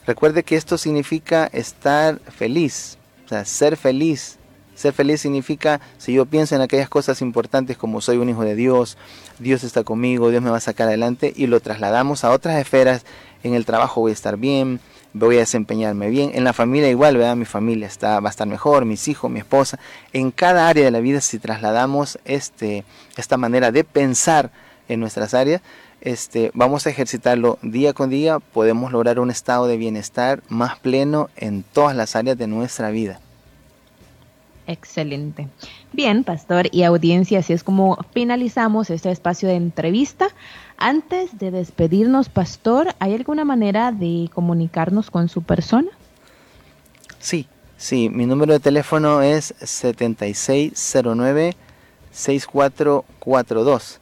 Recuerde 0.05 0.43
que 0.43 0.55
esto 0.55 0.77
significa 0.77 1.49
estar 1.51 2.19
feliz, 2.19 2.97
o 3.25 3.29
sea, 3.29 3.45
ser 3.45 3.77
feliz. 3.77 4.37
Ser 4.75 4.93
feliz 4.93 5.21
significa, 5.21 5.81
si 5.97 6.13
yo 6.13 6.27
pienso 6.27 6.55
en 6.55 6.61
aquellas 6.61 6.87
cosas 6.87 7.23
importantes 7.23 7.77
como 7.77 7.99
soy 7.99 8.17
un 8.17 8.29
hijo 8.29 8.43
de 8.43 8.53
Dios, 8.53 8.95
Dios 9.39 9.63
está 9.63 9.83
conmigo, 9.83 10.29
Dios 10.29 10.43
me 10.43 10.51
va 10.51 10.57
a 10.57 10.61
sacar 10.61 10.87
adelante 10.87 11.33
y 11.35 11.47
lo 11.47 11.59
trasladamos 11.59 12.23
a 12.23 12.29
otras 12.29 12.61
esferas, 12.61 13.03
en 13.43 13.55
el 13.55 13.65
trabajo 13.65 14.01
voy 14.01 14.11
a 14.11 14.13
estar 14.13 14.37
bien, 14.37 14.79
voy 15.13 15.37
a 15.37 15.39
desempeñarme 15.39 16.09
bien, 16.09 16.31
en 16.35 16.43
la 16.43 16.53
familia 16.53 16.89
igual, 16.89 17.17
¿verdad? 17.17 17.35
Mi 17.35 17.45
familia 17.45 17.87
está, 17.87 18.19
va 18.19 18.29
a 18.29 18.31
estar 18.31 18.47
mejor, 18.47 18.85
mis 18.85 19.07
hijos, 19.07 19.31
mi 19.31 19.39
esposa, 19.39 19.79
en 20.13 20.31
cada 20.31 20.67
área 20.67 20.85
de 20.85 20.91
la 20.91 20.99
vida 20.99 21.21
si 21.21 21.39
trasladamos 21.39 22.19
este, 22.25 22.83
esta 23.15 23.37
manera 23.37 23.71
de 23.71 23.83
pensar, 23.83 24.51
en 24.87 24.99
nuestras 24.99 25.33
áreas, 25.33 25.61
este, 26.01 26.51
vamos 26.53 26.85
a 26.85 26.89
ejercitarlo 26.89 27.57
día 27.61 27.93
con 27.93 28.09
día, 28.09 28.39
podemos 28.39 28.91
lograr 28.91 29.19
un 29.19 29.31
estado 29.31 29.67
de 29.67 29.77
bienestar 29.77 30.41
más 30.47 30.77
pleno 30.79 31.29
en 31.35 31.63
todas 31.63 31.95
las 31.95 32.15
áreas 32.15 32.37
de 32.37 32.47
nuestra 32.47 32.91
vida. 32.91 33.19
Excelente. 34.67 35.47
Bien, 35.93 36.25
pastor 36.25 36.67
y 36.71 36.83
audiencia, 36.83 37.39
así 37.39 37.53
es 37.53 37.63
como 37.63 37.97
finalizamos 38.13 38.89
este 38.89 39.09
espacio 39.11 39.47
de 39.47 39.55
entrevista. 39.55 40.27
Antes 40.77 41.39
de 41.39 41.51
despedirnos, 41.51 42.27
pastor, 42.27 42.93
¿hay 42.99 43.13
alguna 43.15 43.45
manera 43.45 43.93
de 43.93 44.29
comunicarnos 44.33 45.09
con 45.09 45.29
su 45.29 45.41
persona? 45.41 45.89
Sí, 47.19 47.47
sí, 47.77 48.09
mi 48.09 48.25
número 48.25 48.51
de 48.53 48.59
teléfono 48.59 49.21
es 49.21 49.55
7609 49.61 51.55
6442. 52.11 54.01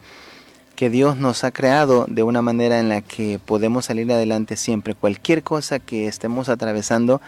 que 0.75 0.91
Dios 0.91 1.17
nos 1.17 1.45
ha 1.45 1.53
creado 1.53 2.07
de 2.09 2.23
una 2.23 2.43
manera 2.43 2.81
en 2.81 2.89
la 2.89 3.03
que 3.03 3.39
podemos 3.39 3.85
salir 3.85 4.11
adelante 4.11 4.57
siempre. 4.57 4.95
Cualquier 4.95 5.43
cosa 5.43 5.79
que 5.79 6.09
estemos 6.09 6.49
atravesando, 6.49 7.21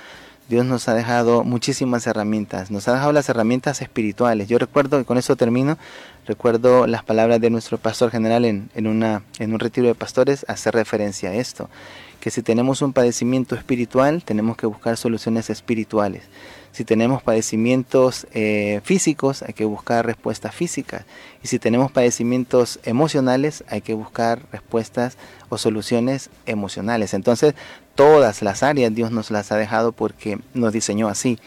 Dios 0.49 0.64
nos 0.64 0.89
ha 0.89 0.95
dejado 0.95 1.45
muchísimas 1.45 2.07
herramientas, 2.07 2.70
nos 2.70 2.89
ha 2.89 2.95
dejado 2.95 3.12
las 3.12 3.29
herramientas 3.29 3.83
espirituales. 3.83 4.49
Yo 4.49 4.59
recuerdo, 4.59 4.99
y 4.99 5.05
con 5.05 5.18
eso 5.18 5.37
termino, 5.37 5.77
recuerdo 6.27 6.87
las 6.87 7.05
palabras 7.05 7.41
de 7.41 7.51
nuestro 7.51 7.79
pastor 7.79 8.11
general 8.11 8.45
en, 8.45 8.70
en, 8.74 8.87
una, 8.87 9.22
en 9.39 9.53
un 9.53 9.61
retiro 9.61 9.87
de 9.87 9.95
pastores, 9.95 10.45
hacer 10.49 10.74
referencia 10.74 11.31
a 11.31 11.35
esto 11.35 11.68
que 12.27 12.33
si 12.33 12.43
tenemos 12.43 12.83
un 12.83 12.93
padecimiento 12.93 13.55
espiritual, 13.55 14.24
tenemos 14.24 14.57
que 14.57 14.66
buscar 14.66 14.97
soluciones 14.97 15.49
espirituales. 15.49 16.24
Si 16.72 16.85
tenemos 16.85 17.22
padecimientos 17.22 18.27
eh, 18.33 18.81
físicos, 18.83 19.43
hay 19.43 19.55
que 19.55 19.64
buscar 19.64 20.05
respuestas 20.05 20.53
físicas. 20.53 21.05
Y 21.45 21.47
si 21.47 21.61
tenemos 21.61 21.93
padecimientos 21.93 22.81
emocionales, 22.83 23.62
hay 23.68 23.81
que 23.81 23.95
buscar 23.95 24.43
respuestas 24.51 25.16
o 25.51 25.57
soluciones 25.57 26.29
emocionales. 26.47 27.14
Entonces, 27.14 27.55
todas 27.95 28.43
las 28.43 28.64
áreas 28.64 28.93
Dios 28.93 29.12
nos 29.12 29.31
las 29.31 29.53
ha 29.53 29.57
dejado 29.57 29.93
porque 29.93 30.41
nos 30.53 30.72
diseñó 30.72 31.07
así. 31.07 31.39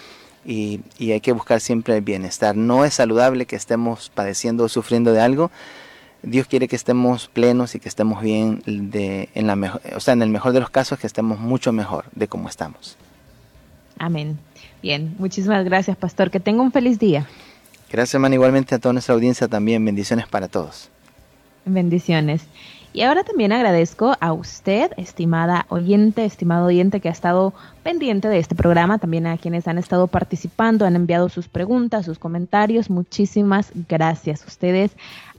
Y, 0.45 0.79
y 0.97 1.11
hay 1.11 1.19
que 1.19 1.33
buscar 1.33 1.59
siempre 1.59 1.97
el 1.97 2.03
bienestar. 2.03 2.55
No 2.55 2.85
es 2.85 2.93
saludable 2.93 3.47
que 3.47 3.57
estemos 3.57 4.09
padeciendo 4.15 4.63
o 4.63 4.69
sufriendo 4.69 5.11
de 5.11 5.19
algo, 5.19 5.51
Dios 6.23 6.47
quiere 6.47 6.67
que 6.67 6.75
estemos 6.75 7.27
plenos 7.27 7.75
y 7.75 7.79
que 7.79 7.89
estemos 7.89 8.21
bien, 8.21 8.61
de, 8.65 9.29
en 9.33 9.47
la 9.47 9.55
mejor, 9.55 9.81
o 9.95 9.99
sea, 9.99 10.13
en 10.13 10.21
el 10.21 10.29
mejor 10.29 10.53
de 10.53 10.59
los 10.59 10.69
casos, 10.69 10.99
que 10.99 11.07
estemos 11.07 11.39
mucho 11.39 11.71
mejor 11.71 12.05
de 12.13 12.27
cómo 12.27 12.49
estamos. 12.49 12.97
Amén. 13.97 14.39
Bien, 14.81 15.15
muchísimas 15.19 15.63
gracias, 15.65 15.97
pastor. 15.97 16.31
Que 16.31 16.39
tenga 16.39 16.61
un 16.61 16.71
feliz 16.71 16.99
día. 16.99 17.27
Gracias, 17.91 18.15
hermano. 18.15 18.35
Igualmente 18.35 18.75
a 18.75 18.79
toda 18.79 18.93
nuestra 18.93 19.13
audiencia 19.13 19.47
también. 19.47 19.83
Bendiciones 19.83 20.27
para 20.27 20.47
todos. 20.47 20.89
Bendiciones. 21.65 22.43
Y 22.91 23.03
ahora 23.03 23.23
también 23.23 23.51
agradezco 23.51 24.15
a 24.19 24.33
usted, 24.33 24.91
estimada 24.97 25.67
oyente, 25.69 26.25
estimado 26.25 26.65
oyente 26.65 27.01
que 27.01 27.09
ha 27.09 27.11
estado 27.11 27.53
pendiente 27.83 28.27
de 28.29 28.39
este 28.39 28.55
programa, 28.55 28.97
también 28.97 29.27
a 29.27 29.37
quienes 29.37 29.67
han 29.67 29.77
estado 29.77 30.07
participando, 30.07 30.85
han 30.85 30.95
enviado 30.95 31.29
sus 31.29 31.47
preguntas, 31.47 32.05
sus 32.05 32.17
comentarios. 32.17 32.89
Muchísimas 32.89 33.71
gracias. 33.87 34.43
Ustedes 34.47 34.91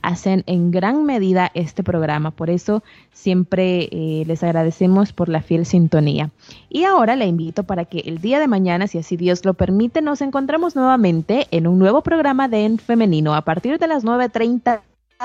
hacen 0.02 0.44
en 0.46 0.70
gran 0.70 1.04
medida 1.04 1.50
este 1.54 1.82
programa, 1.82 2.30
por 2.30 2.50
eso 2.50 2.82
siempre 3.12 3.88
eh, 3.90 4.24
les 4.26 4.42
agradecemos 4.42 5.12
por 5.12 5.28
la 5.28 5.42
fiel 5.42 5.66
sintonía. 5.66 6.30
Y 6.68 6.84
ahora 6.84 7.16
le 7.16 7.26
invito 7.26 7.64
para 7.64 7.84
que 7.84 8.00
el 8.00 8.20
día 8.20 8.40
de 8.40 8.48
mañana, 8.48 8.86
si 8.86 8.98
así 8.98 9.16
Dios 9.16 9.44
lo 9.44 9.54
permite, 9.54 10.02
nos 10.02 10.20
encontremos 10.20 10.76
nuevamente 10.76 11.46
en 11.50 11.66
un 11.66 11.78
nuevo 11.78 12.02
programa 12.02 12.48
de 12.48 12.64
En 12.64 12.78
Femenino 12.78 13.34
a 13.34 13.42
partir 13.42 13.78
de 13.78 13.86
las 13.86 14.04
9.30 14.04 14.80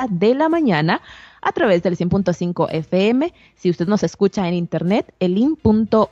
de 0.09 0.36
la 0.36 0.49
mañana 0.49 1.01
a 1.45 1.51
través 1.51 1.83
del 1.83 1.95
100.5 1.95 2.67
FM, 2.71 3.31
si 3.55 3.69
usted 3.69 3.87
nos 3.87 4.01
escucha 4.03 4.47
en 4.47 4.55
internet, 4.55 5.13
elin.org.sv 5.19 6.07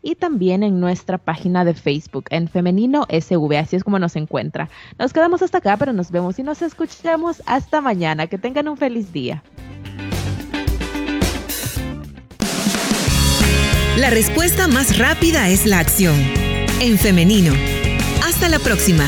y 0.00 0.14
también 0.14 0.62
en 0.62 0.78
nuestra 0.78 1.18
página 1.18 1.64
de 1.64 1.74
Facebook, 1.74 2.26
en 2.30 2.46
Femenino 2.48 3.04
SV, 3.10 3.58
así 3.58 3.74
es 3.74 3.82
como 3.82 3.98
nos 3.98 4.14
encuentra. 4.14 4.70
Nos 4.96 5.12
quedamos 5.12 5.42
hasta 5.42 5.58
acá, 5.58 5.76
pero 5.76 5.92
nos 5.92 6.12
vemos 6.12 6.38
y 6.38 6.44
nos 6.44 6.62
escuchamos 6.62 7.42
hasta 7.46 7.80
mañana. 7.80 8.28
Que 8.28 8.38
tengan 8.38 8.68
un 8.68 8.76
feliz 8.76 9.12
día. 9.12 9.42
La 13.96 14.10
respuesta 14.10 14.68
más 14.68 14.96
rápida 14.98 15.48
es 15.48 15.66
la 15.66 15.80
acción. 15.80 16.14
En 16.80 16.96
femenino. 16.96 17.52
Hasta 18.24 18.48
la 18.48 18.60
próxima. 18.60 19.04